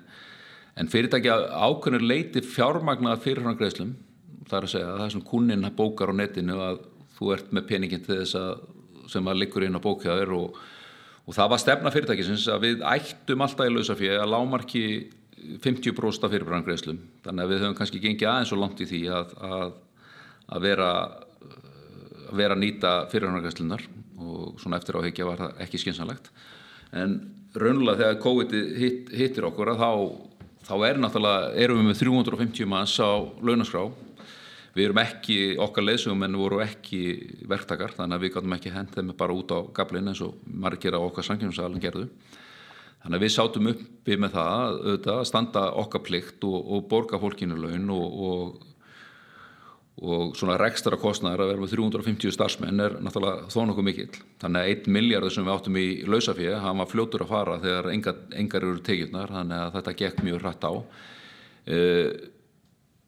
en 0.78 0.92
fyrirtæki 0.92 1.34
ákveðnir 1.34 2.06
leiti 2.06 2.46
fjármagnað 2.46 3.26
fyrir 3.26 3.50
hann 3.50 3.58
greiðslum 3.58 3.96
það 4.48 4.58
er 4.58 4.68
að 4.68 4.74
segja 4.74 4.88
að 4.88 5.02
það 5.02 5.14
svona 5.14 5.30
kunninn 5.32 5.70
bókar 5.76 6.12
á 6.14 6.20
netinu 6.20 6.58
að 6.64 6.82
þú 7.18 7.30
ert 7.36 7.54
með 7.56 7.70
peningin 7.72 8.04
til 8.06 8.20
þess 8.22 8.40
að 8.40 8.66
sem 9.12 9.30
að 9.30 9.40
liggur 9.42 9.66
inn 9.66 9.80
á 9.80 9.82
bókjaður 9.84 10.34
og, 10.38 10.58
og 11.26 11.36
það 11.36 11.52
var 11.54 11.62
stefna 11.64 11.94
fyrirtækisins 11.94 12.48
að 12.52 12.66
við 12.66 12.84
ættum 12.88 13.44
alltaf 13.44 13.68
í 13.70 13.74
lausafið 13.74 14.18
að 14.18 14.34
lámarki 14.34 14.84
50% 15.64 16.26
af 16.26 16.34
fyrirbranngreislum 16.34 17.00
þannig 17.26 17.44
að 17.46 17.54
við 17.54 17.64
höfum 17.64 17.78
kannski 17.78 18.02
gengið 18.04 18.32
aðeins 18.32 18.54
og 18.56 18.62
langt 18.62 18.82
í 18.82 18.90
því 18.90 19.02
að, 19.14 19.34
að, 19.48 19.74
að 20.56 20.68
vera 20.68 20.92
að 22.28 22.38
vera 22.42 22.58
að 22.58 22.64
nýta 22.64 22.94
fyrirbranngreislunar 23.12 23.84
og 24.18 24.58
svona 24.62 24.80
eftir 24.82 24.98
áhegja 25.00 25.28
var 25.28 25.44
það 25.44 25.62
ekki 25.64 25.82
skynsanlegt 25.82 26.32
en 26.98 27.20
raunulega 27.58 28.02
þegar 28.02 28.20
COVID 28.24 28.56
hitt, 28.80 29.14
hittir 29.16 29.48
okkur 29.48 29.74
þá, 29.78 29.92
þá 30.68 30.76
er 30.90 31.00
náttúrulega, 31.02 31.54
erum 31.64 31.82
við 31.82 31.90
með 31.90 32.02
350 32.04 32.70
manns 32.70 32.98
á 33.00 33.12
launaskrá. 33.42 33.88
Við 34.78 34.86
erum 34.86 35.00
ekki 35.02 35.38
okkar 35.64 35.88
leysugum 35.88 36.26
en 36.28 36.38
voru 36.38 36.60
ekki 36.62 37.00
verktakar 37.50 37.96
þannig 37.98 38.18
að 38.18 38.26
við 38.26 38.34
gáttum 38.36 38.58
ekki 38.58 38.74
hendið 38.76 39.08
með 39.08 39.18
bara 39.18 39.38
út 39.38 39.54
á 39.56 39.60
gablin 39.80 40.12
eins 40.12 40.22
og 40.22 40.36
margir 40.46 40.94
á 40.94 41.02
okkar 41.02 41.26
sankjumsalinn 41.26 41.82
gerðu 41.82 42.06
Þannig 43.04 43.20
að 43.20 43.24
við 43.24 43.34
sátum 43.34 43.70
uppi 43.72 44.16
með 44.20 44.34
það 44.34 44.64
auðvitað, 44.78 45.20
að 45.20 45.28
standa 45.30 45.66
okkar 45.84 46.04
plikt 46.04 46.48
og, 46.48 46.58
og 46.58 46.88
borga 46.92 47.20
fólkinu 47.22 47.58
laun 47.60 47.92
og, 47.94 48.24
og, 48.28 48.64
og 50.02 50.34
svona 50.38 50.58
rekstra 50.60 50.98
kostnæður 51.00 51.46
að 51.46 51.52
vera 51.52 51.64
með 51.64 51.76
350 51.76 52.34
starfsmenn 52.36 52.84
er 52.84 52.98
náttúrulega 53.06 53.52
þó 53.54 53.60
nokkuð 53.70 53.88
mikill. 53.88 54.24
Þannig 54.42 54.64
að 54.64 54.72
1 54.74 54.90
miljard 54.98 55.36
sem 55.36 55.46
við 55.46 55.54
áttum 55.54 55.78
í 55.80 55.86
lausafíði, 56.10 56.58
hann 56.64 56.82
var 56.82 56.90
fljótur 56.92 57.28
að 57.28 57.32
fara 57.36 57.60
þegar 57.64 57.92
engar, 57.94 58.18
engar 58.44 58.68
eru 58.68 58.82
tekjurnar, 58.90 59.36
þannig 59.38 59.62
að 59.62 59.78
þetta 59.78 59.96
gekk 60.02 60.26
mjög 60.26 60.42
hrætt 60.44 60.68
á. 60.68 60.74
Uh, 61.68 62.10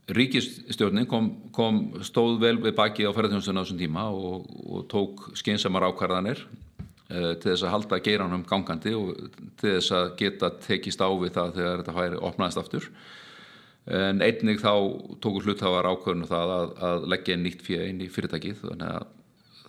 Ríkistjórnin 0.10 1.06
kom, 1.06 1.28
kom 1.54 1.84
stóð 2.02 2.40
vel 2.42 2.56
við 2.64 2.74
baki 2.78 3.06
á 3.06 3.14
ferðarþjónustunum 3.14 3.62
á 3.62 3.64
þessum 3.68 3.78
tíma 3.84 4.08
og 4.10 4.88
tók 4.90 5.28
skeinsamar 5.38 5.86
ákvarðanir 5.86 6.48
Eh, 6.48 6.69
til 7.10 7.48
þess 7.48 7.66
að 7.66 7.74
halda 7.74 8.00
geiranum 8.06 8.44
gangandi 8.46 8.94
og 8.94 9.16
til 9.58 9.72
þess 9.80 9.94
að 9.98 10.10
geta 10.20 10.52
tekist 10.62 11.02
á 11.02 11.10
við 11.10 11.34
það 11.38 11.56
þegar 11.56 11.80
þetta 11.82 11.96
færi 11.96 12.20
opnaðist 12.30 12.62
aftur. 12.62 12.90
En 13.90 14.22
einnig 14.22 14.60
þá 14.62 14.74
tókur 15.24 15.48
hlutafar 15.48 15.90
ákvörðinu 15.90 16.30
það 16.30 16.52
að, 16.54 16.74
að 16.90 17.08
leggja 17.10 17.38
nýtt 17.42 17.64
fyrir 17.66 17.88
einn 17.88 18.04
í 18.06 18.10
fyrirtækið 18.14 18.60
þannig 18.62 18.92
að, 19.00 19.08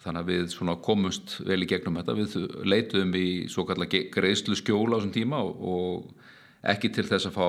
þannig 0.05 0.20
að 0.20 0.32
við 0.34 0.59
komumst 0.84 1.36
vel 1.49 1.62
í 1.64 1.68
gegnum 1.70 1.97
þetta. 2.01 2.16
Við 2.18 2.36
leituðum 2.68 3.16
í 3.16 3.28
svo 3.53 3.64
kallar 3.68 3.88
greiðslu 3.88 4.59
skjóla 4.61 4.99
á 4.99 5.01
þessum 5.01 5.14
tíma 5.14 5.41
og, 5.47 5.64
og 5.64 6.68
ekki 6.74 6.91
til 6.93 7.07
þess 7.09 7.30
að 7.30 7.38
fá 7.38 7.49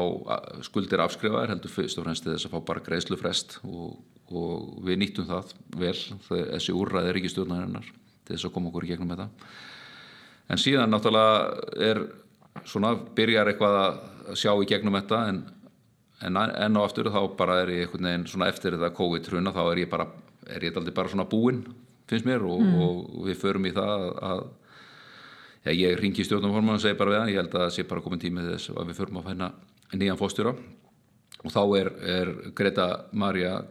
skuldir 0.64 1.04
afskrifaðar 1.04 1.52
heldur 1.52 1.74
fyrst 1.74 2.00
og 2.00 2.08
fremst 2.08 2.24
til 2.24 2.38
þess 2.38 2.48
að 2.48 2.56
fá 2.56 2.64
bara 2.70 2.86
greiðslu 2.86 3.18
frest 3.20 3.58
og, 3.68 3.98
og 4.32 4.86
við 4.88 5.02
nýttum 5.02 5.28
það 5.28 5.52
vel 5.82 5.98
þessi 6.30 6.78
úrræði 6.78 7.12
er 7.12 7.20
ekki 7.20 7.34
stjórnarinnar 7.34 7.92
til 7.92 8.38
þess 8.38 8.48
að 8.48 8.56
koma 8.56 8.72
okkur 8.72 8.88
í 8.88 8.94
gegnum 8.94 9.12
þetta 9.12 9.28
en 10.52 10.60
síðan 10.60 10.92
náttúrulega 10.92 11.82
er 11.90 12.02
svona, 12.68 12.94
byrjar 13.16 13.52
eitthvað 13.52 13.78
að 13.82 14.40
sjá 14.40 14.52
í 14.54 14.68
gegnum 14.70 14.98
þetta 15.00 15.22
en, 15.32 15.44
en 16.28 16.42
enn 16.42 16.80
og 16.80 16.88
aftur 16.88 17.12
þá 17.14 17.22
bara 17.38 17.62
er 17.64 17.74
ég 17.74 17.86
einhvern 17.86 18.10
veginn 18.10 18.28
svona 18.30 18.50
eftir 18.52 18.76
þetta 18.76 18.96
COVID-truna 18.98 19.54
þá 19.56 19.64
er 19.66 19.84
ég 19.86 19.92
bara, 19.92 20.10
er 20.48 20.68
ég 20.68 20.78
aldrei 20.78 20.96
bara 20.96 21.12
svona 21.12 21.30
búinn 21.30 21.64
finnst 22.12 22.28
mér 22.28 22.44
og, 22.44 22.60
mm. 22.60 22.82
og 22.84 23.28
við 23.30 23.40
förum 23.40 23.68
í 23.70 23.74
það 23.76 24.06
að 24.28 24.44
já, 25.64 25.72
ég 25.72 26.00
ringi 26.00 26.26
stjórnumforman 26.28 26.80
og 26.80 26.84
segi 26.84 27.00
bara 27.00 27.14
við 27.14 27.22
hann, 27.22 27.32
ég 27.32 27.42
held 27.42 27.56
að 27.56 27.66
það 27.66 27.76
sé 27.78 27.88
bara 27.88 28.04
komin 28.04 28.22
tímið 28.22 28.54
þess 28.56 28.74
að 28.76 28.90
við 28.92 29.00
förum 29.00 29.22
að 29.22 29.30
fæna 29.30 29.52
nýjan 29.96 30.20
fóstjóra 30.20 30.56
og 31.42 31.54
þá 31.54 31.62
er, 31.80 31.92
er 32.18 32.34
Greta 32.58 32.88
Marja 33.18 33.62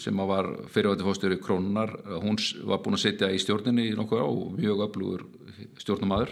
sem 0.00 0.16
var 0.28 0.46
fyrirvæti 0.72 1.04
fórstöru 1.04 1.36
krónunar 1.42 1.90
hún 2.22 2.36
var 2.64 2.80
búin 2.80 2.96
að 2.96 3.04
sitja 3.04 3.28
í 3.28 3.38
stjórninni 3.40 3.90
í 3.90 3.96
nokkuð 3.98 4.20
á 4.24 4.28
og 4.28 4.54
mjög 4.56 4.78
öflugur 4.86 5.22
stjórnumæður 5.82 6.30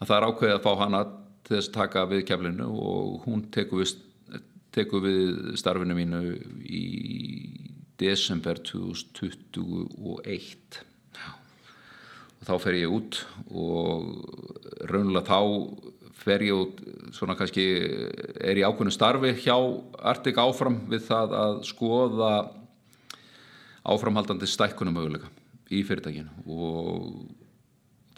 að 0.00 0.06
það 0.06 0.16
er 0.16 0.26
ákveðið 0.28 0.56
að 0.56 0.64
fá 0.64 0.72
hana 0.80 1.00
til 1.42 1.56
þess 1.56 1.68
að 1.68 1.76
taka 1.76 2.08
við 2.08 2.26
keflinu 2.30 2.66
og 2.70 3.04
hún 3.26 3.40
tekur 3.52 3.78
við, 3.82 3.90
tekur 4.72 5.00
við 5.04 5.20
starfinu 5.60 5.94
mínu 5.98 6.20
í 6.64 6.84
desember 8.00 8.56
2021 8.64 10.80
og 12.42 12.48
þá 12.48 12.54
fer 12.64 12.74
ég 12.80 12.90
út 12.90 13.14
og 13.52 13.98
raunlega 14.88 15.28
þá 15.28 15.40
fer 16.22 16.44
ég 16.46 16.54
út 16.54 16.80
svona 17.16 17.36
kannski 17.38 17.64
er 18.38 18.58
ég 18.60 18.66
ákveðinu 18.66 18.94
starfi 18.94 19.32
hjá 19.42 19.56
Artik 20.12 20.38
áfram 20.38 20.80
við 20.90 21.06
það 21.08 21.36
að 21.38 21.62
skoða 21.66 22.32
áframhaldandi 23.82 24.46
stækkunum 24.46 24.94
möguleika 24.94 25.30
í 25.72 25.82
fyrirtækinu. 25.86 26.30
Og 26.46 27.24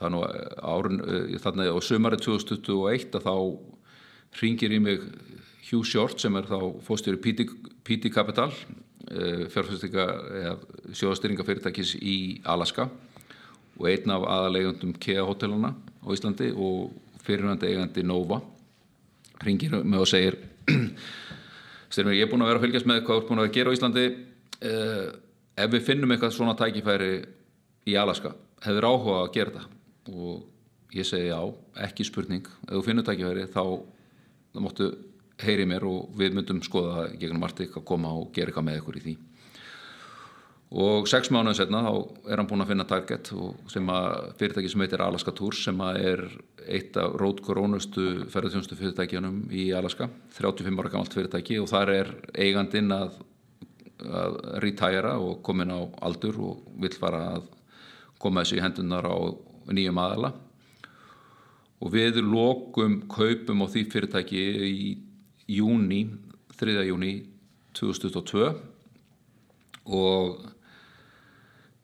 þannig 0.01 1.39
þannig 1.45 1.71
að 1.71 1.79
á 1.79 1.87
sömari 1.87 2.21
2021 2.21 3.19
að 3.19 3.29
þá 3.29 3.37
ringir 4.43 4.75
í 4.75 4.81
mig 4.83 5.05
Hugh 5.71 5.87
Short 5.87 6.21
sem 6.21 6.35
er 6.37 6.49
þá 6.49 6.59
fóstjóri 6.85 7.21
PT, 7.23 8.11
Capital 8.13 8.51
eh, 9.09 9.47
sjóðastýringa 10.93 11.47
fyrirtækis 11.47 11.95
í 12.03 12.43
Alaska 12.45 12.89
og 13.79 13.89
einn 13.91 14.13
af 14.13 14.27
aðalegundum 14.37 14.93
KEA 15.01 15.25
hotellana 15.27 15.73
á 15.75 16.09
Íslandi 16.13 16.51
og 16.53 16.93
fyrirhandi 17.25 17.71
eigandi 17.71 18.05
Nova 18.07 18.41
ringir 19.45 19.75
mig 19.83 20.01
og 20.01 20.09
segir 20.09 20.39
Styrmir, 21.95 22.17
ég 22.19 22.27
er 22.27 22.31
búin 22.31 22.43
að 22.43 22.51
vera 22.51 22.61
að 22.61 22.67
fylgjast 22.67 22.89
með 22.91 23.05
hvað 23.05 23.15
þú 23.17 23.23
ert 23.23 23.29
búin 23.31 23.43
að 23.45 23.53
gera 23.55 23.71
á 23.71 23.77
Íslandi 23.77 24.05
uh, 24.11 25.09
ef 25.63 25.73
við 25.75 25.85
finnum 25.87 26.15
eitthvað 26.15 26.35
svona 26.35 26.57
tækifæri 26.59 27.11
í 27.87 27.97
Alaska, 28.01 28.33
hefur 28.65 28.89
áhuga 28.89 29.19
að 29.21 29.33
gera 29.37 29.55
það 29.55 30.15
og 30.15 30.95
ég 30.95 31.07
segi 31.07 31.29
já, 31.29 31.39
ekki 31.85 32.07
spurning. 32.07 32.49
Ef 32.67 32.73
þú 32.73 32.83
finnur 32.87 33.07
tækifæri 33.07 33.47
þá 33.53 33.63
móttu 34.65 34.89
heyri 35.45 35.67
mér 35.69 35.87
og 35.87 36.11
við 36.19 36.35
myndum 36.37 36.63
skoða 36.65 37.09
gegnum 37.19 37.47
Artik 37.47 37.77
að 37.79 37.87
koma 37.87 38.13
og 38.15 38.33
gera 38.35 38.51
eitthvað 38.51 38.69
með 38.69 38.81
ykkur 38.81 38.99
í 38.99 39.05
því 39.05 39.15
og 40.75 41.07
sex 41.07 41.31
mánuðin 41.31 41.55
setna 41.55 41.85
þá 41.85 41.93
er 42.33 42.41
hann 42.41 42.49
búin 42.51 42.65
að 42.65 42.71
finna 42.73 42.87
target 42.89 43.29
sem 43.71 43.91
að 43.95 44.15
fyrirtæki 44.41 44.71
sem 44.73 44.83
heitir 44.83 45.05
Alaska 45.05 45.35
Tours 45.37 45.61
sem 45.69 45.83
að 45.85 45.99
er 46.03 46.23
eitt 46.65 46.97
af 46.99 47.15
rótkorónustu 47.21 48.07
ferðarþjónustu 48.33 48.79
fyrirtækjanum 48.81 49.37
í 49.55 49.69
Alaska 49.77 50.09
35 50.35 50.81
ára 50.83 50.91
gammalt 50.91 51.15
fyrirtæki 51.15 51.61
og 51.63 51.69
þar 51.71 51.93
er 51.95 52.11
eigandinn 52.35 52.91
að, 52.95 53.21
að 54.03 54.41
retæra 54.65 55.15
og 55.23 55.45
komin 55.47 55.71
á 55.71 55.81
aldur 56.09 56.41
og 56.43 56.65
vill 56.83 56.97
fara 56.99 57.23
að 57.37 57.47
koma 58.19 58.43
þessu 58.43 58.59
í 58.59 58.65
hendunar 58.65 59.07
á 59.07 59.19
nýjum 59.71 60.01
aðala 60.03 60.33
og 61.85 61.93
við 61.95 62.19
lokum 62.25 63.05
kaupum 63.13 63.63
á 63.63 63.67
því 63.71 63.85
fyrirtæki 63.93 64.43
í 64.67 64.91
júni 65.61 66.09
3. 66.59 66.83
júni 66.89 67.15
2022 67.79 68.51
og 69.95 70.51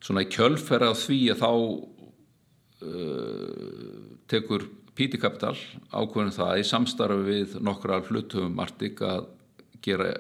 svona 0.01 0.25
í 0.25 0.31
kjölferða 0.33 0.95
því 0.97 1.21
að 1.35 1.43
þá 1.43 1.51
uh, 2.89 4.05
tekur 4.31 4.69
Píti 4.97 5.21
Kapital 5.21 5.57
ákveðin 5.95 6.35
það 6.35 6.61
í 6.61 6.65
samstarfi 6.69 7.23
við 7.25 7.59
nokkra 7.65 8.01
hlutum 8.09 8.59
Artik 8.61 9.01
að 9.07 9.29
gera, 9.85 10.11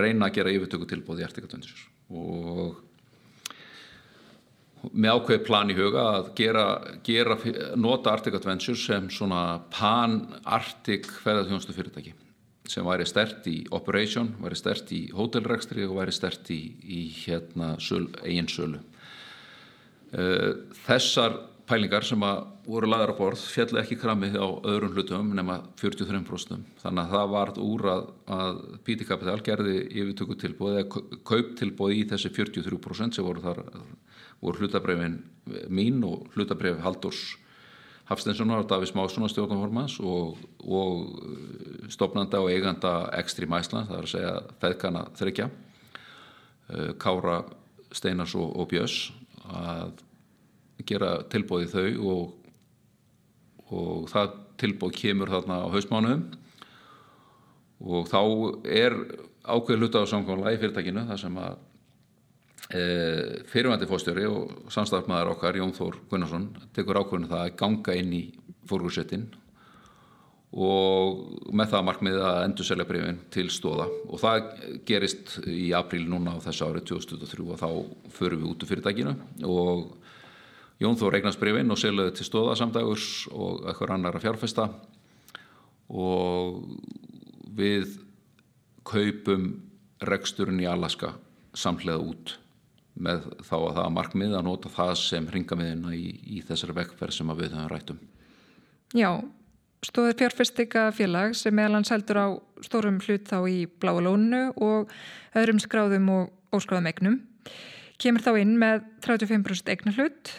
reyna 0.00 0.28
að 0.28 0.38
gera 0.38 0.52
yfirtöku 0.54 0.88
tilbúð 0.88 1.22
í 1.22 1.26
Artik 1.26 1.48
og 2.08 2.78
með 4.94 5.18
ákveði 5.18 5.44
plan 5.44 5.72
í 5.72 5.76
huga 5.76 6.04
að 6.14 6.30
gera, 6.38 6.64
gera 7.04 7.36
nota 7.76 8.14
Artik 8.14 8.38
Adventures 8.38 8.84
sem 8.86 9.10
svona 9.12 9.58
pan-Artik 9.74 11.10
ferðarþjónustu 11.24 11.74
fyrirtæki 11.76 12.14
sem 12.68 12.84
væri 12.84 13.06
stert 13.08 13.46
í 13.48 13.62
operation, 13.72 14.34
væri 14.42 14.56
stert 14.60 14.90
í 14.92 15.06
hótelrekstri 15.16 15.86
og 15.88 15.98
væri 15.98 16.12
stert 16.12 16.50
í, 16.52 16.60
í 16.84 17.00
hérna, 17.24 17.74
eigin 18.24 18.50
sölu 18.52 18.82
þessar 20.08 21.34
pælingar 21.68 22.04
sem 22.06 22.22
að 22.24 22.38
voru 22.68 22.88
laðar 22.88 23.12
á 23.12 23.18
borð 23.18 23.42
fjalli 23.52 23.80
ekki 23.82 23.98
kramið 24.00 24.38
á 24.40 24.48
öðrum 24.70 24.94
hlutum 24.96 25.32
nema 25.36 25.58
43% 25.80 26.82
þannig 26.82 27.02
að 27.02 27.12
það 27.14 27.32
varð 27.34 27.58
úr 27.64 27.84
að, 27.92 28.06
að 28.38 28.60
Píti 28.86 29.08
Kapital 29.08 29.38
gerði 29.44 29.74
yfirtöku 29.86 30.36
tilbúið 30.40 30.78
eða 30.80 31.02
kaup 31.28 31.52
tilbúið 31.60 31.98
í 31.98 32.06
þessi 32.12 32.32
43% 32.32 33.18
sem 33.18 33.26
voru 33.26 33.44
þar 33.44 33.60
voru 34.40 34.62
hlutabrefin 34.62 35.20
mín 35.68 36.00
og 36.06 36.32
hlutabref 36.36 36.80
Haldurs 36.84 37.22
Hafsteinssonar 38.08 38.62
og 38.62 38.68
Davís 38.70 38.94
Mássona 38.96 39.28
stjórnformans 39.28 39.98
og, 40.00 40.38
og 40.64 41.90
stopnanda 41.92 42.40
og 42.40 42.48
eiganda 42.48 43.10
Extreme 43.18 43.60
Iceland, 43.60 43.90
það 43.90 43.98
er 43.98 44.06
að 44.06 44.12
segja 44.14 44.34
feðkana 44.62 45.02
þryggja 45.18 45.48
eh, 46.72 46.92
Kára 47.00 47.42
Steinars 47.92 48.32
og, 48.38 48.54
og 48.56 48.70
Björns 48.72 49.10
að 49.48 50.04
gera 50.88 51.14
tilbóði 51.32 51.70
þau 51.72 51.86
og, 52.12 52.52
og 53.74 54.10
það 54.12 54.36
tilbóð 54.58 54.94
kemur 54.98 55.32
þarna 55.32 55.62
á 55.64 55.72
hausmánuðum 55.72 56.22
og 57.78 58.08
þá 58.10 58.20
er 58.66 58.96
ákveð 59.48 59.82
hluta 59.82 60.02
á 60.02 60.10
samkvæmlega 60.10 60.56
í 60.56 60.60
fyrirtækinu 60.62 61.04
þar 61.08 61.20
sem 61.22 61.36
að 61.40 61.58
e, 62.74 62.82
fyrirvændi 63.48 63.88
fóstjóri 63.90 64.26
og 64.28 64.72
samstafmaður 64.74 65.34
okkar 65.36 65.58
Jón 65.60 65.74
Þór 65.76 66.00
Gunnarsson 66.10 66.48
tekur 66.76 67.00
ákveðinu 67.02 67.30
það 67.30 67.44
að 67.44 67.54
ganga 67.62 67.96
inn 68.00 68.16
í 68.16 68.24
fórgursettin 68.68 69.28
og 70.48 71.52
með 71.52 71.72
það 71.74 71.86
markmið 71.90 72.18
að 72.24 72.38
endur 72.46 72.68
selja 72.68 72.86
breyfin 72.88 73.20
til 73.34 73.46
stóða 73.52 73.84
og 74.08 74.20
það 74.22 74.46
gerist 74.88 75.34
í 75.44 75.68
apríl 75.76 76.06
núna 76.08 76.38
á 76.40 76.44
þessu 76.46 76.70
árið 76.70 76.86
2023 76.94 77.48
og 77.52 77.60
þá 77.60 77.68
förum 78.16 78.42
við 78.42 78.50
út 78.52 78.64
úr 78.64 78.70
fyrirtækinu. 78.72 79.14
Og 79.44 79.84
Jón 80.80 80.96
Þór 80.96 81.18
eignast 81.18 81.40
breyfin 81.42 81.74
og 81.74 81.80
seljaði 81.80 82.16
til 82.16 82.28
stóða 82.28 82.56
samdagurs 82.56 83.26
og 83.34 83.68
eitthvað 83.68 83.94
annar 83.98 84.16
að 84.16 84.24
fjárfesta. 84.24 84.68
Og 85.92 86.62
við 87.58 87.98
kaupum 88.88 89.50
reksturinn 90.08 90.62
í 90.62 90.68
Alaska 90.70 91.12
samlega 91.56 92.00
út 92.00 92.38
með 92.98 93.26
þá 93.46 93.56
að 93.58 93.74
það 93.78 93.90
markmið 93.94 94.36
að 94.38 94.46
nota 94.46 94.70
það 94.72 94.92
sem 95.00 95.26
ringamiðina 95.32 95.94
í, 95.94 96.06
í 96.38 96.42
þessari 96.46 96.76
vekkferð 96.80 97.14
sem 97.14 97.34
við 97.38 97.54
höfum 97.54 97.70
rættum 97.70 98.00
Já 98.96 99.10
stóður 99.86 100.16
fjárfestika 100.18 100.88
félag 100.94 101.34
sem 101.38 101.54
meðal 101.54 101.78
hans 101.78 101.92
heldur 101.94 102.18
á 102.18 102.26
stórum 102.66 103.00
hlut 103.04 103.28
þá 103.30 103.38
í 103.50 103.58
bláa 103.80 104.02
lónu 104.02 104.48
og 104.56 104.92
öðrum 105.38 105.60
skráðum 105.62 106.08
og 106.14 106.54
óskráðum 106.54 106.90
egnum. 106.90 107.18
Kemur 107.98 108.22
þá 108.22 108.32
inn 108.38 108.54
með 108.60 108.84
35% 109.02 109.72
egna 109.74 109.94
hlut 109.96 110.30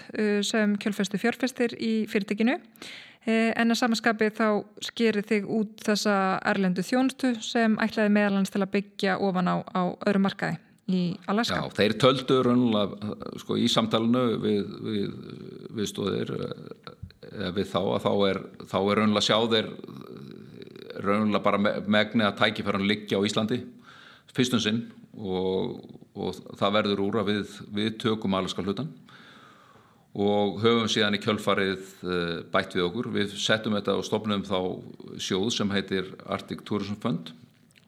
sem 0.48 0.78
kjölfestu 0.80 1.20
fjárfestir 1.20 1.76
í 1.76 2.06
fyrirtekinu 2.08 2.56
uh, 2.56 3.52
en 3.52 3.68
að 3.68 3.82
samanskapi 3.82 4.32
þá 4.32 4.48
skerir 4.88 5.28
þig 5.28 5.50
út 5.60 5.84
þessa 5.84 6.16
erlendu 6.48 6.86
þjónstu 6.88 7.36
sem 7.44 7.76
ætlaði 7.84 8.16
meðal 8.16 8.40
hans 8.40 8.56
til 8.56 8.64
að 8.64 8.74
byggja 8.78 9.20
ofan 9.20 9.52
á, 9.52 9.56
á 9.76 9.82
öðrum 10.08 10.28
markaði 10.30 10.69
í 10.90 11.04
Alaska. 11.32 11.62
Já, 11.62 11.76
þeir 11.78 11.96
töldu 12.02 12.40
raunlega 12.46 13.16
sko, 13.42 13.58
í 13.60 13.68
samtalenu 13.72 14.24
við, 14.42 14.76
við, 14.86 15.18
við 15.78 15.90
stóðir 15.92 16.34
við 17.56 17.68
þá 17.70 17.82
að 17.82 18.06
þá 18.06 18.14
er, 18.30 18.42
þá 18.72 18.80
er 18.80 19.02
raunlega 19.02 19.28
sjáðir 19.28 19.70
raunlega 21.00 21.44
bara 21.46 21.60
megni 21.88 22.26
að 22.26 22.40
tækifæran 22.42 22.88
liggja 22.90 23.20
á 23.22 23.26
Íslandi 23.28 23.62
fyrstum 24.36 24.62
sinn 24.64 24.82
og, 25.18 25.78
og 26.18 26.42
það 26.60 26.76
verður 26.80 27.04
úr 27.06 27.20
að 27.22 27.32
við, 27.34 27.54
við 27.76 27.94
tökum 28.02 28.38
alaska 28.38 28.66
hlutan 28.66 28.92
og 30.20 30.60
höfum 30.64 30.90
síðan 30.90 31.18
í 31.20 31.22
kjölfarið 31.22 31.84
eh, 32.02 32.40
bætt 32.50 32.74
við 32.76 32.88
okkur. 32.88 33.12
Við 33.14 33.36
settum 33.38 33.76
þetta 33.78 33.94
og 34.00 34.08
stopnum 34.08 34.42
þá 34.48 34.58
sjóð 35.22 35.52
sem 35.54 35.74
heitir 35.76 36.10
Arctic 36.26 36.64
Tourism 36.68 36.98
Fund 37.02 37.30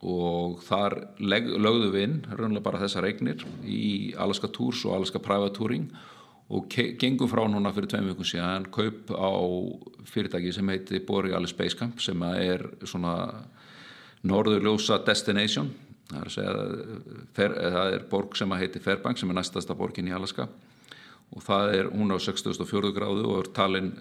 og 0.01 0.61
þar 0.65 0.95
lögðum 1.21 1.91
við 1.93 2.05
inn 2.07 2.15
raunlega 2.31 2.65
bara 2.65 2.81
þessar 2.81 3.05
eignir 3.05 3.43
í 3.61 4.13
Alaska 4.17 4.49
Tours 4.49 4.81
og 4.87 4.95
Alaska 4.97 5.21
Private 5.21 5.53
Touring 5.57 5.85
og 6.51 6.65
gengum 6.99 7.29
frá 7.31 7.43
núna 7.47 7.71
fyrir 7.75 7.91
tveim 7.91 8.09
vikum 8.09 8.27
síðan 8.27 8.65
kaup 8.73 9.13
á 9.13 9.31
fyrirtæki 10.09 10.51
sem 10.55 10.73
heiti 10.73 10.99
Borealis 11.05 11.53
Space 11.53 11.77
Camp 11.77 12.01
sem 12.03 12.25
er 12.33 12.65
svona 12.83 13.13
norðurljósa 14.27 14.99
destination. 15.05 15.69
Það 16.11 16.25
er, 16.25 16.33
segja, 16.33 16.57
það 17.37 17.93
er 17.95 18.03
borg 18.11 18.35
sem 18.35 18.57
heiti 18.59 18.81
Fairbanks 18.83 19.23
sem 19.23 19.31
er 19.31 19.37
næstasta 19.37 19.77
borgin 19.77 20.09
í 20.09 20.17
Alaska. 20.17 20.49
Og 21.31 21.45
það 21.45 21.77
er 21.77 21.93
hún 21.93 22.11
á 22.11 22.19
64 22.19 22.91
gráðu 22.97 23.29
og 23.31 23.45
er 23.45 23.51
talin 23.55 23.93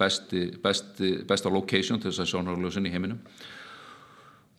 besti, 0.00 0.46
besti, 0.62 1.18
besta 1.28 1.52
location 1.52 2.00
til 2.00 2.14
þess 2.14 2.24
að 2.24 2.30
sjónarljósin 2.32 2.88
í 2.88 2.94
heiminum 2.94 3.20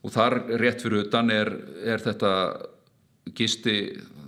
og 0.02 0.14
þar 0.14 0.38
rétt 0.62 0.82
fyrir 0.82 1.06
utan 1.06 1.30
er, 1.34 1.52
er 1.86 2.02
þetta 2.02 2.34
gisti, 3.38 3.78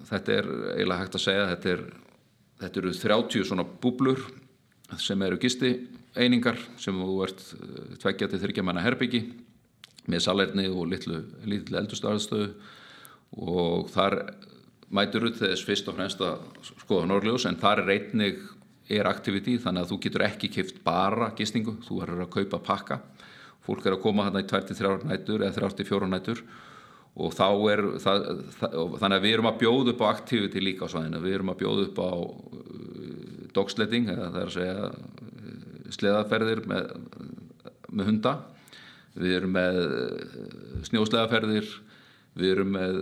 þetta 0.10 0.40
er 0.40 0.50
eiginlega 0.76 1.02
hægt 1.02 1.18
að 1.18 1.26
segja, 1.26 1.50
þetta 1.56 1.76
er 1.76 1.86
Þetta 2.64 2.80
eru 2.80 2.94
30 2.96 3.48
svona 3.48 3.66
búblur 3.66 4.22
sem 5.02 5.22
eru 5.26 5.40
gisti 5.42 5.74
einingar 6.14 6.60
sem 6.80 6.96
þú 6.96 7.18
ert 7.26 7.42
eh, 7.58 7.96
tveggja 8.04 8.30
til 8.32 8.42
þryggja 8.44 8.66
manna 8.66 8.84
herbyggi 8.86 9.24
með 10.12 10.26
salerni 10.26 10.68
og 10.70 10.88
litlu, 10.92 11.22
litlu 11.50 11.80
eldustarðstöðu 11.80 12.50
og 13.44 13.90
þar 13.92 14.20
mætur 14.94 15.30
út 15.30 15.40
þess 15.40 15.66
fyrst 15.66 15.88
og 15.90 15.98
fremst 15.98 16.22
að 16.22 16.44
skoða 16.84 17.08
norðljós 17.10 17.48
en 17.50 17.58
þar 17.60 17.82
er 17.82 17.90
reitnig 17.90 18.44
er 18.92 19.08
aktiviti 19.10 19.56
þannig 19.64 19.86
að 19.86 19.94
þú 19.94 20.00
getur 20.06 20.26
ekki 20.28 20.52
kipt 20.54 20.82
bara 20.86 21.32
gistingu, 21.38 21.80
þú 21.88 22.02
verður 22.04 22.26
að 22.28 22.34
kaupa 22.36 22.62
pakka 22.68 23.00
fólk 23.64 23.88
er 23.88 23.95
að 23.95 24.03
koma 24.03 24.28
þarna 24.28 24.43
í 24.43 24.47
23 24.51 25.09
nætur 25.09 25.43
eða 25.43 25.57
34 25.61 26.09
nætur. 26.11 26.43
Og 27.14 27.36
þá 27.38 27.47
er 27.70 27.84
það, 28.01 28.24
það, 28.57 28.78
þannig 29.03 29.18
að 29.20 29.26
við 29.26 29.36
erum 29.36 29.49
að 29.51 29.59
bjóða 29.61 29.93
upp 29.93 30.01
á 30.01 30.07
aktiviti 30.09 30.64
líka 30.64 30.88
á 30.89 30.91
svæðinu, 30.93 31.22
við 31.22 31.36
erum 31.38 31.51
að 31.53 31.59
bjóða 31.59 31.86
upp 31.86 32.01
á 32.01 32.11
uh, 32.18 33.43
dogsletting 33.53 34.09
eða 34.09 34.32
það 34.34 34.39
er 34.41 34.49
að 34.49 34.55
segja 34.55 34.88
uh, 34.89 35.91
sleðaferðir 35.93 36.64
með, 36.72 36.89
með 37.93 38.09
hunda. 38.09 38.34
Við 39.14 39.36
erum 39.38 39.53
með 39.59 39.82
uh, 39.84 40.47
snjósleðaferðir. 40.89 41.70
Við 42.34 42.49
erum 42.55 42.72
með 42.74 42.95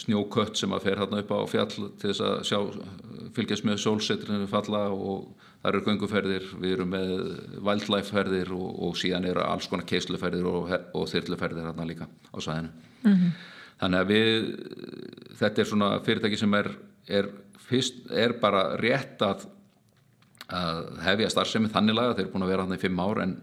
snjókött 0.00 0.56
sem 0.56 0.72
að 0.72 0.86
fer 0.86 1.02
hérna 1.02 1.20
upp 1.20 1.32
á 1.36 1.40
fjall 1.52 1.68
til 1.68 2.06
þess 2.06 2.22
að 2.24 2.38
sjá, 2.48 2.60
fylgjast 3.38 3.66
með 3.66 3.82
sólsetrinu 3.82 4.48
falla 4.50 4.86
og 4.94 5.28
það 5.62 5.70
eru 5.72 5.84
gönguferðir, 5.86 6.48
við 6.60 6.74
erum 6.76 6.90
með 6.94 7.12
wildlife 7.64 8.12
ferðir 8.12 8.50
og, 8.56 8.66
og 8.88 8.98
síðan 9.00 9.28
eru 9.30 9.46
alls 9.46 9.70
konar 9.70 9.88
keisluferðir 9.88 10.50
og, 10.50 10.74
og 10.94 11.06
þyrluferðir 11.10 11.70
hérna 11.70 11.86
líka 11.88 12.06
á 12.06 12.38
svæðinu. 12.38 12.74
Mm 13.04 13.14
-hmm 13.14 13.54
þannig 13.78 14.02
að 14.02 14.10
við 14.12 14.48
þetta 15.38 15.62
er 15.62 15.70
svona 15.70 15.90
fyrirtæki 16.06 16.40
sem 16.40 16.56
er, 16.58 16.70
er, 17.06 17.30
fyrst, 17.68 18.00
er 18.10 18.34
bara 18.42 18.64
rétt 18.80 19.22
að, 19.24 19.46
að 20.48 20.82
hefja 21.06 21.32
starfsemi 21.34 21.70
þannig 21.72 21.98
laga, 21.98 22.16
þeir 22.16 22.26
eru 22.26 22.34
búin 22.34 22.46
að 22.46 22.54
vera 22.54 22.66
hann 22.66 22.78
í 22.78 22.82
fimm 22.82 23.02
ár 23.02 23.22
en, 23.24 23.36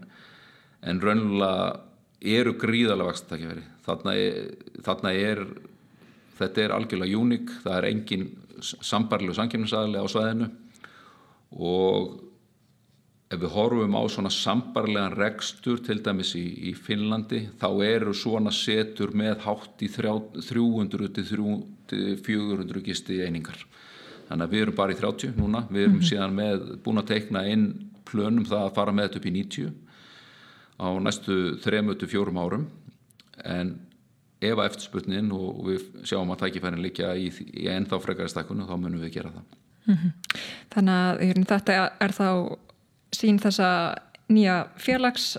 en 0.86 1.02
raunlega 1.02 1.80
eru 2.36 2.56
gríðarlega 2.60 3.12
vakstakifæri 3.12 3.64
þarna, 3.86 4.16
þarna 4.84 5.14
er 5.14 5.44
þetta 6.36 6.64
er 6.64 6.74
algjörlega 6.76 7.22
uník, 7.22 7.52
það 7.64 7.78
er 7.78 7.88
engin 7.92 8.26
sambarlegu 8.62 9.34
samkjöfnisaðli 9.36 10.00
á 10.00 10.06
svæðinu. 10.10 10.48
Og 11.56 12.14
ef 13.26 13.40
við 13.42 13.54
horfum 13.56 13.96
á 13.98 14.02
svona 14.10 14.30
sambarlegan 14.30 15.16
rekstur 15.18 15.80
til 15.82 15.98
dæmis 16.04 16.34
í, 16.38 16.44
í 16.70 16.74
Finnlandi 16.78 17.46
þá 17.58 17.68
eru 17.86 18.14
svona 18.14 18.52
setur 18.54 19.14
með 19.18 19.42
hátt 19.46 19.82
í 19.82 19.90
300 19.90 21.10
til 21.16 21.26
400 22.22 22.84
gisti 22.86 23.22
einingar. 23.26 23.58
Þannig 24.26 24.46
að 24.46 24.54
við 24.54 24.62
erum 24.64 24.78
bara 24.78 24.94
í 24.94 24.98
30 24.98 25.36
núna. 25.38 25.66
Við 25.70 25.82
erum 25.82 25.92
mm 25.96 26.00
-hmm. 26.00 26.08
síðan 26.10 26.34
með 26.34 26.82
búin 26.82 26.98
að 26.98 27.10
teikna 27.12 27.46
inn 27.46 27.66
plönum 28.06 28.46
það 28.46 28.62
að 28.64 28.74
fara 28.74 28.92
með 28.92 29.08
þetta 29.08 29.18
upp 29.18 29.26
í 29.26 29.34
90 29.36 29.72
á 30.76 30.88
næstu 31.00 31.36
3-4 31.62 32.38
árum. 32.38 32.66
En 33.44 33.85
ef 34.50 34.58
að 34.58 34.70
eftirsputnin 34.70 35.30
og 35.36 35.62
við 35.68 35.86
sjáum 36.08 36.32
að 36.34 36.42
tækifærin 36.44 36.82
líka 36.84 37.12
í, 37.18 37.28
í 37.52 37.68
ennþá 37.72 38.00
frekari 38.02 38.32
stakkunum 38.32 38.68
þá 38.68 38.76
munum 38.76 39.02
við 39.04 39.14
gera 39.18 39.34
það 39.34 39.44
mm 39.86 39.94
-hmm. 39.94 40.42
Þannig 40.74 40.94
að 40.94 41.46
þetta 41.52 41.78
er 42.00 42.16
þá 42.16 42.28
sín 43.14 43.38
þessa 43.38 43.70
nýja 44.28 44.66
félags 44.76 45.36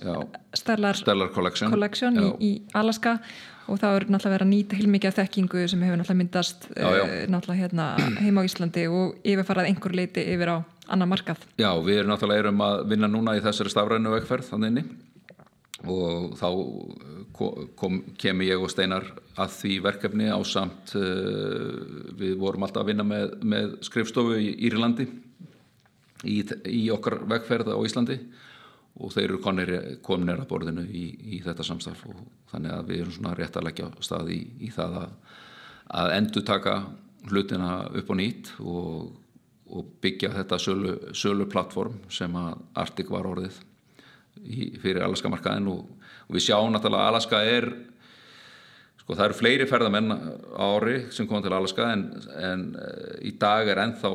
Stellar, 0.56 0.96
Stellar 0.96 1.30
Collection, 1.36 1.72
Collection 1.72 2.18
í, 2.18 2.32
í 2.40 2.52
Alaska 2.74 3.20
og 3.68 3.82
það 3.82 3.98
er 3.98 4.06
náttúrulega 4.08 4.34
verið 4.34 4.46
að 4.46 4.52
nýta 4.54 4.78
heilmikið 4.80 5.10
af 5.10 5.18
þekkingu 5.18 5.64
sem 5.68 5.82
hefur 5.84 6.00
náttúrulega 6.00 6.22
myndast 6.22 6.68
já, 6.72 6.88
já. 6.88 7.04
Uh, 7.04 7.26
náttúrulega 7.34 7.62
hérna 7.66 7.88
heima 8.22 8.44
á 8.44 8.48
Íslandi 8.48 8.86
og 8.88 9.18
yfirfarað 9.28 9.70
einhver 9.72 9.96
leiti 9.98 10.24
yfir 10.24 10.54
á 10.56 10.58
annar 10.88 11.10
markað. 11.12 11.44
Já, 11.60 11.70
við 11.84 12.02
erum 12.02 12.14
náttúrulega 12.14 12.46
erum 12.46 12.64
að 12.64 12.86
vinna 12.94 13.10
núna 13.12 13.36
í 13.36 13.44
þessari 13.44 13.74
stafrænu 13.74 14.14
vegferð 14.16 14.54
þannig 14.54 14.78
og 15.86 16.34
þá 16.40 16.48
kom, 17.78 18.00
kemi 18.18 18.48
ég 18.50 18.62
og 18.62 18.72
Steinar 18.74 19.06
að 19.38 19.54
því 19.60 19.74
verkefni 19.86 20.30
á 20.34 20.40
samt 20.48 20.96
uh, 20.98 21.78
við 22.18 22.38
vorum 22.42 22.66
alltaf 22.66 22.82
að 22.82 22.92
vinna 22.92 23.06
með, 23.06 23.36
með 23.46 23.76
skrifstofu 23.86 24.40
í 24.42 24.56
Írlandi 24.66 25.06
í, 26.26 26.40
í 26.66 26.88
okkar 26.94 27.20
vegferð 27.30 27.76
á 27.76 27.78
Íslandi. 27.86 28.18
Og 28.98 29.12
þeir 29.14 29.28
eru 29.28 29.40
konir, 29.46 29.72
kominir 30.02 30.40
að 30.42 30.50
borðinu 30.50 30.88
í, 30.90 31.06
í 31.38 31.42
þetta 31.46 31.66
samstarf 31.68 32.08
og 32.10 32.24
þannig 32.50 32.74
að 32.74 32.88
við 32.88 33.02
erum 33.04 33.14
svona 33.14 33.36
rétt 33.38 33.60
að 33.60 33.68
leggja 33.68 33.92
stað 34.02 34.32
í, 34.34 34.40
í 34.66 34.72
það 34.74 34.96
að, 35.04 35.12
að 36.02 36.14
endur 36.16 36.46
taka 36.48 36.74
hlutina 37.30 37.76
upp 38.00 38.10
og 38.10 38.18
nýtt 38.18 38.50
og, 38.64 39.12
og 39.70 39.92
byggja 40.02 40.32
þetta 40.40 40.58
sölu, 40.64 40.96
sölu 41.14 41.46
plattform 41.52 42.00
sem 42.10 42.34
að 42.42 42.56
Arctic 42.82 43.14
var 43.14 43.30
orðið 43.30 43.62
fyrir 44.82 45.04
Alaska 45.06 45.32
markaðin 45.32 45.70
og, 45.72 45.86
og 46.28 46.38
við 46.38 46.48
sjáum 46.50 46.74
náttúrulega 46.74 47.06
að 47.06 47.14
Alaska 47.14 47.44
er 47.46 47.72
Sko 49.08 49.16
það 49.16 49.30
eru 49.30 49.36
fleiri 49.40 49.66
ferðamenn 49.70 50.14
ári 50.60 50.96
sem 51.16 51.28
kom 51.30 51.40
til 51.40 51.54
Alaska 51.56 51.86
en, 51.94 52.02
en 52.44 52.64
uh, 52.76 53.14
í 53.24 53.30
dag 53.40 53.70
er 53.72 53.80
ennþá 53.80 54.10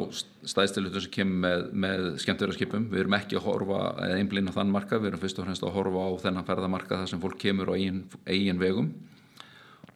stæðstilutur 0.45 1.01
sem 1.01 1.15
kemur 1.15 1.39
með, 1.47 1.63
með 1.73 2.03
skemmtverðarskipum. 2.21 2.91
Við 2.93 3.01
erum 3.01 3.17
ekki 3.17 3.39
að 3.39 3.47
horfa 3.47 3.79
eða 4.05 4.19
einblýna 4.21 4.53
þann 4.53 4.75
marka, 4.75 4.99
við 5.01 5.15
erum 5.15 5.23
fyrst 5.23 5.41
og 5.41 5.49
fremst 5.49 5.65
að 5.65 5.73
horfa 5.79 6.05
á 6.05 6.11
þennan 6.27 6.49
ferðamarka 6.51 6.99
þar 7.01 7.09
sem 7.09 7.23
fólk 7.25 7.41
kemur 7.41 7.73
á 7.73 7.75
eigin, 7.79 8.03
eigin 8.29 8.61
vegum 8.61 8.93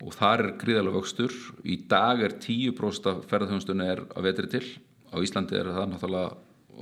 og 0.00 0.16
þar 0.16 0.46
er 0.46 0.50
gríðalega 0.64 0.96
vöxtur. 0.96 1.36
Í 1.60 1.76
dag 1.92 2.24
er 2.24 2.38
10% 2.40 3.12
af 3.12 3.22
ferðarþjónustunni 3.28 3.92
er 3.92 4.04
að 4.16 4.30
vetri 4.30 4.52
til. 4.56 4.64
Á 5.12 5.20
Íslandi 5.20 5.60
er 5.60 5.74
það 5.76 5.92
náttúrulega 5.92 6.32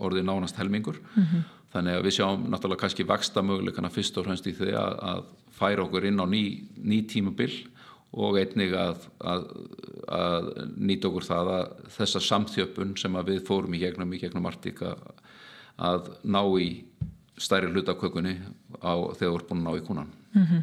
orðið 0.06 0.30
nánast 0.30 0.62
helmingur. 0.62 1.02
Mm 1.16 1.26
-hmm. 1.26 1.42
Þannig 1.74 1.98
að 1.98 2.04
við 2.06 2.16
sjáum 2.18 2.44
náttúrulega 2.52 2.84
kannski 2.84 3.06
vaksta 3.08 3.42
möguleikana 3.42 3.90
fyrst 3.90 4.18
og 4.20 4.28
fremst 4.28 4.46
í 4.46 4.54
því 4.54 4.74
að, 4.78 4.98
að 5.10 5.22
færa 5.58 5.84
okkur 5.84 6.06
inn 6.06 6.22
á 6.22 6.26
ný, 6.30 6.42
ný 6.78 7.00
tímabill 7.10 7.56
og 8.14 8.38
einnig 8.38 8.74
að, 8.78 9.08
að, 9.26 9.46
að 10.14 10.50
nýta 10.78 11.10
okkur 11.10 11.26
það 11.26 11.50
að 11.56 11.72
þessa 11.96 12.22
samþjöppun 12.28 12.94
sem 13.00 13.18
við 13.26 13.40
fórum 13.48 13.74
í 13.74 13.82
gegnum 13.82 14.14
í 14.14 14.20
gegnum 14.22 14.46
Artík 14.46 14.84
að 14.84 16.12
ná 16.22 16.40
í 16.62 16.68
stærri 17.40 17.72
hlutakökunni 17.72 18.36
þegar 18.78 19.16
við 19.18 19.26
erum 19.26 19.48
búin 19.48 19.64
að 19.64 19.66
ná 19.66 19.78
í 19.80 19.86
kúnan 19.86 20.12
mm 20.34 20.44
-hmm. 20.44 20.62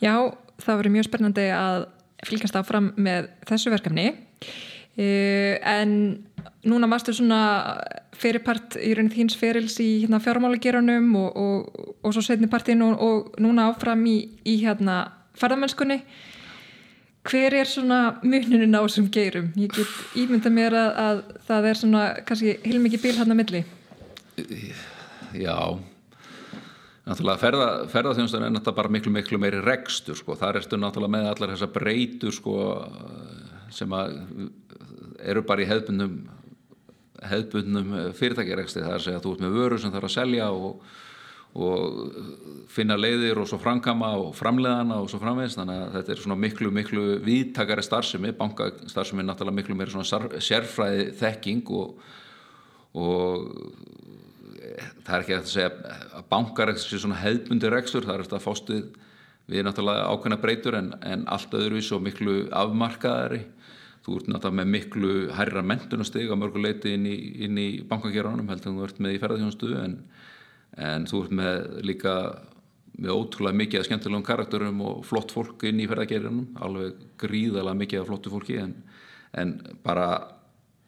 Já, 0.00 0.14
það 0.62 0.76
verið 0.76 0.92
mjög 0.92 1.08
spennandi 1.08 1.46
að 1.50 1.86
fylgjast 2.26 2.56
áfram 2.56 2.92
með 2.96 3.30
þessu 3.48 3.70
verkefni 3.70 4.06
uh, 4.10 5.54
en 5.66 6.24
núna 6.62 6.86
varstu 6.86 7.12
svona 7.12 7.40
fyrirpart 8.20 8.76
í 8.80 8.92
raunin 8.96 9.12
þíns 9.12 9.36
ferils 9.40 9.78
í 9.80 9.88
hérna, 10.02 10.20
fjármálageranum 10.22 11.08
og, 11.20 11.38
og, 11.40 11.86
og 12.04 12.14
svo 12.14 12.24
setni 12.24 12.50
partin 12.50 12.84
og, 12.84 13.00
og 13.00 13.40
núna 13.40 13.70
áfram 13.70 14.02
í, 14.08 14.18
í 14.44 14.58
hérna 14.64 15.02
ferðamennskunni. 15.40 16.00
Hver 17.30 17.54
er 17.60 17.68
svona 17.68 18.00
mununin 18.24 18.76
á 18.76 18.80
þessum 18.80 19.10
geirum? 19.12 19.50
Ég 19.60 19.72
get 19.76 20.16
ímynda 20.16 20.52
mér 20.52 20.76
að, 20.76 20.90
að 21.04 21.22
það 21.48 21.68
er 21.70 21.80
svona 21.80 22.04
kannski 22.28 22.56
heilmikið 22.64 23.04
bíl 23.04 23.16
hann 23.18 23.34
að 23.34 23.40
milli. 23.42 23.62
Já. 25.36 25.56
Náttúrulega 27.04 27.40
ferða, 27.40 27.68
ferðarþjónustan 27.92 28.46
er 28.46 28.52
náttúrulega 28.54 28.78
bara 28.78 28.92
miklu 28.96 29.12
miklu 29.12 29.40
meiri 29.40 29.60
rekstur 29.64 30.16
sko, 30.18 30.36
þar 30.38 30.60
ertu 30.60 30.78
náttúrulega 30.80 31.16
með 31.16 31.30
allar 31.32 31.54
þessa 31.54 31.70
breytur 31.74 32.34
sko 32.36 32.56
sem 33.74 33.92
að 33.96 34.18
eru 35.20 35.42
bara 35.46 35.64
í 35.64 35.68
hefðbundum 35.68 36.20
hefðbundum 37.28 37.94
fyrirtækjareksti 38.16 38.82
það 38.82 38.90
er 38.90 38.98
að 38.98 39.06
segja 39.06 39.20
að 39.20 39.26
þú 39.26 39.34
ert 39.34 39.44
með 39.44 39.56
vöru 39.58 39.78
sem 39.80 39.94
þarf 39.94 40.10
að 40.10 40.16
selja 40.16 40.50
og 40.50 40.82
og 41.58 42.12
finna 42.70 42.94
leiðir 42.94 43.40
og 43.42 43.48
svo 43.50 43.58
framkama 43.58 44.12
og 44.20 44.36
framleðana 44.38 45.00
og 45.02 45.08
svo 45.10 45.18
framvegist 45.18 45.58
þannig 45.58 45.80
að 45.82 45.96
þetta 45.96 46.12
er 46.12 46.20
svona 46.22 46.38
miklu 46.38 46.70
miklu 46.70 47.06
viðtakari 47.26 47.82
starfsemi, 47.82 48.30
bankastarfsemi 48.38 49.24
er 49.24 49.26
náttúrulega 49.32 49.58
miklu 49.58 49.74
meira 49.74 49.90
svona 49.90 50.38
sérfræði 50.38 51.08
þekking 51.18 51.72
og, 51.74 51.96
og 52.94 53.50
það 55.02 55.14
er 55.16 55.24
ekki 55.24 55.38
að 55.40 55.50
segja 55.50 55.72
að 56.20 56.28
bankar 56.30 56.70
er 56.70 56.78
svona 56.78 57.18
hefðbundi 57.18 57.74
rekstur, 57.74 58.06
það 58.06 58.14
er 58.14 58.26
eftir 58.26 58.38
að 58.38 58.46
fástuð 58.46 58.84
við 59.50 59.66
náttúrulega 59.66 60.06
ákveðna 60.06 60.42
breytur 60.44 60.78
en, 60.78 60.92
en 61.02 61.26
allt 61.26 61.58
öðruvís 61.58 61.90
og 61.96 62.04
miklu 62.06 62.44
afmarkaðari 62.54 63.42
þú 64.04 64.16
ert 64.16 64.28
náttúrulega 64.32 64.58
með 64.60 64.72
miklu 64.74 65.14
hærra 65.36 65.62
mentunasteg 65.66 66.30
á 66.32 66.36
mörguleiti 66.40 66.94
inn 66.96 67.06
í, 67.08 67.16
í 67.44 67.70
bankagerðanum 67.88 68.48
heldur 68.48 68.72
en 68.72 68.78
þú 68.78 68.86
ert 68.88 69.00
með 69.04 69.16
í 69.16 69.22
ferðarþjónustuðu 69.22 69.80
en 69.84 69.96
en 70.78 71.06
þú 71.08 71.24
ert 71.24 71.36
með 71.36 71.68
líka 71.86 72.14
með 73.00 73.14
ótrúlega 73.16 73.56
mikið 73.56 73.80
af 73.80 73.86
skemmtilegum 73.88 74.26
karakterum 74.26 74.82
og 74.84 75.06
flott 75.08 75.32
fólk 75.34 75.64
inn 75.68 75.80
í 75.80 75.88
ferðagerðinum 75.88 76.60
alveg 76.62 77.00
gríðalega 77.20 77.78
mikið 77.80 78.02
af 78.02 78.10
flottu 78.10 78.32
fólki 78.32 78.58
en, 78.60 78.74
en 79.40 79.56
bara 79.84 80.10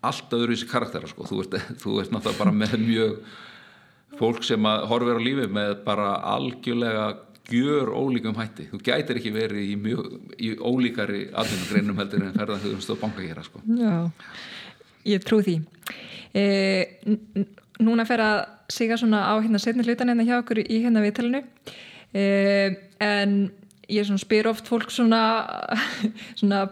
allt 0.03 0.35
öðru 0.35 0.53
í 0.53 0.59
þessi 0.59 0.71
karaktera 0.71 1.09
sko. 1.09 1.27
þú, 1.29 1.41
ert, 1.45 1.59
þú 1.83 1.99
ert 2.03 2.15
náttúrulega 2.15 2.43
bara 2.43 2.55
með 2.57 2.77
mjög 2.85 3.19
fólk 4.21 4.43
sem 4.45 4.71
horfir 4.91 5.19
á 5.19 5.23
lífi 5.25 5.49
með 5.51 5.77
bara 5.87 6.15
algjörlega 6.35 7.07
gjör 7.53 7.93
ólíkum 7.93 8.37
hætti, 8.39 8.69
þú 8.73 8.81
gætir 8.87 9.21
ekki 9.21 9.33
verið 9.35 9.71
í 9.71 9.77
mjög, 9.81 10.11
í 10.41 10.53
ólíkari 10.57 11.27
aðeinagreinum 11.31 12.01
heldur 12.01 12.27
en 12.27 12.37
ferðarþjóðumst 12.37 12.93
og 12.95 13.01
bankagera 13.03 13.45
sko. 13.47 13.63
Já, 13.79 13.95
ég 15.15 15.27
trú 15.27 15.43
því. 15.45 15.59
E, 16.33 16.45
Núna 17.83 18.05
fer 18.07 18.21
að 18.23 18.37
siga 18.71 18.97
svona 19.01 19.25
á 19.27 19.35
hérna 19.43 19.59
setni 19.61 19.85
hlutan 19.85 20.13
hérna 20.13 20.27
hjá 20.27 20.37
okkur 20.39 20.61
í 20.63 20.83
hérna 20.85 21.03
viðtalinu. 21.03 21.43
Eh, 22.13 22.77
en 23.03 23.33
ég 23.91 24.11
spyr 24.21 24.49
oft 24.51 24.69
fólk 24.69 24.93
svona, 24.93 25.23
svona 26.41 26.67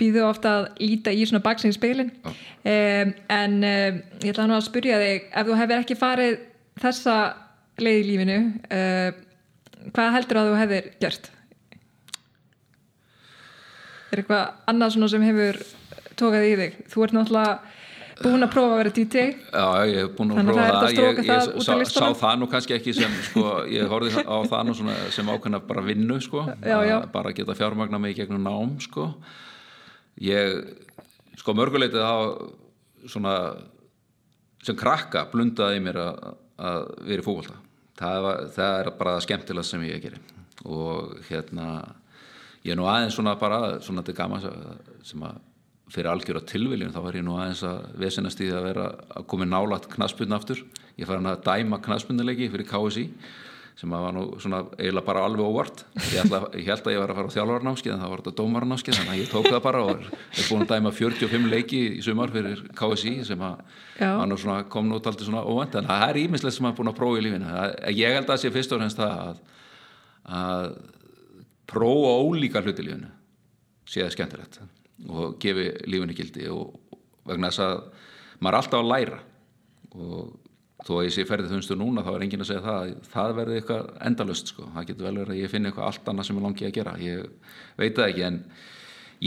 býðu 0.00 0.24
ofta 0.26 0.54
að 0.56 0.68
líta 0.80 1.12
í 1.12 1.26
svona 1.28 1.44
baksinn 1.44 1.74
í 1.74 1.76
speilin 1.76 2.10
eh, 2.64 3.12
en 3.28 3.58
ég 3.62 4.30
ætla 4.32 4.48
nú 4.48 4.56
að 4.56 4.64
spyrja 4.70 5.00
þig 5.02 5.26
ef 5.28 5.48
þú 5.48 5.58
hefur 5.60 5.82
ekki 5.82 5.98
farið 6.00 6.38
þessa 6.80 7.16
leið 7.80 7.98
í 8.00 8.06
lífinu 8.08 8.38
eh, 8.72 9.10
hvað 9.90 10.16
heldur 10.16 10.40
að 10.40 10.50
þú 10.50 10.56
hefur 10.60 10.88
gert? 11.02 11.30
Er 14.10 14.22
eitthvað 14.22 14.70
annað 14.70 14.96
svona 14.96 15.10
sem 15.12 15.26
hefur 15.28 15.60
tókað 16.18 16.48
í 16.48 16.54
þig? 16.60 16.80
Þú 16.90 17.04
ert 17.06 17.16
náttúrulega 17.16 17.58
búin 18.20 18.44
að 18.44 18.52
prófa 18.52 18.74
að 18.74 18.80
vera 18.80 18.92
DJ 18.96 19.22
Já, 19.32 19.66
ég 19.88 19.98
hef 20.02 20.10
búin 20.18 20.32
að 20.34 20.50
prófa 20.50 20.66
það, 20.74 20.90
ég, 20.96 21.20
ég 21.24 21.62
sá, 21.64 21.72
sá 21.88 22.06
það 22.20 22.34
nú 22.40 22.48
kannski 22.52 22.76
ekki 22.76 22.94
sem 22.96 23.14
sko, 23.30 23.44
ég 23.70 23.88
horfið 23.88 24.28
á 24.28 24.36
það 24.50 24.66
nú 24.68 24.74
sem 25.14 25.30
ákveðna 25.32 25.62
bara 25.70 25.84
vinnu 25.86 26.18
sko, 26.24 26.44
já, 26.60 26.76
já. 26.84 26.96
bara 27.14 27.32
geta 27.36 27.56
fjármagna 27.56 28.00
mig 28.02 28.18
gegnum 28.18 28.44
nám 28.44 28.76
sko 28.84 29.08
ég, 30.20 30.60
sko 31.40 31.56
mörguleitið 31.56 32.04
á 32.04 32.16
svona 33.08 33.34
sem 34.66 34.76
krakka 34.76 35.24
blundaði 35.32 35.80
mér 35.80 36.02
að, 36.04 36.30
að 36.60 36.88
vera 37.08 37.24
í 37.24 37.28
fólkvölda 37.30 37.56
það, 38.00 38.28
það 38.56 38.76
er 38.80 38.92
bara 38.98 39.20
skemmtilega 39.24 39.68
sem 39.68 39.84
ég 39.88 40.04
gerir 40.04 40.20
og 40.64 41.14
hérna 41.28 41.68
ég 42.64 42.74
er 42.74 42.80
nú 42.80 42.88
aðeins 42.90 43.16
svona 43.16 43.36
bara 43.40 43.78
svona 43.84 44.04
til 44.04 44.16
gama 44.16 44.40
sem 45.06 45.22
að 45.24 45.38
fyrir 45.90 46.10
algjör 46.12 46.38
á 46.38 46.42
tilviljun 46.46 46.92
þá 46.94 47.00
var 47.02 47.18
ég 47.18 47.24
nú 47.26 47.36
aðeins 47.38 47.62
að 47.66 47.78
vesenast 47.98 48.40
í 48.44 48.50
að 48.54 48.66
vera 48.68 48.86
að 49.10 49.26
koma 49.30 49.48
nálagt 49.48 49.88
knaspunna 49.90 50.38
aftur. 50.38 50.62
Ég 50.94 51.08
fær 51.08 51.18
hann 51.18 51.30
að 51.30 51.42
dæma 51.48 51.80
knaspunnulegi 51.82 52.50
fyrir 52.52 52.68
KSI 52.68 53.06
sem 53.80 53.92
var 53.94 54.12
nú 54.12 54.22
svona 54.42 54.58
eiginlega 54.76 55.06
bara 55.06 55.22
alveg 55.24 55.46
óvart. 55.46 55.82
Ég, 56.10 56.18
ætla, 56.20 56.40
ég 56.52 56.66
held 56.68 56.84
að 56.84 56.92
ég 56.92 57.00
var 57.00 57.12
að 57.12 57.18
fara 57.18 57.30
á 57.32 57.34
þjálfarnámskið 57.36 57.92
en 57.94 58.02
það 58.02 58.10
var 58.12 58.20
þetta 58.20 58.40
dómarnámskið 58.40 58.96
þannig 58.98 59.12
að 59.14 59.20
ég 59.20 59.30
tók 59.30 59.46
það 59.46 59.62
bara 59.64 59.80
og 59.86 60.02
er 60.02 60.48
búin 60.50 60.64
að 60.64 60.72
dæma 60.74 60.92
45 60.98 61.46
leiki 61.54 61.80
í 61.94 62.02
sumar 62.04 62.34
fyrir 62.34 62.60
KSI 62.76 63.12
sem 63.30 63.44
að 63.46 64.66
kom 64.74 64.90
nút 64.90 65.08
alltaf 65.08 65.24
svona 65.24 65.46
óvend 65.48 65.78
en 65.80 65.88
það 65.88 66.04
er 66.10 66.20
ímislegt 66.26 66.58
sem 66.58 66.68
að 66.68 66.76
búin 66.76 66.92
að 66.92 66.98
prófa 67.00 67.22
í 67.22 67.24
lífinu. 67.24 67.54
Ég 67.96 68.18
held 68.18 68.26
að 68.26 68.34
það 68.34 68.42
sé 68.44 68.52
fyrst 68.58 68.76
og 68.76 68.82
fremst 68.82 69.00
að, 69.06 69.40
að 70.40 70.68
prófa 71.72 72.12
ólíka 72.20 72.64
hluti 72.66 72.84
í 72.84 72.90
lífinu 72.90 73.10
sé 73.88 74.04
það 74.04 74.14
skemmtilegt 74.18 74.60
og 75.08 75.40
gefi 75.40 75.70
lífinu 75.88 76.20
gildi 76.20 76.52
og 76.52 76.76
vegna 77.24 77.48
þess 77.48 77.64
að 77.64 77.74
maður 78.44 78.52
er 78.52 78.60
alltaf 78.60 78.84
að 78.84 78.92
læra. 78.92 79.24
Og 79.96 80.49
þó 80.86 80.92
að 80.96 81.06
ég 81.06 81.14
sé 81.14 81.26
ferðið 81.28 81.54
þunstu 81.54 81.76
núna 81.76 82.04
þá 82.04 82.10
er 82.14 82.24
engin 82.24 82.44
að 82.44 82.50
segja 82.50 82.64
það 82.64 82.92
það 83.12 83.34
verði 83.36 83.58
eitthvað 83.60 83.88
endalust 84.08 84.52
sko. 84.52 84.68
það 84.74 84.86
getur 84.88 85.06
vel 85.06 85.18
verið 85.18 85.34
að 85.34 85.40
ég 85.42 85.52
finna 85.52 85.70
eitthvað 85.70 85.88
allt 85.90 86.10
annað 86.12 86.28
sem 86.28 86.38
ég 86.38 86.46
langi 86.46 86.68
að 86.68 86.74
gera. 86.78 86.94
Ég 87.04 87.52
veit 87.80 87.98
það 87.98 88.08
ekki 88.08 88.24
en 88.28 88.40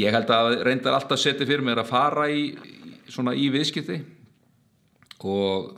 ég 0.01 0.17
held 0.17 0.33
að 0.33 0.49
reyndar 0.67 0.97
alltaf 0.97 1.21
setja 1.21 1.47
fyrir 1.49 1.65
mér 1.65 1.83
að 1.83 1.91
fara 1.91 2.25
í 2.33 2.43
svona 3.13 3.35
í 3.37 3.47
viðskipti. 3.53 3.99
Og 5.29 5.69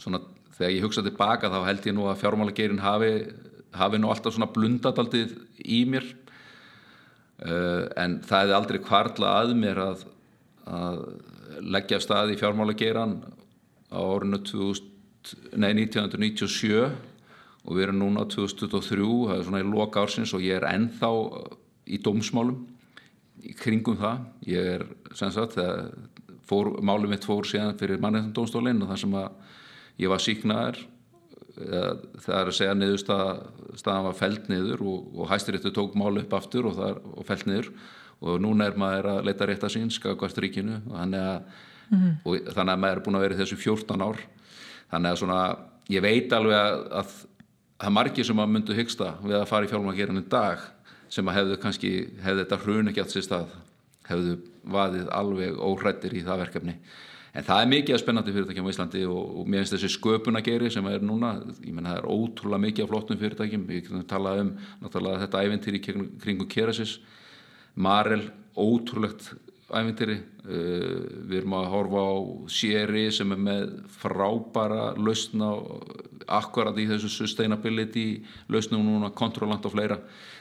svona 0.00 0.22
þegar 0.56 0.74
ég 0.74 0.84
hugsa 0.84 1.06
tilbaka 1.06 1.52
þá 1.52 1.60
held 1.68 1.86
ég 1.88 1.96
nú 1.96 2.10
að 2.10 2.20
fjármálageirinn 2.24 2.82
hafi, 2.82 3.12
hafi 3.76 4.00
nú 4.00 4.10
alltaf 4.10 4.34
svona 4.34 4.50
blundadaldið 4.50 5.36
í 5.62 5.84
mér. 5.88 6.10
Uh, 7.40 7.86
en 7.96 8.18
það 8.26 8.42
hefði 8.42 8.56
aldrei 8.58 8.78
kvarla 8.84 9.28
að 9.38 9.54
mér 9.56 9.78
að, 9.80 10.02
að 10.68 10.98
leggja 11.64 11.96
af 11.96 12.04
stað 12.04 12.34
í 12.34 12.40
fjármálageirann 12.40 13.14
á 13.94 14.00
orðinu 14.00 14.42
2000 14.44 14.89
nei, 15.54 15.72
1997 15.74 16.74
og 16.80 17.76
við 17.76 17.86
erum 17.86 18.00
núna 18.00 18.26
2023, 18.30 19.08
það 19.28 19.36
er 19.36 19.46
svona 19.48 19.62
í 19.62 19.68
loka 19.68 20.04
ársins 20.04 20.34
og 20.36 20.44
ég 20.44 20.56
er 20.58 20.68
ennþá 20.70 21.10
í 21.90 22.00
dómsmálum 22.04 22.62
í 23.44 23.54
kringum 23.56 23.98
það. 24.00 24.22
Ég 24.48 24.70
er, 24.76 24.86
sem 25.16 25.32
sagt, 25.34 25.58
fór, 26.48 26.72
málum 26.84 27.12
mitt 27.12 27.26
fór 27.28 27.48
síðan 27.48 27.76
fyrir 27.80 28.00
mannreitandómstólinn 28.02 28.80
og 28.84 28.92
það 28.92 29.02
sem 29.04 29.20
að 29.20 29.28
ég 30.00 30.12
var 30.12 30.24
síknaður 30.24 30.80
það 31.60 32.36
er 32.36 32.50
að 32.50 32.56
segja 32.56 32.74
niður 32.76 33.00
staðan 33.02 34.06
var 34.06 34.16
feld 34.18 34.50
niður 34.50 34.84
og, 34.86 35.08
og 35.16 35.30
hæstiréttu 35.30 35.72
tók 35.74 35.96
málu 35.98 36.22
upp 36.24 36.36
aftur 36.38 36.70
og, 36.70 36.78
og 36.80 37.26
feld 37.28 37.46
niður. 37.48 37.70
Og 38.20 38.40
núna 38.42 38.68
er 38.68 38.76
maður 38.80 39.10
að 39.14 39.22
leita 39.28 39.48
rétt 39.48 39.64
að 39.64 39.74
sín 39.76 39.92
skakvært 39.92 40.40
ríkinu 40.42 40.80
og 40.82 40.96
þannig 40.98 41.24
að, 41.24 41.54
mm 41.88 41.98
-hmm. 41.98 42.14
og 42.24 42.52
þannig 42.54 42.74
að 42.74 42.82
maður 42.84 42.96
er 42.96 43.04
búin 43.06 43.18
að 43.18 43.24
vera 43.26 43.40
þessu 43.40 43.56
14 43.56 44.04
ár 44.04 44.20
þannig 44.90 45.10
að 45.10 45.20
svona 45.22 45.40
ég 45.90 46.04
veit 46.04 46.32
alveg 46.34 46.56
að, 46.58 46.84
að 47.00 47.12
það 47.80 47.88
er 47.88 47.96
margir 47.96 48.28
sem 48.28 48.42
að 48.42 48.52
myndu 48.54 48.76
hyggsta 48.76 49.14
við 49.24 49.36
að 49.40 49.48
fara 49.50 49.66
í 49.66 49.70
fjármálagerinu 49.70 50.24
dag 50.30 50.64
sem 51.10 51.28
að 51.30 51.38
hefðu 51.40 51.60
kannski, 51.62 51.92
hefðu 52.22 52.44
þetta 52.44 52.58
hrun 52.64 52.90
ekki 52.90 53.02
alls 53.02 53.18
í 53.18 53.22
stað, 53.26 53.54
hefðu 54.06 54.34
vaðið 54.70 55.08
alveg 55.16 55.62
óhrættir 55.64 56.14
í 56.14 56.24
það 56.26 56.44
verkefni. 56.44 56.76
En 57.30 57.46
það 57.46 57.62
er 57.62 57.68
mikið 57.70 57.94
að 57.94 58.00
spennandi 58.02 58.32
fyrirtækjum 58.34 58.66
á 58.66 58.72
Íslandi 58.72 59.02
og, 59.06 59.18
og 59.40 59.50
mér 59.50 59.62
finnst 59.62 59.76
þessi 59.76 59.90
sköpunageri 59.94 60.70
sem 60.74 60.86
er 60.90 61.04
núna, 61.06 61.36
ég 61.62 61.74
menna 61.74 61.92
það 61.94 62.00
er 62.00 62.08
ótrúlega 62.10 62.64
mikið 62.64 62.84
af 62.84 62.90
flottum 62.90 63.20
fyrirtækjum, 63.20 63.66
við 63.68 63.84
getum 63.84 64.06
talað 64.10 64.42
um 64.44 64.50
náttúrulega 64.82 65.22
þetta 65.24 65.42
æventýri 65.46 65.82
kringu 65.84 66.48
Kerasis 66.50 66.96
Marel, 67.78 68.24
ótrúlegt 68.58 69.30
ævintýri. 69.76 70.16
Uh, 70.40 71.04
við 71.28 71.36
erum 71.42 71.54
að 71.58 71.68
horfa 71.74 72.02
á 72.02 72.12
séri 72.50 73.04
sem 73.14 73.34
er 73.34 73.40
með 73.44 73.64
frábæra 74.00 74.90
lausna 74.96 75.50
akkurat 76.30 76.78
í 76.80 76.86
þessu 76.88 77.10
sustainability 77.12 78.06
lausnum 78.50 78.82
núna, 78.86 79.12
kontrolant 79.14 79.66
og 79.68 79.74
fleira. 79.74 79.98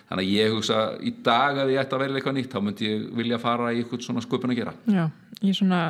Þannig 0.10 0.26
að 0.26 0.38
ég 0.38 0.54
hugsa 0.56 0.80
í 1.06 1.12
dag 1.26 1.60
að 1.62 1.74
ég 1.76 1.82
ætti 1.84 1.98
að 1.98 2.04
velja 2.06 2.20
eitthvað 2.20 2.38
nýtt, 2.40 2.54
þá 2.54 2.64
myndi 2.66 2.88
ég 2.88 3.04
vilja 3.20 3.42
fara 3.42 3.74
í 3.74 3.84
eitthvað 3.84 4.06
svona 4.08 4.24
sköpun 4.26 4.56
að 4.56 4.62
gera. 4.62 4.74
Já, 4.90 5.04
í 5.46 5.54
svona 5.54 5.82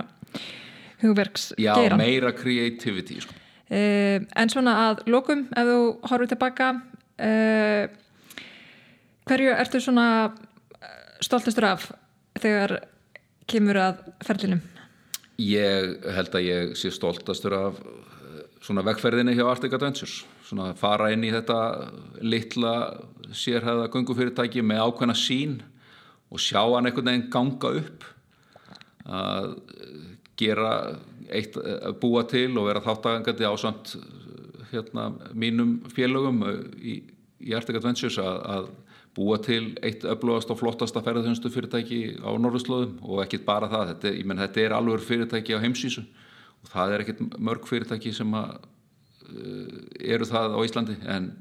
hugverks 1.00 1.54
Já, 1.62 1.74
meira 1.96 2.34
creativity 2.36 3.22
sko. 3.24 3.38
uh, 3.72 4.20
En 4.36 4.52
svona 4.52 4.76
að 4.90 5.06
lokum, 5.08 5.48
ef 5.56 5.72
þú 5.72 5.80
horfður 6.12 6.34
tilbaka 6.34 6.70
uh, 6.76 7.84
hverju 9.30 9.56
ertu 9.56 9.82
svona 9.84 10.08
stoltastur 11.24 11.68
af 11.70 11.90
þegar 12.40 12.80
kemur 13.50 13.80
að 13.82 14.04
ferlinum? 14.26 14.62
Ég 15.40 15.96
held 16.16 16.36
að 16.36 16.48
ég 16.48 16.76
sé 16.78 16.92
stoltastur 16.92 17.56
af 17.56 17.80
eh, 17.80 18.44
svona 18.64 18.84
vegferðinni 18.88 19.38
hjá 19.38 19.46
Arctic 19.48 19.76
Adventures 19.78 20.22
svona 20.50 20.74
fara 20.78 21.12
inn 21.14 21.26
í 21.28 21.34
þetta 21.34 21.58
litla 22.26 22.74
sérhæða 23.36 23.90
gungufyrirtæki 23.94 24.64
með 24.66 24.86
ákveðna 24.88 25.18
sín 25.18 25.60
og 26.30 26.42
sjá 26.42 26.62
hann 26.62 26.90
einhvern 26.90 27.12
veginn 27.12 27.30
ganga 27.34 27.74
upp 27.82 28.08
að 29.10 29.54
gera 30.40 30.72
eitt, 31.30 31.58
að 31.58 31.96
búa 32.02 32.24
til 32.30 32.52
og 32.58 32.70
vera 32.70 32.84
þáttagangandi 32.86 33.50
á 33.50 33.54
samt 33.60 33.96
hérna 34.72 35.10
mínum 35.34 35.80
félögum 35.94 36.44
í, 36.78 37.00
í 37.42 37.56
Arctic 37.58 37.80
Adventures 37.80 38.20
að, 38.22 38.38
að 38.56 38.70
búa 39.18 39.40
til 39.42 39.74
eitt 39.86 40.06
öflugast 40.08 40.52
og 40.54 40.60
flottasta 40.60 41.02
ferðarþjónustu 41.04 41.52
fyrirtæki 41.54 42.00
á 42.22 42.30
Norðurslóðum 42.30 43.00
og 43.02 43.22
ekkit 43.24 43.46
bara 43.48 43.70
það, 43.72 43.94
þetta, 43.94 44.12
menn, 44.30 44.42
þetta 44.44 44.64
er 44.64 44.76
alveg 44.78 45.06
fyrirtæki 45.06 45.58
á 45.58 45.64
heimsísu 45.64 46.04
og 46.64 46.74
það 46.74 46.96
er 46.96 47.06
ekkit 47.06 47.24
mörg 47.38 47.68
fyrirtæki 47.68 48.14
sem 48.16 48.36
að, 48.38 48.58
uh, 49.30 49.80
eru 50.00 50.28
það 50.30 50.58
á 50.58 50.60
Íslandi 50.68 50.98
en 51.10 51.32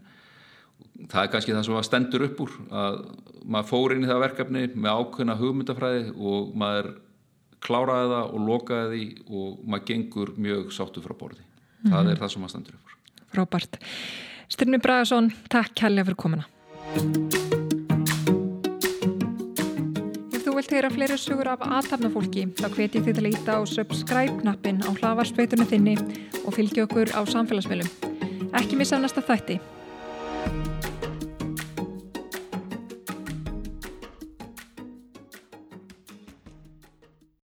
það 1.11 1.21
er 1.23 1.33
kannski 1.35 1.55
það 1.55 1.67
sem 1.69 1.79
að 1.81 1.89
stendur 1.89 2.27
upp 2.29 2.41
úr 2.45 2.57
að 2.71 2.99
maður 3.45 3.71
fór 3.71 3.95
inn 3.95 4.07
í 4.07 4.11
það 4.11 4.25
verkefni 4.25 4.65
með 4.75 5.03
ákveðna 5.03 5.39
hugmyndafræði 5.43 6.05
og 6.17 6.53
maður 6.59 6.91
kláraði 7.65 8.13
það 8.15 8.33
og 8.33 8.47
lokaði 8.49 8.89
því 8.95 9.07
og 9.29 9.63
maður 9.67 9.89
gengur 9.93 10.35
mjög 10.39 10.73
sáttu 10.75 11.03
frá 11.05 11.15
borði 11.19 11.43
mm 11.43 11.49
-hmm. 11.49 11.93
það 11.93 12.03
mhm. 12.03 12.13
er 12.13 12.23
það 12.23 12.33
sem 12.33 12.43
maður 12.43 12.55
stendur 12.57 12.79
upp 12.79 12.87
úr 12.87 12.97
Frábært. 13.29 13.77
Styrmi 14.49 14.79
Bragason, 14.81 15.33
takk 15.53 15.75
kærlega 15.77 16.09
fyrir 16.09 16.17
komina 16.17 16.49
vilt 20.59 20.73
heyra 20.75 20.89
fleiri 20.91 21.17
sugur 21.23 21.47
af 21.53 21.61
aðtapnafólki 21.63 22.49
þá 22.59 22.65
hveti 22.75 23.03
þið 23.05 23.19
til 23.19 23.25
að 23.25 23.31
íta 23.31 23.59
á 23.59 23.61
subscribe-knappin 23.71 24.83
á 24.83 24.91
hlavarspeitunum 24.91 25.71
þinni 25.71 25.95
og 26.43 26.57
fylgja 26.57 26.89
okkur 26.89 27.15
á 27.15 27.23
samfélagsmiðlum. 27.31 27.91
Ekki 28.59 28.81
missa 28.81 28.99
næsta 28.99 29.23
þætti. 29.23 29.61